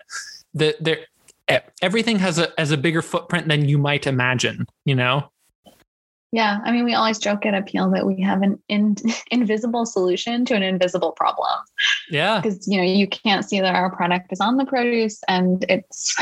the 0.53 0.73
there 0.79 0.99
everything 1.81 2.17
has 2.19 2.39
a 2.39 2.51
has 2.57 2.71
a 2.71 2.77
bigger 2.77 3.01
footprint 3.01 3.47
than 3.47 3.67
you 3.67 3.77
might 3.77 4.07
imagine 4.07 4.65
you 4.85 4.95
know 4.95 5.29
yeah, 6.35 6.59
I 6.65 6.73
mean, 6.73 6.83
we 6.83 6.93
always 6.93 7.17
joke 7.17 7.45
at 7.45 7.53
Apeel 7.53 7.93
that 7.93 8.05
we 8.05 8.19
have 8.19 8.41
an 8.41 8.61
in, 8.67 8.97
invisible 9.31 9.85
solution 9.85 10.43
to 10.43 10.53
an 10.53 10.63
invisible 10.63 11.13
problem. 11.13 11.61
Yeah, 12.09 12.41
because 12.41 12.67
you 12.67 12.75
know 12.77 12.83
you 12.83 13.07
can't 13.07 13.45
see 13.45 13.61
that 13.61 13.73
our 13.73 13.89
product 13.89 14.33
is 14.33 14.41
on 14.41 14.57
the 14.57 14.65
produce 14.65 15.21
and 15.29 15.65
it's 15.69 16.13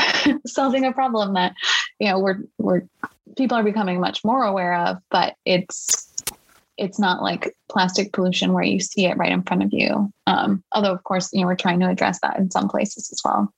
solving 0.46 0.84
a 0.84 0.92
problem 0.92 1.34
that 1.34 1.54
you 1.98 2.08
know 2.08 2.20
we're 2.20 2.38
we're 2.58 2.82
people 3.36 3.56
are 3.56 3.64
becoming 3.64 3.98
much 3.98 4.24
more 4.24 4.44
aware 4.44 4.76
of, 4.76 4.98
but 5.10 5.34
it's 5.44 6.08
it's 6.78 7.00
not 7.00 7.20
like 7.20 7.52
plastic 7.68 8.12
pollution 8.12 8.52
where 8.52 8.62
you 8.62 8.78
see 8.78 9.06
it 9.06 9.16
right 9.16 9.32
in 9.32 9.42
front 9.42 9.64
of 9.64 9.70
you. 9.72 10.12
Um, 10.28 10.62
although, 10.70 10.92
of 10.92 11.02
course, 11.02 11.28
you 11.32 11.40
know 11.40 11.48
we're 11.48 11.56
trying 11.56 11.80
to 11.80 11.88
address 11.88 12.20
that 12.20 12.38
in 12.38 12.52
some 12.52 12.68
places 12.68 13.10
as 13.10 13.20
well. 13.24 13.52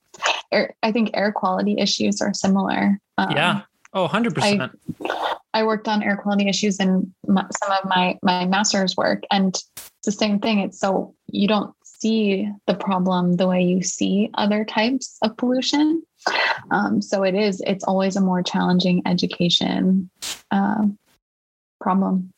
Air, 0.51 0.75
I 0.81 0.91
think 0.91 1.11
air 1.13 1.31
quality 1.31 1.75
issues 1.77 2.19
are 2.19 2.33
similar. 2.33 2.99
Um, 3.19 3.31
yeah. 3.31 3.61
Oh, 3.97 4.07
100%. 4.07 4.69
I, 5.01 5.37
I 5.55 5.63
worked 5.63 5.87
on 5.87 6.03
air 6.03 6.17
quality 6.17 6.47
issues 6.47 6.79
in 6.79 7.11
my, 7.25 7.43
some 7.63 7.71
of 7.71 7.89
my 7.89 8.15
my 8.21 8.45
master's 8.45 8.95
work, 8.95 9.23
and 9.31 9.55
it's 9.55 10.05
the 10.05 10.11
same 10.11 10.39
thing. 10.39 10.59
It's 10.59 10.79
so 10.79 11.15
you 11.25 11.47
don't 11.47 11.73
see 11.83 12.47
the 12.67 12.75
problem 12.75 13.37
the 13.37 13.47
way 13.47 13.63
you 13.63 13.81
see 13.81 14.29
other 14.35 14.63
types 14.63 15.17
of 15.23 15.35
pollution. 15.35 16.03
Um, 16.69 17.01
so 17.01 17.23
it 17.23 17.33
is. 17.33 17.59
It's 17.65 17.83
always 17.85 18.15
a 18.15 18.21
more 18.21 18.43
challenging 18.43 19.01
education 19.07 20.11
uh, 20.51 20.85
problem. 21.81 22.31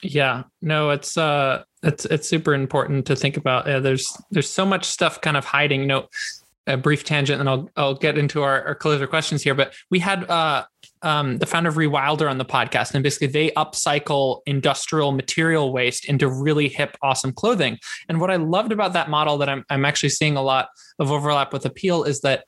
Yeah, 0.00 0.44
no, 0.62 0.88
it's 0.88 1.18
uh, 1.18 1.64
it's 1.82 2.06
it's 2.06 2.26
super 2.26 2.54
important 2.54 3.04
to 3.08 3.16
think 3.16 3.36
about. 3.36 3.66
Yeah, 3.66 3.80
there's 3.80 4.16
there's 4.30 4.48
so 4.48 4.64
much 4.64 4.86
stuff 4.86 5.20
kind 5.20 5.36
of 5.36 5.44
hiding. 5.44 5.80
You 5.80 5.86
know, 5.86 6.08
a 6.66 6.76
brief 6.76 7.04
tangent, 7.04 7.40
and 7.40 7.48
I'll 7.48 7.70
I'll 7.76 7.94
get 7.94 8.18
into 8.18 8.42
our, 8.42 8.62
our 8.64 8.74
closer 8.74 9.06
questions 9.06 9.42
here. 9.42 9.54
But 9.54 9.74
we 9.90 9.98
had 9.98 10.28
uh, 10.28 10.64
um, 11.02 11.38
the 11.38 11.46
founder 11.46 11.68
of 11.68 11.76
Rewilder 11.76 12.28
on 12.28 12.38
the 12.38 12.44
podcast, 12.44 12.94
and 12.94 13.02
basically 13.02 13.28
they 13.28 13.50
upcycle 13.52 14.40
industrial 14.46 15.12
material 15.12 15.72
waste 15.72 16.06
into 16.06 16.28
really 16.28 16.68
hip, 16.68 16.96
awesome 17.02 17.32
clothing. 17.32 17.78
And 18.08 18.20
what 18.20 18.30
I 18.30 18.36
loved 18.36 18.72
about 18.72 18.92
that 18.94 19.08
model 19.08 19.38
that 19.38 19.48
I'm 19.48 19.64
I'm 19.70 19.84
actually 19.84 20.10
seeing 20.10 20.36
a 20.36 20.42
lot 20.42 20.68
of 20.98 21.10
overlap 21.10 21.52
with 21.52 21.64
Apeel 21.64 22.06
is 22.06 22.20
that 22.20 22.44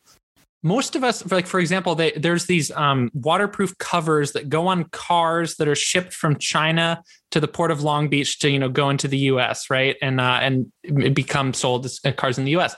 most 0.63 0.97
of 0.97 1.05
us 1.05 1.31
like 1.31 1.47
for 1.47 1.61
example 1.61 1.95
they, 1.95 2.13
there's 2.13 2.47
these 2.47 2.71
um, 2.73 3.11
waterproof 3.15 3.77
covers 3.79 4.33
that 4.33 4.49
go 4.49 4.67
on 4.67 4.85
cars 4.91 5.57
that 5.57 5.69
are 5.69 5.77
shipped 5.77 6.13
from 6.13 6.37
china 6.37 7.03
to 7.31 7.41
the 7.41 7.47
port 7.47 7.71
of 7.71 7.83
long 7.83 8.09
beach 8.09 8.39
to 8.41 8.51
you 8.51 8.59
know 8.59 8.69
go 8.69 8.91
into 8.91 9.07
the 9.07 9.19
us 9.19 9.71
right 9.71 9.97
and 10.03 10.21
uh, 10.21 10.41
and 10.43 10.73
become 11.15 11.55
sold 11.55 11.85
as 11.85 12.01
cars 12.17 12.39
in 12.39 12.45
the 12.45 12.57
us 12.57 12.75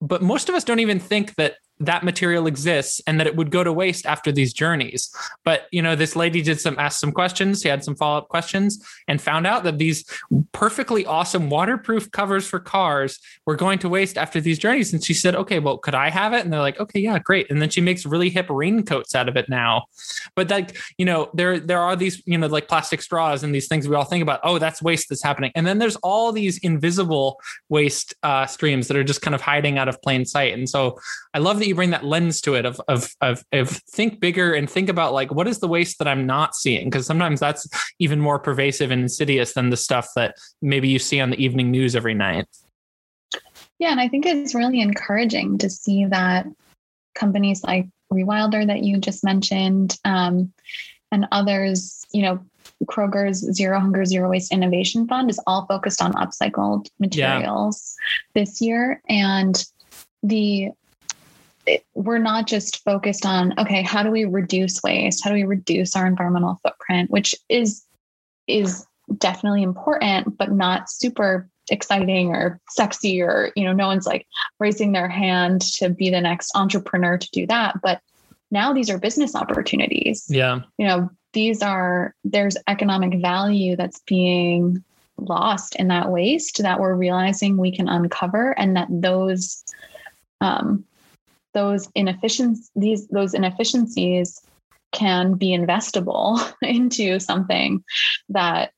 but 0.00 0.22
most 0.22 0.48
of 0.48 0.54
us 0.54 0.64
don't 0.64 0.80
even 0.80 1.00
think 1.00 1.34
that 1.36 1.56
that 1.80 2.04
material 2.04 2.46
exists 2.46 3.00
and 3.06 3.20
that 3.20 3.26
it 3.26 3.36
would 3.36 3.50
go 3.50 3.62
to 3.62 3.72
waste 3.72 4.06
after 4.06 4.32
these 4.32 4.52
journeys. 4.52 5.14
But 5.44 5.66
you 5.70 5.82
know, 5.82 5.94
this 5.94 6.16
lady 6.16 6.42
did 6.42 6.60
some 6.60 6.78
asked 6.78 7.00
some 7.00 7.12
questions. 7.12 7.62
She 7.62 7.68
had 7.68 7.84
some 7.84 7.94
follow 7.94 8.18
up 8.18 8.28
questions 8.28 8.84
and 9.08 9.20
found 9.20 9.46
out 9.46 9.64
that 9.64 9.78
these 9.78 10.04
perfectly 10.52 11.04
awesome 11.04 11.50
waterproof 11.50 12.10
covers 12.10 12.46
for 12.46 12.58
cars 12.58 13.18
were 13.44 13.56
going 13.56 13.78
to 13.80 13.88
waste 13.88 14.16
after 14.16 14.40
these 14.40 14.58
journeys. 14.58 14.92
And 14.92 15.04
she 15.04 15.14
said, 15.14 15.34
"Okay, 15.34 15.58
well, 15.58 15.78
could 15.78 15.94
I 15.94 16.08
have 16.10 16.32
it?" 16.32 16.44
And 16.44 16.52
they're 16.52 16.60
like, 16.60 16.80
"Okay, 16.80 17.00
yeah, 17.00 17.18
great." 17.18 17.50
And 17.50 17.60
then 17.60 17.68
she 17.68 17.80
makes 17.80 18.06
really 18.06 18.30
hip 18.30 18.46
raincoats 18.48 19.14
out 19.14 19.28
of 19.28 19.36
it 19.36 19.48
now. 19.48 19.84
But 20.34 20.50
like 20.50 20.78
you 20.96 21.04
know, 21.04 21.30
there 21.34 21.60
there 21.60 21.80
are 21.80 21.96
these 21.96 22.22
you 22.26 22.38
know 22.38 22.46
like 22.46 22.68
plastic 22.68 23.02
straws 23.02 23.42
and 23.42 23.54
these 23.54 23.68
things 23.68 23.86
we 23.86 23.96
all 23.96 24.04
think 24.04 24.22
about. 24.22 24.40
Oh, 24.42 24.58
that's 24.58 24.82
waste 24.82 25.08
that's 25.10 25.22
happening. 25.22 25.52
And 25.54 25.66
then 25.66 25.78
there's 25.78 25.96
all 25.96 26.32
these 26.32 26.58
invisible 26.58 27.38
waste 27.68 28.14
uh, 28.22 28.46
streams 28.46 28.88
that 28.88 28.96
are 28.96 29.04
just 29.04 29.20
kind 29.22 29.34
of 29.34 29.40
hiding 29.40 29.78
out 29.78 29.88
of 29.88 30.00
plain 30.00 30.24
sight. 30.24 30.54
And 30.54 30.68
so 30.68 30.98
I 31.34 31.38
love 31.38 31.58
that 31.66 31.70
you 31.70 31.74
bring 31.74 31.90
that 31.90 32.04
lens 32.04 32.40
to 32.42 32.54
it 32.54 32.64
of, 32.64 32.80
of, 32.86 33.12
of, 33.20 33.44
of 33.52 33.68
think 33.68 34.20
bigger 34.20 34.54
and 34.54 34.70
think 34.70 34.88
about 34.88 35.12
like, 35.12 35.34
what 35.34 35.48
is 35.48 35.58
the 35.58 35.66
waste 35.66 35.98
that 35.98 36.06
I'm 36.06 36.24
not 36.24 36.54
seeing? 36.54 36.88
Because 36.88 37.06
sometimes 37.06 37.40
that's 37.40 37.66
even 37.98 38.20
more 38.20 38.38
pervasive 38.38 38.92
and 38.92 39.02
insidious 39.02 39.54
than 39.54 39.70
the 39.70 39.76
stuff 39.76 40.08
that 40.14 40.36
maybe 40.62 40.88
you 40.88 41.00
see 41.00 41.20
on 41.20 41.30
the 41.30 41.44
evening 41.44 41.72
news 41.72 41.96
every 41.96 42.14
night. 42.14 42.46
Yeah. 43.80 43.90
And 43.90 44.00
I 44.00 44.08
think 44.08 44.26
it's 44.26 44.54
really 44.54 44.80
encouraging 44.80 45.58
to 45.58 45.68
see 45.68 46.04
that 46.06 46.46
companies 47.16 47.64
like 47.64 47.86
Rewilder 48.12 48.64
that 48.64 48.84
you 48.84 48.98
just 48.98 49.24
mentioned 49.24 49.98
um, 50.04 50.52
and 51.10 51.26
others, 51.32 52.06
you 52.12 52.22
know, 52.22 52.40
Kroger's 52.84 53.38
Zero 53.52 53.80
Hunger 53.80 54.04
Zero 54.04 54.30
Waste 54.30 54.52
Innovation 54.52 55.08
Fund 55.08 55.30
is 55.30 55.40
all 55.48 55.66
focused 55.66 56.00
on 56.00 56.12
upcycled 56.12 56.88
materials 57.00 57.96
yeah. 57.98 58.40
this 58.40 58.60
year. 58.60 59.02
And 59.08 59.64
the 60.22 60.70
we're 61.94 62.18
not 62.18 62.46
just 62.46 62.84
focused 62.84 63.26
on 63.26 63.58
okay 63.58 63.82
how 63.82 64.02
do 64.02 64.10
we 64.10 64.24
reduce 64.24 64.82
waste? 64.82 65.22
How 65.22 65.30
do 65.30 65.34
we 65.34 65.44
reduce 65.44 65.96
our 65.96 66.06
environmental 66.06 66.58
footprint? 66.62 67.10
Which 67.10 67.34
is 67.48 67.84
is 68.46 68.86
definitely 69.18 69.62
important 69.62 70.36
but 70.36 70.52
not 70.52 70.90
super 70.90 71.48
exciting 71.70 72.28
or 72.30 72.60
sexy 72.68 73.20
or 73.20 73.50
you 73.56 73.64
know 73.64 73.72
no 73.72 73.86
one's 73.86 74.06
like 74.06 74.26
raising 74.60 74.92
their 74.92 75.08
hand 75.08 75.60
to 75.60 75.88
be 75.88 76.10
the 76.10 76.20
next 76.20 76.52
entrepreneur 76.54 77.18
to 77.18 77.30
do 77.30 77.46
that. 77.46 77.80
But 77.82 78.00
now 78.50 78.72
these 78.72 78.90
are 78.90 78.98
business 78.98 79.34
opportunities. 79.34 80.26
Yeah. 80.28 80.60
You 80.78 80.86
know 80.86 81.10
these 81.32 81.62
are 81.62 82.14
there's 82.24 82.56
economic 82.68 83.20
value 83.20 83.76
that's 83.76 84.00
being 84.06 84.82
lost 85.18 85.76
in 85.76 85.88
that 85.88 86.10
waste 86.10 86.62
that 86.62 86.80
we're 86.80 86.94
realizing 86.94 87.56
we 87.56 87.74
can 87.74 87.88
uncover 87.88 88.58
and 88.58 88.76
that 88.76 88.88
those 88.90 89.64
um, 90.40 90.84
those 91.56 91.88
inefficiencies 91.94 92.70
these 92.76 93.08
those 93.08 93.32
inefficiencies 93.32 94.40
can 94.92 95.34
be 95.34 95.48
investable 95.56 96.38
into 96.62 97.18
something 97.18 97.82
that 98.28 98.72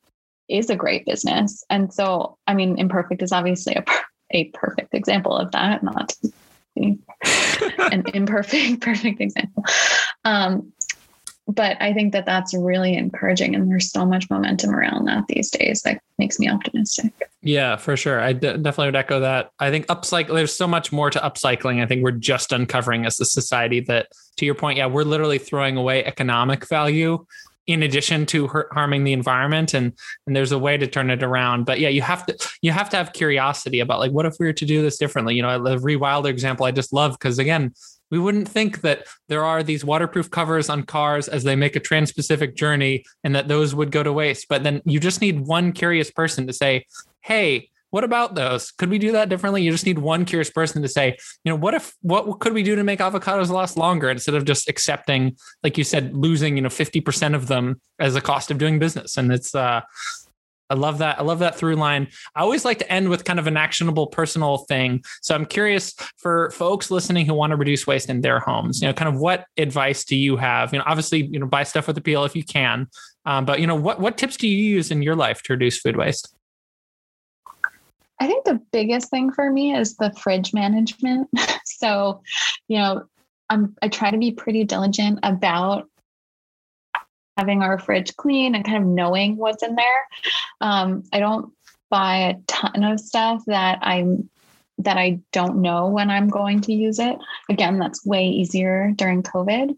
is 0.49 0.71
a 0.71 0.77
great 0.77 1.05
business. 1.05 1.65
And 1.69 1.93
so 1.93 2.39
i 2.47 2.55
mean 2.55 2.79
imperfect 2.79 3.23
is 3.23 3.33
obviously 3.33 3.75
a, 3.75 3.85
a 4.31 4.45
perfect 4.55 4.95
example 4.95 5.37
of 5.37 5.51
that 5.51 5.83
not 5.83 6.15
an 6.77 8.05
imperfect 8.15 8.81
perfect 8.89 9.21
example. 9.21 9.65
Um, 10.25 10.73
but 11.49 11.81
I 11.81 11.95
think 11.95 12.13
that 12.13 12.27
that's 12.27 12.55
really 12.55 12.95
encouraging, 12.95 13.55
and 13.55 13.71
there's 13.71 13.91
so 13.91 14.05
much 14.05 14.29
momentum 14.29 14.75
around 14.75 15.07
that 15.07 15.27
these 15.29 15.51
days 15.51 15.81
that 15.83 16.03
makes 16.19 16.39
me 16.39 16.49
optimistic. 16.49 17.13
Yeah, 17.41 17.77
for 17.77 17.97
sure. 17.97 18.21
I 18.21 18.35
d- 18.35 18.59
definitely 18.59 18.89
would 18.89 18.97
echo 18.97 19.21
that. 19.21 19.51
I 19.59 19.71
think 19.71 19.87
upcycle. 19.87 20.35
There's 20.35 20.55
so 20.55 20.69
much 20.69 20.93
more 20.93 21.09
to 21.09 21.19
upcycling. 21.19 21.83
I 21.83 21.87
think 21.87 22.03
we're 22.03 22.11
just 22.11 22.53
uncovering 22.53 23.07
as 23.07 23.19
a 23.19 23.25
society 23.25 23.81
that, 23.81 24.09
to 24.37 24.45
your 24.45 24.55
point, 24.55 24.77
yeah, 24.77 24.87
we're 24.87 25.05
literally 25.05 25.39
throwing 25.39 25.79
away 25.79 26.05
economic 26.05 26.69
value 26.69 27.25
in 27.67 27.83
addition 27.83 28.25
to 28.25 28.49
harming 28.73 29.05
the 29.05 29.13
environment 29.13 29.75
and 29.75 29.93
and 30.27 30.35
there's 30.35 30.53
a 30.53 30.59
way 30.59 30.79
to 30.79 30.87
turn 30.87 31.11
it 31.11 31.23
around 31.23 31.67
but 31.67 31.79
yeah 31.79 31.91
you 31.91 32.01
have 32.01 32.25
to 32.25 32.35
you 32.63 32.73
have 32.73 32.89
to 32.89 32.97
have 32.97 33.13
curiosity 33.13 33.81
about 33.81 33.99
like 33.99 34.11
what 34.11 34.25
if 34.25 34.35
we 34.41 34.47
were 34.47 34.55
to 34.55 34.65
do 34.65 34.81
this 34.81 34.97
differently 34.97 35.35
you 35.35 35.43
know 35.43 35.63
the 35.63 35.77
rewilder 35.77 36.31
example 36.31 36.65
i 36.65 36.71
just 36.71 36.95
love 36.95 37.13
because 37.13 37.39
again 37.39 37.71
we 38.11 38.19
wouldn't 38.19 38.49
think 38.49 38.81
that 38.81 39.07
there 39.29 39.45
are 39.45 39.63
these 39.63 39.85
waterproof 39.85 40.31
covers 40.31 40.69
on 40.69 40.83
cars 40.85 41.29
as 41.29 41.45
they 41.45 41.57
make 41.57 41.77
a 41.77 41.81
trans-pacific 41.81 42.57
journey 42.57 43.05
and 43.25 43.35
that 43.35 43.49
those 43.49 43.75
would 43.75 43.91
go 43.91 44.03
to 44.03 44.13
waste. 44.13 44.47
But 44.49 44.63
then 44.63 44.83
you 44.85 45.01
just 45.01 45.21
need 45.21 45.41
one 45.41 45.73
curious 45.73 46.11
person 46.11 46.47
to 46.47 46.53
say 46.53 46.85
hey 47.23 47.71
what 47.91 48.05
about 48.05 48.35
those? 48.35 48.71
Could 48.71 48.91
we 48.91 48.99
do 48.99 49.13
that 49.13 49.31
differently? 49.31 49.63
You 49.63 49.71
just 49.71 49.87
need 49.87 49.99
one 49.99 50.27
curious 50.27 50.51
person 50.51 50.83
to 50.83 50.89
say 50.89 51.17
you 51.45 51.51
know 51.51 51.57
what 51.57 51.75
if 51.75 51.95
what 52.03 52.41
could 52.41 52.53
we 52.53 52.63
do 52.63 52.77
to 52.77 52.85
make 52.85 53.01
avocados 53.01 53.49
last 53.51 53.77
longer 53.77 54.11
instead 54.11 54.35
of 54.35 54.45
just 54.45 54.69
accepting 54.69 55.37
like 55.63 55.79
you 55.79 55.85
said 55.85 56.15
losing 56.15 56.57
you 56.57 56.63
know 56.63 56.69
50% 56.69 57.35
of 57.35 57.47
them 57.49 57.81
as 57.99 58.15
a 58.15 58.21
cost 58.21 58.51
of 58.51 58.59
doing 58.59 58.79
business? 58.79 59.17
And 59.17 59.33
it's 59.33 59.55
uh 59.55 59.81
I 60.71 60.75
love 60.75 60.99
that. 60.99 61.19
I 61.19 61.23
love 61.23 61.39
that 61.39 61.57
through 61.57 61.77
line. 61.77 62.09
I 62.35 62.41
always 62.41 62.65
like 62.65 62.79
to 62.81 62.93
end 62.93 63.09
with 63.09 63.25
kind 63.25 63.39
of 63.39 63.47
an 63.47 63.57
actionable 63.57 64.07
personal 64.07 64.59
thing. 64.59 65.03
So 65.23 65.35
I'm 65.35 65.47
curious 65.47 65.95
for 66.19 66.51
folks 66.51 66.91
listening 66.91 67.27
who 67.27 67.35
want 67.35 67.53
to 67.53 67.57
reduce 67.57 67.87
waste 67.87 68.11
in 68.11 68.21
their 68.21 68.39
homes, 68.39 68.83
you 68.83 68.89
know, 68.89 68.93
kind 68.93 69.09
of 69.09 69.19
what 69.21 69.47
advice 69.57 70.05
do 70.05 70.17
you 70.17 70.37
have? 70.37 70.73
You 70.73 70.81
know, 70.81 70.85
obviously, 70.87 71.25
you 71.25 71.39
know, 71.39 71.47
buy 71.47 71.63
stuff 71.63 71.87
with 71.87 72.03
Apeel 72.03 72.27
if 72.27 72.37
you 72.37 72.45
can. 72.45 72.87
Um, 73.25 73.45
but 73.45 73.61
you 73.61 73.67
know, 73.67 73.77
what 73.77 74.01
what 74.01 74.17
tips 74.19 74.37
do 74.37 74.49
you 74.49 74.57
use 74.57 74.91
in 74.91 75.03
your 75.03 75.15
life 75.15 75.43
to 75.45 75.53
reduce 75.53 75.79
food 75.79 75.97
waste? 75.97 76.35
I 78.21 78.27
think 78.27 78.45
the 78.45 78.61
biggest 78.73 79.11
thing 79.11 79.31
for 79.31 79.51
me 79.51 79.75
is 79.75 79.97
the 79.97 80.13
fridge 80.13 80.53
management. 80.53 81.29
so, 81.65 82.23
you 82.67 82.79
know, 82.79 83.05
I'm 83.51 83.75
I 83.83 83.89
try 83.89 84.11
to 84.11 84.19
be 84.19 84.33
pretty 84.33 84.65
diligent 84.65 85.21
about 85.23 85.89
having 87.39 87.63
our 87.63 87.79
fridge 87.79 88.15
clean 88.17 88.55
and 88.55 88.65
kind 88.65 88.77
of 88.77 88.85
knowing 88.85 89.37
what's 89.37 89.63
in 89.63 89.77
there. 89.77 90.09
Um, 90.61 91.05
I 91.13 91.21
don't 91.21 91.53
buy 91.89 92.17
a 92.17 92.35
ton 92.47 92.85
of 92.85 93.01
stuff 93.01 93.43
that 93.47 93.79
I'm 93.81 94.29
that 94.81 94.97
I 94.97 95.19
don't 95.33 95.61
know 95.61 95.89
when 95.89 96.09
I'm 96.09 96.29
going 96.29 96.61
to 96.63 96.73
use 96.73 97.01
it. 97.01 97.19
Again, 97.49 97.79
that's 97.79 98.07
way 98.07 98.29
easier 98.29 98.93
during 98.95 99.25
COVID. 99.25 99.77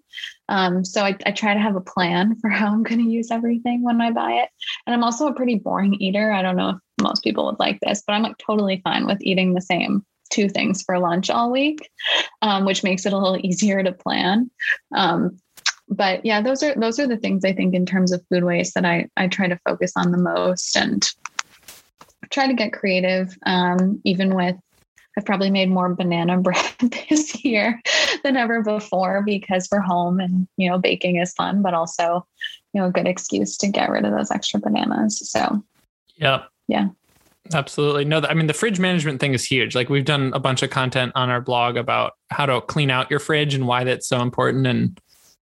Um, 0.50 0.84
so 0.84 1.02
I, 1.02 1.16
I, 1.24 1.30
try 1.30 1.54
to 1.54 1.60
have 1.60 1.74
a 1.74 1.80
plan 1.80 2.36
for 2.40 2.50
how 2.50 2.66
I'm 2.66 2.82
going 2.82 3.02
to 3.02 3.10
use 3.10 3.30
everything 3.30 3.82
when 3.82 4.00
I 4.02 4.10
buy 4.10 4.32
it. 4.32 4.50
And 4.86 4.94
I'm 4.94 5.04
also 5.04 5.26
a 5.26 5.34
pretty 5.34 5.54
boring 5.54 5.94
eater. 5.94 6.32
I 6.32 6.42
don't 6.42 6.56
know 6.56 6.70
if 6.70 6.76
most 7.00 7.24
people 7.24 7.46
would 7.46 7.58
like 7.58 7.78
this, 7.80 8.02
but 8.06 8.12
I'm 8.12 8.22
like 8.22 8.36
totally 8.36 8.82
fine 8.84 9.06
with 9.06 9.22
eating 9.22 9.54
the 9.54 9.62
same 9.62 10.04
two 10.30 10.48
things 10.48 10.82
for 10.82 10.98
lunch 10.98 11.28
all 11.28 11.50
week, 11.50 11.88
um, 12.42 12.64
which 12.64 12.84
makes 12.84 13.06
it 13.06 13.12
a 13.12 13.18
little 13.18 13.38
easier 13.42 13.82
to 13.82 13.92
plan. 13.92 14.50
Um, 14.94 15.38
but 15.90 16.24
yeah, 16.24 16.40
those 16.40 16.62
are 16.62 16.74
those 16.76 16.98
are 17.00 17.06
the 17.06 17.16
things 17.16 17.44
I 17.44 17.52
think 17.52 17.74
in 17.74 17.84
terms 17.84 18.12
of 18.12 18.24
food 18.28 18.44
waste 18.44 18.74
that 18.74 18.84
I 18.84 19.08
I 19.16 19.26
try 19.26 19.48
to 19.48 19.60
focus 19.68 19.92
on 19.96 20.12
the 20.12 20.18
most 20.18 20.76
and 20.76 21.08
try 22.30 22.46
to 22.46 22.54
get 22.54 22.72
creative. 22.72 23.36
Um, 23.44 24.00
even 24.04 24.34
with 24.34 24.56
I've 25.18 25.26
probably 25.26 25.50
made 25.50 25.68
more 25.68 25.92
banana 25.92 26.38
bread 26.40 26.74
this 26.80 27.44
year 27.44 27.80
than 28.22 28.36
ever 28.36 28.62
before 28.62 29.22
because 29.22 29.68
we're 29.70 29.80
home 29.80 30.20
and 30.20 30.46
you 30.56 30.70
know 30.70 30.78
baking 30.78 31.16
is 31.16 31.34
fun, 31.34 31.60
but 31.60 31.74
also 31.74 32.24
you 32.72 32.80
know 32.80 32.86
a 32.86 32.92
good 32.92 33.08
excuse 33.08 33.56
to 33.58 33.68
get 33.68 33.90
rid 33.90 34.04
of 34.04 34.12
those 34.12 34.30
extra 34.30 34.60
bananas. 34.60 35.28
So 35.28 35.62
yeah, 36.16 36.44
yeah. 36.68 36.88
Absolutely. 37.52 38.04
No, 38.04 38.20
I 38.20 38.34
mean, 38.34 38.46
the 38.46 38.52
fridge 38.52 38.78
management 38.78 39.18
thing 39.18 39.34
is 39.34 39.44
huge. 39.44 39.74
Like, 39.74 39.88
we've 39.88 40.04
done 40.04 40.30
a 40.34 40.38
bunch 40.38 40.62
of 40.62 40.70
content 40.70 41.10
on 41.16 41.30
our 41.30 41.40
blog 41.40 41.76
about 41.76 42.12
how 42.28 42.46
to 42.46 42.60
clean 42.60 42.90
out 42.90 43.10
your 43.10 43.18
fridge 43.18 43.54
and 43.54 43.66
why 43.66 43.82
that's 43.82 44.06
so 44.06 44.20
important. 44.20 44.68
And 44.68 45.00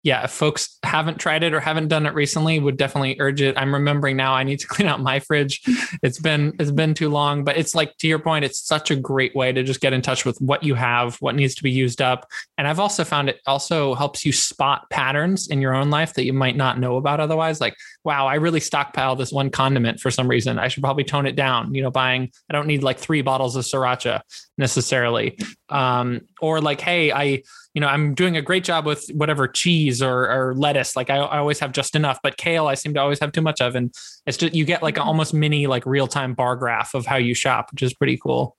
yeah, 0.05 0.25
if 0.25 0.31
folks 0.31 0.79
haven't 0.83 1.19
tried 1.19 1.43
it 1.43 1.55
or 1.55 1.61
haven't 1.61 1.89
done 1.89 2.05
it 2.05 2.13
recently, 2.13 2.61
would 2.61 2.77
definitely 2.77 3.17
urge 3.19 3.41
it. 3.41 3.57
I'm 3.57 3.73
remembering 3.73 4.19
now 4.19 4.35
I 4.35 4.45
need 4.45 4.61
to 4.61 4.67
clean 4.69 4.87
out 4.87 5.01
my 5.01 5.19
fridge. 5.19 5.63
It's 6.03 6.21
been 6.21 6.53
it's 6.61 6.71
been 6.71 6.93
too 6.93 7.09
long, 7.09 7.43
but 7.43 7.57
it's 7.57 7.75
like 7.75 7.97
to 7.99 8.07
your 8.07 8.19
point, 8.19 8.45
it's 8.45 8.61
such 8.61 8.91
a 8.91 8.97
great 8.97 9.35
way 9.35 9.51
to 9.51 9.63
just 9.63 9.81
get 9.81 9.95
in 9.95 10.03
touch 10.03 10.27
with 10.27 10.39
what 10.41 10.63
you 10.63 10.75
have, 10.75 11.17
what 11.17 11.35
needs 11.35 11.55
to 11.55 11.63
be 11.63 11.71
used 11.71 12.03
up. 12.03 12.29
And 12.59 12.69
I've 12.69 12.79
also 12.79 13.03
found 13.03 13.31
it 13.31 13.41
also 13.47 13.95
helps 13.95 14.27
you 14.27 14.33
spot 14.33 14.89
patterns 14.91 15.49
in 15.49 15.63
your 15.63 15.75
own 15.75 15.89
life 15.89 16.13
that 16.15 16.25
you 16.25 16.35
might 16.35 16.57
not 16.57 16.79
know 16.79 16.97
about 16.97 17.19
otherwise. 17.19 17.61
Like, 17.61 17.75
wow, 18.05 18.27
I 18.27 18.35
really 18.35 18.61
stockpile 18.61 19.17
this 19.17 19.33
one 19.33 19.51
condiment 19.51 19.99
for 19.99 20.11
some 20.11 20.29
reason. 20.29 20.59
I 20.59 20.69
should 20.69 20.83
probably 20.83 21.05
tone 21.05 21.27
it 21.27 21.37
down. 21.37 21.75
You 21.75 21.83
know, 21.83 21.91
buying 21.91 22.31
I 22.51 22.53
don't 22.53 22.67
need 22.67 22.83
like 22.83 22.99
three 22.99 23.23
bottles 23.23 23.57
of 23.57 23.65
sriracha 23.65 24.21
necessarily. 24.59 25.39
Um, 25.71 26.23
or 26.41 26.61
like, 26.61 26.81
hey, 26.81 27.11
I 27.13 27.43
you 27.75 27.81
know, 27.81 27.89
I'm 27.89 28.15
doing 28.15 28.37
a 28.37 28.43
great 28.43 28.63
job 28.63 28.87
with 28.87 29.09
whatever 29.15 29.49
cheese 29.49 30.01
or, 30.01 30.31
or 30.31 30.55
lettuce. 30.55 30.95
Like 30.95 31.11
I, 31.11 31.17
I, 31.17 31.39
always 31.39 31.59
have 31.59 31.73
just 31.73 31.97
enough, 31.97 32.21
but 32.23 32.37
kale 32.37 32.69
I 32.69 32.75
seem 32.75 32.95
to 32.95 33.01
always 33.01 33.19
have 33.19 33.33
too 33.33 33.43
much 33.43 33.61
of, 33.61 33.75
and 33.75 33.93
it's 34.27 34.37
just 34.37 34.55
you 34.55 34.65
get 34.65 34.81
like 34.81 34.97
almost 34.97 35.35
mini 35.35 35.67
like 35.67 35.85
real 35.85 36.07
time 36.07 36.35
bar 36.35 36.55
graph 36.55 36.95
of 36.95 37.05
how 37.05 37.17
you 37.17 37.35
shop, 37.35 37.73
which 37.73 37.83
is 37.83 37.93
pretty 37.93 38.17
cool. 38.17 38.57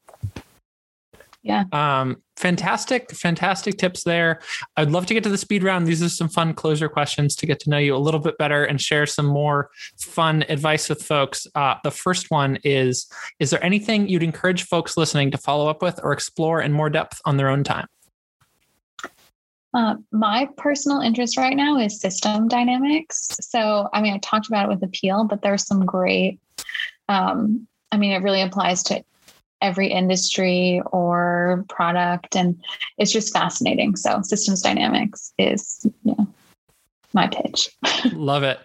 Yeah. 1.46 1.66
Um, 1.72 2.24
fantastic, 2.38 3.12
fantastic 3.12 3.78
tips 3.78 4.04
there. 4.04 4.40
I'd 4.78 4.90
love 4.90 5.06
to 5.06 5.14
get 5.14 5.24
to 5.26 5.30
the 5.30 5.38
speed 5.38 5.62
round. 5.62 5.86
These 5.86 6.02
are 6.02 6.10
some 6.10 6.28
fun 6.28 6.56
closer 6.56 6.90
questions 6.90 7.36
to 7.36 7.46
get 7.46 7.60
to 7.62 7.70
know 7.70 7.78
you 7.78 7.96
a 7.96 7.98
little 7.98 8.20
bit 8.20 8.36
better 8.40 8.66
and 8.66 8.82
share 8.82 9.06
some 9.06 9.28
more 9.28 9.70
fun 9.96 10.44
advice 10.50 10.90
with 10.90 11.04
folks. 11.04 11.46
Uh, 11.54 11.76
the 11.84 11.92
first 11.92 12.32
one 12.32 12.58
is 12.64 13.08
Is 13.40 13.52
there 13.52 13.64
anything 13.64 14.10
you'd 14.10 14.24
encourage 14.24 14.64
folks 14.64 14.98
listening 14.98 15.30
to 15.32 15.38
follow 15.38 15.68
up 15.68 15.84
with 15.84 16.00
or 16.02 16.14
explore 16.14 16.64
in 16.64 16.74
more 16.74 16.90
depth 16.90 17.22
on 17.26 17.38
their 17.38 17.50
own 17.50 17.64
time? 17.64 17.86
Uh, 19.76 19.98
my 20.12 20.50
personal 20.58 21.02
interest 21.02 21.38
right 21.38 21.56
now 21.56 21.78
is 21.78 22.02
system 22.02 22.48
dynamics. 22.48 23.38
So, 23.40 23.88
I 23.94 24.02
mean, 24.02 24.16
I 24.16 24.18
talked 24.18 24.48
about 24.48 24.66
it 24.66 24.70
with 24.70 24.92
Apeel, 24.92 25.30
but 25.30 25.44
there's 25.44 25.68
some 25.68 25.86
great, 25.86 26.40
um, 27.08 27.68
I 27.92 27.98
mean, 27.98 28.14
it 28.14 28.24
really 28.24 28.42
applies 28.42 28.82
to 28.84 29.04
every 29.62 29.88
industry 29.88 30.82
or 30.92 31.66
product, 31.70 32.36
and 32.36 32.62
it's 32.98 33.12
just 33.12 33.34
fascinating. 33.34 33.96
So, 33.96 34.22
systems 34.22 34.62
dynamics 34.62 35.34
is, 35.38 35.86
you 36.04 36.16
know, 36.18 36.28
my 37.14 37.28
pitch. 37.28 37.70
Love 38.14 38.44
it. 38.44 38.60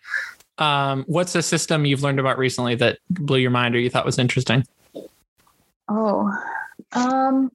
Um, 0.59 1.05
what's 1.07 1.35
a 1.35 1.43
system 1.43 1.87
you've 1.87 2.03
learned 2.03 2.21
about 2.21 2.37
recently 2.37 2.75
that 2.77 2.99
blew 3.09 3.39
your 3.39 3.51
mind 3.51 3.75
or 3.75 3.79
you 3.79 3.89
thought 3.89 4.05
was 4.05 4.19
interesting? 4.19 4.65
Oh, 5.89 6.31
um, 6.93 7.51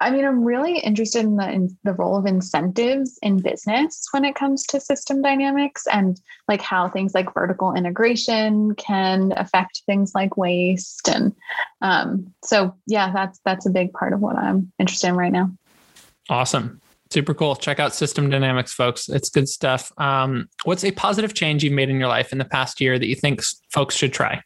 I 0.00 0.10
mean, 0.10 0.24
I'm 0.24 0.44
really 0.44 0.78
interested 0.78 1.24
in 1.24 1.36
the 1.36 1.50
in 1.50 1.76
the 1.82 1.92
role 1.92 2.16
of 2.16 2.26
incentives 2.26 3.18
in 3.20 3.40
business 3.40 4.06
when 4.12 4.24
it 4.24 4.36
comes 4.36 4.64
to 4.68 4.80
system 4.80 5.22
dynamics 5.22 5.86
and 5.92 6.20
like 6.46 6.62
how 6.62 6.88
things 6.88 7.14
like 7.14 7.34
vertical 7.34 7.74
integration 7.74 8.74
can 8.76 9.32
affect 9.36 9.82
things 9.86 10.12
like 10.14 10.36
waste. 10.36 11.08
And 11.08 11.34
um, 11.82 12.32
so, 12.44 12.76
yeah, 12.86 13.12
that's 13.12 13.40
that's 13.44 13.66
a 13.66 13.70
big 13.70 13.92
part 13.92 14.12
of 14.12 14.20
what 14.20 14.36
I'm 14.36 14.72
interested 14.78 15.08
in 15.08 15.16
right 15.16 15.32
now. 15.32 15.50
Awesome. 16.28 16.80
Super 17.10 17.32
cool. 17.32 17.56
Check 17.56 17.80
out 17.80 17.94
System 17.94 18.28
Dynamics, 18.28 18.72
folks. 18.72 19.08
It's 19.08 19.30
good 19.30 19.48
stuff. 19.48 19.90
Um, 19.96 20.48
what's 20.64 20.84
a 20.84 20.90
positive 20.92 21.32
change 21.32 21.64
you've 21.64 21.72
made 21.72 21.88
in 21.88 21.98
your 21.98 22.08
life 22.08 22.32
in 22.32 22.38
the 22.38 22.44
past 22.44 22.80
year 22.80 22.98
that 22.98 23.06
you 23.06 23.14
think 23.14 23.42
folks 23.72 23.96
should 23.96 24.12
try? 24.12 24.42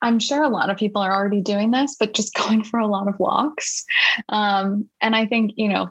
I'm 0.00 0.18
sure 0.18 0.42
a 0.42 0.48
lot 0.48 0.70
of 0.70 0.76
people 0.76 1.02
are 1.02 1.14
already 1.14 1.40
doing 1.40 1.70
this, 1.70 1.96
but 1.98 2.14
just 2.14 2.34
going 2.48 2.64
for 2.64 2.78
a 2.80 2.86
lot 2.86 3.08
of 3.08 3.18
walks. 3.18 3.84
Um, 4.28 4.88
and 5.00 5.14
I 5.16 5.26
think, 5.26 5.52
you 5.56 5.68
know, 5.68 5.90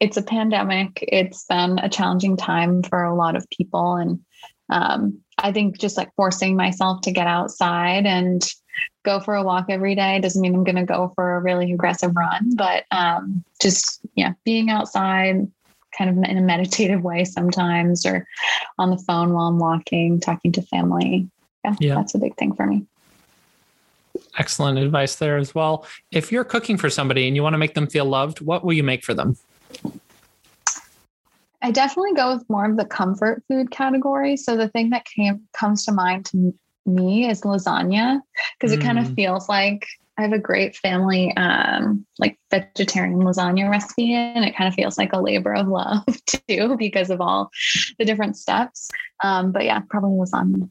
it's 0.00 0.16
a 0.16 0.22
pandemic. 0.22 0.98
It's 1.02 1.44
been 1.44 1.78
a 1.78 1.88
challenging 1.88 2.36
time 2.36 2.82
for 2.82 3.02
a 3.02 3.14
lot 3.14 3.36
of 3.36 3.48
people. 3.50 3.94
And 3.94 4.20
um, 4.68 5.20
I 5.38 5.52
think 5.52 5.78
just 5.78 5.96
like 5.96 6.14
forcing 6.16 6.56
myself 6.56 7.00
to 7.02 7.12
get 7.12 7.26
outside 7.26 8.04
and 8.04 8.46
go 9.04 9.20
for 9.20 9.34
a 9.34 9.42
walk 9.42 9.66
every 9.70 9.94
day 9.94 10.20
doesn't 10.20 10.42
mean 10.42 10.54
I'm 10.54 10.64
going 10.64 10.76
to 10.76 10.84
go 10.84 11.12
for 11.14 11.36
a 11.36 11.40
really 11.40 11.72
aggressive 11.72 12.14
run, 12.14 12.54
but 12.56 12.84
um, 12.90 13.42
just, 13.60 14.00
yeah, 14.14 14.34
being 14.44 14.68
outside 14.68 15.50
kind 15.96 16.10
of 16.10 16.30
in 16.30 16.36
a 16.36 16.42
meditative 16.42 17.02
way 17.02 17.24
sometimes 17.24 18.04
or 18.04 18.26
on 18.78 18.90
the 18.90 18.98
phone 18.98 19.32
while 19.32 19.46
I'm 19.46 19.58
walking, 19.58 20.20
talking 20.20 20.52
to 20.52 20.62
family. 20.62 21.30
Yeah, 21.64 21.74
yeah. 21.80 21.94
that's 21.94 22.14
a 22.14 22.18
big 22.18 22.36
thing 22.36 22.54
for 22.54 22.66
me. 22.66 22.86
Excellent 24.38 24.78
advice 24.78 25.16
there 25.16 25.36
as 25.36 25.54
well. 25.54 25.86
If 26.10 26.30
you're 26.30 26.44
cooking 26.44 26.76
for 26.76 26.90
somebody 26.90 27.26
and 27.26 27.34
you 27.34 27.42
want 27.42 27.54
to 27.54 27.58
make 27.58 27.74
them 27.74 27.86
feel 27.86 28.04
loved, 28.04 28.40
what 28.40 28.64
will 28.64 28.74
you 28.74 28.82
make 28.82 29.02
for 29.02 29.14
them? 29.14 29.36
I 31.62 31.70
definitely 31.70 32.14
go 32.14 32.34
with 32.34 32.48
more 32.48 32.68
of 32.68 32.76
the 32.76 32.84
comfort 32.84 33.42
food 33.48 33.70
category. 33.70 34.36
So 34.36 34.56
the 34.56 34.68
thing 34.68 34.90
that 34.90 35.04
came 35.04 35.42
comes 35.52 35.84
to 35.86 35.92
mind 35.92 36.26
to 36.26 36.54
me 36.84 37.28
is 37.28 37.40
lasagna 37.40 38.20
because 38.58 38.74
mm. 38.74 38.80
it 38.80 38.84
kind 38.84 38.98
of 38.98 39.12
feels 39.14 39.48
like 39.48 39.86
I 40.18 40.22
have 40.22 40.32
a 40.32 40.38
great 40.38 40.76
family 40.76 41.36
um, 41.36 42.06
like 42.18 42.38
vegetarian 42.50 43.18
lasagna 43.18 43.68
recipe 43.68 44.14
and 44.14 44.44
it 44.44 44.56
kind 44.56 44.68
of 44.68 44.74
feels 44.74 44.96
like 44.96 45.12
a 45.12 45.20
labor 45.20 45.54
of 45.54 45.68
love 45.68 46.04
too 46.26 46.76
because 46.78 47.10
of 47.10 47.20
all 47.20 47.50
the 47.98 48.04
different 48.04 48.36
steps. 48.36 48.88
Um, 49.22 49.52
but 49.52 49.64
yeah, 49.64 49.80
probably 49.90 50.18
lasagna. 50.18 50.70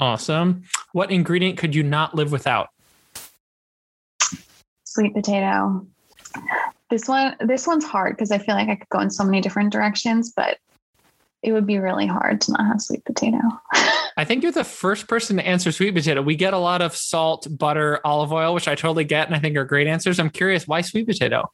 Awesome. 0.00 0.62
What 0.92 1.10
ingredient 1.10 1.58
could 1.58 1.74
you 1.74 1.82
not 1.82 2.14
live 2.14 2.32
without? 2.32 2.68
Sweet 4.84 5.14
potato. 5.14 5.86
This 6.90 7.08
one, 7.08 7.36
this 7.40 7.66
one's 7.66 7.84
hard 7.84 8.16
because 8.16 8.30
I 8.30 8.38
feel 8.38 8.54
like 8.54 8.68
I 8.68 8.76
could 8.76 8.88
go 8.90 9.00
in 9.00 9.10
so 9.10 9.24
many 9.24 9.40
different 9.40 9.72
directions, 9.72 10.32
but 10.34 10.58
it 11.42 11.52
would 11.52 11.66
be 11.66 11.78
really 11.78 12.06
hard 12.06 12.40
to 12.42 12.52
not 12.52 12.66
have 12.66 12.80
sweet 12.80 13.04
potato. 13.04 13.38
I 14.16 14.24
think 14.24 14.42
you're 14.42 14.52
the 14.52 14.64
first 14.64 15.08
person 15.08 15.36
to 15.36 15.46
answer 15.46 15.70
sweet 15.72 15.94
potato. 15.94 16.22
We 16.22 16.36
get 16.36 16.54
a 16.54 16.58
lot 16.58 16.82
of 16.82 16.96
salt, 16.96 17.46
butter, 17.50 18.00
olive 18.04 18.32
oil, 18.32 18.54
which 18.54 18.68
I 18.68 18.74
totally 18.74 19.04
get 19.04 19.26
and 19.26 19.36
I 19.36 19.38
think 19.38 19.56
are 19.56 19.64
great 19.64 19.86
answers. 19.86 20.18
I'm 20.18 20.30
curious, 20.30 20.66
why 20.66 20.80
sweet 20.80 21.06
potato? 21.06 21.50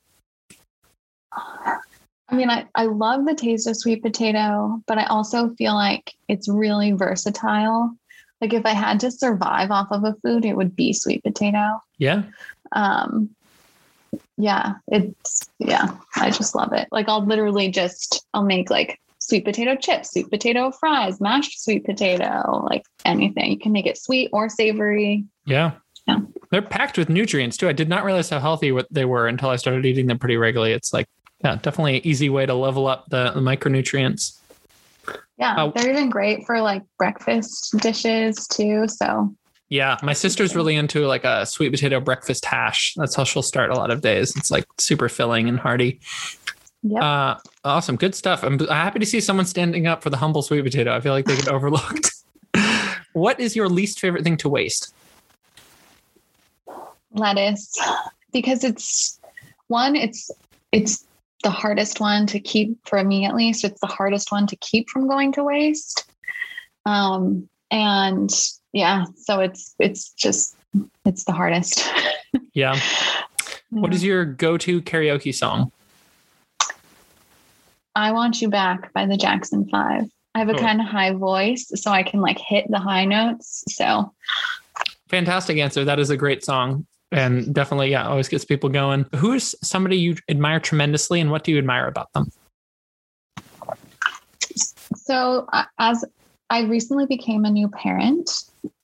I 1.33 2.35
mean, 2.35 2.49
I, 2.49 2.67
I 2.75 2.87
love 2.87 3.27
the 3.27 3.35
taste 3.35 3.67
of 3.67 3.77
sweet 3.77 4.03
potato, 4.03 4.81
but 4.87 4.97
I 4.97 5.05
also 5.05 5.51
feel 5.51 5.75
like 5.75 6.13
it's 6.29 6.49
really 6.49 6.93
versatile 6.93 7.95
like 8.43 8.53
if 8.53 8.67
I 8.67 8.75
had 8.75 9.01
to 9.01 9.11
survive 9.11 9.71
off 9.71 9.93
of 9.93 10.05
a 10.05 10.15
food, 10.23 10.45
it 10.45 10.57
would 10.57 10.75
be 10.75 10.93
sweet 10.93 11.23
potato. 11.23 11.81
Yeah. 11.97 12.25
Um, 12.73 13.31
yeah, 14.37 14.75
it's 14.89 15.49
yeah, 15.59 15.97
I 16.17 16.31
just 16.31 16.55
love 16.55 16.73
it. 16.73 16.89
Like 16.91 17.09
I'll 17.09 17.25
literally 17.25 17.71
just 17.71 18.27
I'll 18.35 18.43
make 18.43 18.69
like 18.69 18.99
sweet 19.21 19.45
potato 19.45 19.77
chips, 19.77 20.11
sweet 20.11 20.29
potato 20.29 20.73
fries, 20.73 21.21
mashed 21.21 21.63
sweet 21.63 21.85
potato, 21.85 22.67
like 22.69 22.83
anything. 23.05 23.53
You 23.53 23.59
can 23.59 23.73
make 23.73 23.87
it 23.87 23.97
sweet 23.97 24.29
or 24.33 24.49
savory. 24.49 25.25
Yeah. 25.47 25.73
Yeah. 26.09 26.19
They're 26.51 26.63
packed 26.63 26.99
with 26.99 27.09
nutrients 27.09 27.57
too. 27.57 27.69
I 27.69 27.73
did 27.73 27.89
not 27.89 28.05
realize 28.05 28.29
how 28.29 28.41
healthy 28.41 28.73
what 28.73 28.89
they 28.91 29.05
were 29.05 29.29
until 29.29 29.51
I 29.51 29.57
started 29.57 29.87
eating 29.87 30.09
them 30.09 30.19
pretty 30.19 30.37
regularly. 30.37 30.73
It's 30.73 30.93
like, 30.93 31.07
yeah, 31.45 31.57
definitely 31.63 31.99
an 31.99 32.07
easy 32.07 32.29
way 32.29 32.45
to 32.45 32.55
level 32.55 32.89
up 32.89 33.07
the, 33.09 33.31
the 33.31 33.41
micronutrients. 33.41 34.41
Yeah, 35.43 35.57
uh, 35.57 35.73
they're 35.75 35.91
even 35.91 36.09
great 36.09 36.47
for 36.47 36.61
like 36.61 36.85
breakfast 36.99 37.77
dishes 37.79 38.47
too. 38.47 38.87
So 38.87 39.35
yeah, 39.69 39.97
my 40.01 40.13
sister's 40.13 40.55
really 40.55 40.77
into 40.77 41.05
like 41.09 41.25
a 41.25 41.45
sweet 41.47 41.71
potato 41.71 41.99
breakfast 41.99 42.45
hash. 42.45 42.95
That's 42.97 43.17
how 43.17 43.25
she'll 43.25 43.43
start 43.43 43.71
a 43.71 43.75
lot 43.75 43.91
of 43.91 44.03
days. 44.03 44.37
It's 44.37 44.53
like 44.53 44.65
super 44.79 45.09
filling 45.09 45.49
and 45.49 45.59
hearty. 45.59 45.99
Yeah. 46.85 47.03
Uh, 47.05 47.39
awesome. 47.65 47.97
Good 47.97 48.15
stuff. 48.15 48.45
I'm 48.45 48.57
happy 48.61 49.01
to 49.01 49.07
see 49.07 49.21
someone 49.21 49.47
standing 49.47 49.89
up 49.89 50.05
for 50.05 50.11
the 50.11 50.17
humble 50.17 50.43
sweet 50.43 50.63
potato. 50.63 50.95
I 50.95 51.01
feel 51.01 51.13
like 51.13 51.25
they 51.25 51.35
get 51.35 51.49
overlooked. 51.53 52.13
what 53.13 53.41
is 53.41 53.57
your 53.57 53.69
least 53.69 53.99
favorite 53.99 54.23
thing 54.23 54.37
to 54.39 54.49
waste? 54.49 54.95
Lettuce. 57.11 57.77
Because 58.33 58.63
it's 58.63 59.19
one, 59.67 59.97
it's 59.97 60.31
it's 60.71 61.05
the 61.43 61.51
hardest 61.51 62.01
one 62.01 62.27
to 62.27 62.41
keep 62.41 62.77
for 62.87 63.03
me 63.03 63.25
at 63.25 63.35
least 63.35 63.65
it's 63.65 63.81
the 63.81 63.87
hardest 63.87 64.33
one 64.33 64.47
to 64.47 64.57
keep 64.57 64.89
from 64.89 65.09
going 65.09 65.33
to 65.33 65.45
waste. 65.45 66.05
Um 66.87 67.49
and 67.71 68.31
yeah 68.73 69.05
so 69.17 69.41
it's 69.41 69.75
it's 69.79 70.11
just 70.13 70.57
it's 71.05 71.25
the 71.25 71.33
hardest. 71.33 71.89
Yeah. 72.55 72.79
What 73.69 73.95
is 73.95 74.03
your 74.03 74.25
go-to 74.25 74.81
karaoke 74.83 75.35
song? 75.35 75.71
I 77.95 78.13
want 78.13 78.41
you 78.41 78.49
back 78.49 78.93
by 78.95 79.07
the 79.07 79.17
jackson 79.17 79.69
five. 79.69 80.05
I 80.35 80.39
have 80.39 80.49
a 80.49 80.55
oh. 80.55 80.59
kind 80.59 80.81
of 80.81 80.87
high 80.87 81.13
voice 81.13 81.71
so 81.75 81.91
i 81.91 82.03
can 82.03 82.21
like 82.21 82.39
hit 82.39 82.67
the 82.71 82.79
high 82.79 83.05
notes 83.05 83.65
so. 83.69 84.13
Fantastic 85.09 85.59
answer. 85.59 85.85
That 85.85 85.99
is 85.99 86.09
a 86.09 86.17
great 86.17 86.43
song 86.43 86.87
and 87.13 87.55
definitely 87.55 87.91
yeah 87.91 88.09
always 88.09 88.29
gets 88.29 88.45
people 88.45 88.69
going. 88.69 89.07
Who 89.17 89.33
is 89.33 89.55
somebody 89.63 89.97
you 89.97 90.17
admire 90.29 90.61
tremendously 90.61 91.21
and 91.21 91.31
what 91.31 91.45
do 91.45 91.53
you 91.53 91.59
admire 91.59 91.87
about 91.87 92.13
them? 92.13 92.31
So 94.97 95.47
uh, 95.53 95.65
as 95.79 96.05
i 96.53 96.61
recently 96.65 97.07
became 97.07 97.45
a 97.45 97.51
new 97.51 97.67
parent 97.69 98.31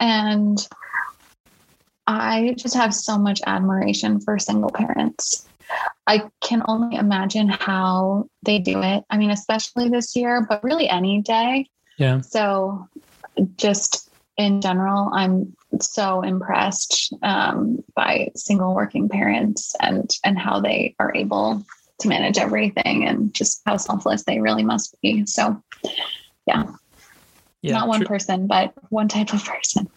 and 0.00 0.66
i 2.06 2.54
just 2.56 2.74
have 2.74 2.94
so 2.94 3.18
much 3.18 3.40
admiration 3.46 4.20
for 4.20 4.38
single 4.38 4.70
parents 4.70 5.46
i 6.06 6.22
can 6.40 6.62
only 6.66 6.96
imagine 6.96 7.48
how 7.48 8.26
they 8.42 8.58
do 8.58 8.82
it. 8.82 9.04
I 9.10 9.18
mean 9.18 9.30
especially 9.30 9.88
this 9.90 10.16
year 10.16 10.46
but 10.48 10.64
really 10.64 10.88
any 10.88 11.20
day. 11.20 11.68
Yeah. 11.98 12.20
So 12.22 12.88
just 13.56 14.10
in 14.38 14.60
general 14.60 15.10
i'm 15.12 15.54
so 15.80 16.22
impressed 16.22 17.12
um, 17.22 17.82
by 17.94 18.30
single 18.34 18.74
working 18.74 19.08
parents 19.08 19.74
and 19.80 20.10
and 20.24 20.38
how 20.38 20.60
they 20.60 20.94
are 20.98 21.14
able 21.14 21.64
to 22.00 22.08
manage 22.08 22.38
everything 22.38 23.06
and 23.06 23.34
just 23.34 23.60
how 23.66 23.76
selfless 23.76 24.24
they 24.24 24.40
really 24.40 24.62
must 24.62 24.96
be. 25.02 25.26
So, 25.26 25.62
yeah, 26.46 26.64
yeah 27.62 27.72
not 27.72 27.88
one 27.88 28.00
true. 28.00 28.06
person, 28.06 28.46
but 28.46 28.72
one 28.90 29.08
type 29.08 29.32
of 29.32 29.44
person. 29.44 29.88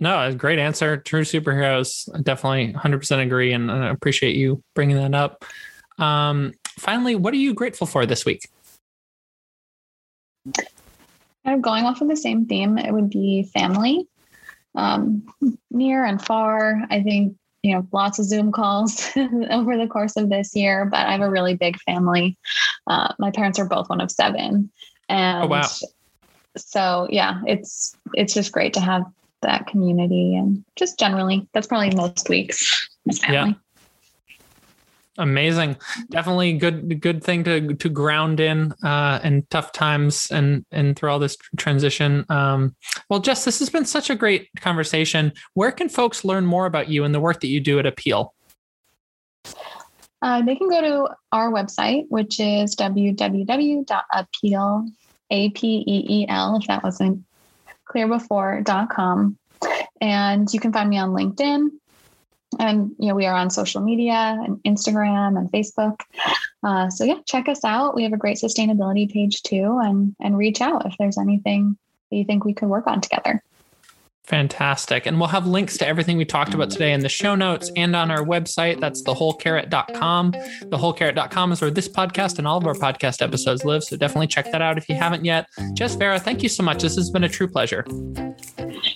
No, 0.00 0.34
great 0.34 0.58
answer. 0.58 0.96
True 0.96 1.22
superheroes. 1.22 2.08
Definitely 2.24 2.72
100% 2.72 3.22
agree. 3.22 3.52
And 3.52 3.70
I 3.70 3.90
appreciate 3.90 4.36
you 4.36 4.62
bringing 4.74 4.96
that 4.96 5.14
up. 5.14 5.44
Um, 5.98 6.52
finally, 6.78 7.14
what 7.14 7.32
are 7.34 7.38
you 7.38 7.54
grateful 7.54 7.86
for 7.86 8.06
this 8.06 8.24
week? 8.24 8.48
Kind 10.54 11.56
of 11.56 11.62
going 11.62 11.84
off 11.84 12.00
of 12.00 12.08
the 12.08 12.16
same 12.16 12.46
theme, 12.46 12.78
it 12.78 12.92
would 12.92 13.10
be 13.10 13.50
family 13.54 14.08
um, 14.74 15.26
near 15.70 16.04
and 16.04 16.22
far. 16.22 16.82
I 16.90 17.02
think, 17.02 17.36
you 17.62 17.74
know, 17.74 17.86
lots 17.92 18.18
of 18.18 18.26
Zoom 18.26 18.52
calls 18.52 19.10
over 19.50 19.76
the 19.76 19.88
course 19.88 20.16
of 20.16 20.28
this 20.28 20.54
year, 20.54 20.84
but 20.84 21.06
I 21.06 21.12
have 21.12 21.20
a 21.20 21.30
really 21.30 21.54
big 21.54 21.78
family. 21.80 22.36
Uh, 22.86 23.12
my 23.18 23.30
parents 23.30 23.58
are 23.58 23.68
both 23.68 23.88
one 23.88 24.00
of 24.00 24.10
seven. 24.10 24.70
And 25.08 25.44
oh, 25.44 25.46
wow. 25.48 25.68
so, 26.56 27.08
yeah, 27.10 27.40
it's, 27.46 27.96
it's 28.14 28.34
just 28.34 28.52
great 28.52 28.74
to 28.74 28.80
have 28.80 29.04
that 29.42 29.66
community 29.66 30.34
and 30.36 30.64
just 30.76 30.98
generally, 30.98 31.46
that's 31.52 31.66
probably 31.66 31.94
most 31.94 32.28
weeks. 32.28 32.88
Yeah. 33.28 33.52
Amazing. 35.16 35.76
Definitely 36.10 36.54
good 36.54 37.00
good 37.00 37.22
thing 37.22 37.44
to 37.44 37.74
to 37.74 37.88
ground 37.88 38.40
in 38.40 38.72
uh 38.82 39.20
in 39.22 39.46
tough 39.48 39.70
times 39.70 40.28
and 40.32 40.64
and 40.72 40.96
through 40.96 41.10
all 41.10 41.20
this 41.20 41.36
transition. 41.56 42.24
Um 42.28 42.74
well 43.08 43.20
Jess, 43.20 43.44
this 43.44 43.60
has 43.60 43.70
been 43.70 43.84
such 43.84 44.10
a 44.10 44.16
great 44.16 44.48
conversation. 44.56 45.32
Where 45.54 45.70
can 45.70 45.88
folks 45.88 46.24
learn 46.24 46.46
more 46.46 46.66
about 46.66 46.88
you 46.88 47.04
and 47.04 47.14
the 47.14 47.20
work 47.20 47.40
that 47.40 47.46
you 47.46 47.60
do 47.60 47.78
at 47.78 47.84
Apeel 47.84 48.30
Uh, 50.20 50.42
they 50.42 50.56
can 50.56 50.68
go 50.68 50.80
to 50.80 51.14
our 51.30 51.52
website, 51.52 52.06
which 52.08 52.40
is 52.40 52.74
www.apeel, 52.74 53.86
A-P-E-E-L, 55.30 56.56
if 56.56 56.66
that 56.66 56.82
wasn't 56.82 57.22
clear 57.84 58.08
before, 58.08 58.62
dot 58.62 58.90
.com. 58.90 59.38
And 60.00 60.52
you 60.52 60.58
can 60.58 60.72
find 60.72 60.90
me 60.90 60.98
on 60.98 61.10
LinkedIn 61.10 61.68
and 62.58 62.94
you 62.98 63.08
know 63.08 63.14
we 63.14 63.26
are 63.26 63.34
on 63.34 63.50
social 63.50 63.80
media 63.80 64.38
and 64.44 64.62
instagram 64.64 65.38
and 65.38 65.50
facebook 65.52 66.00
uh, 66.62 66.88
so 66.90 67.04
yeah 67.04 67.18
check 67.26 67.48
us 67.48 67.64
out 67.64 67.94
we 67.94 68.02
have 68.02 68.12
a 68.12 68.18
great 68.18 68.36
sustainability 68.36 69.10
page 69.10 69.42
too 69.42 69.78
and 69.82 70.14
and 70.20 70.36
reach 70.36 70.60
out 70.60 70.86
if 70.86 70.94
there's 70.98 71.18
anything 71.18 71.76
that 72.10 72.16
you 72.16 72.24
think 72.24 72.44
we 72.44 72.54
could 72.54 72.68
work 72.68 72.86
on 72.86 73.00
together 73.00 73.42
Fantastic. 74.24 75.04
And 75.04 75.18
we'll 75.18 75.28
have 75.28 75.46
links 75.46 75.76
to 75.78 75.86
everything 75.86 76.16
we 76.16 76.24
talked 76.24 76.54
about 76.54 76.70
today 76.70 76.92
in 76.92 77.00
the 77.00 77.10
show 77.10 77.34
notes 77.34 77.70
and 77.76 77.94
on 77.94 78.10
our 78.10 78.24
website. 78.24 78.80
That's 78.80 79.02
thewholecarrot.com. 79.02 80.32
Thewholecarrot.com 80.32 81.52
is 81.52 81.60
where 81.60 81.70
this 81.70 81.88
podcast 81.88 82.38
and 82.38 82.48
all 82.48 82.56
of 82.56 82.66
our 82.66 82.74
podcast 82.74 83.20
episodes 83.20 83.66
live. 83.66 83.84
So 83.84 83.98
definitely 83.98 84.28
check 84.28 84.50
that 84.50 84.62
out 84.62 84.78
if 84.78 84.88
you 84.88 84.94
haven't 84.94 85.26
yet. 85.26 85.46
Jess 85.74 85.94
Vera, 85.94 86.18
thank 86.18 86.42
you 86.42 86.48
so 86.48 86.62
much. 86.62 86.82
This 86.82 86.96
has 86.96 87.10
been 87.10 87.24
a 87.24 87.28
true 87.28 87.48
pleasure. 87.48 87.84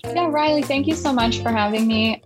Yeah, 0.05 0.29
Riley, 0.31 0.63
thank 0.63 0.87
you 0.87 0.95
so 0.95 1.13
much 1.13 1.43
for 1.43 1.51
having 1.51 1.87
me. 1.87 2.23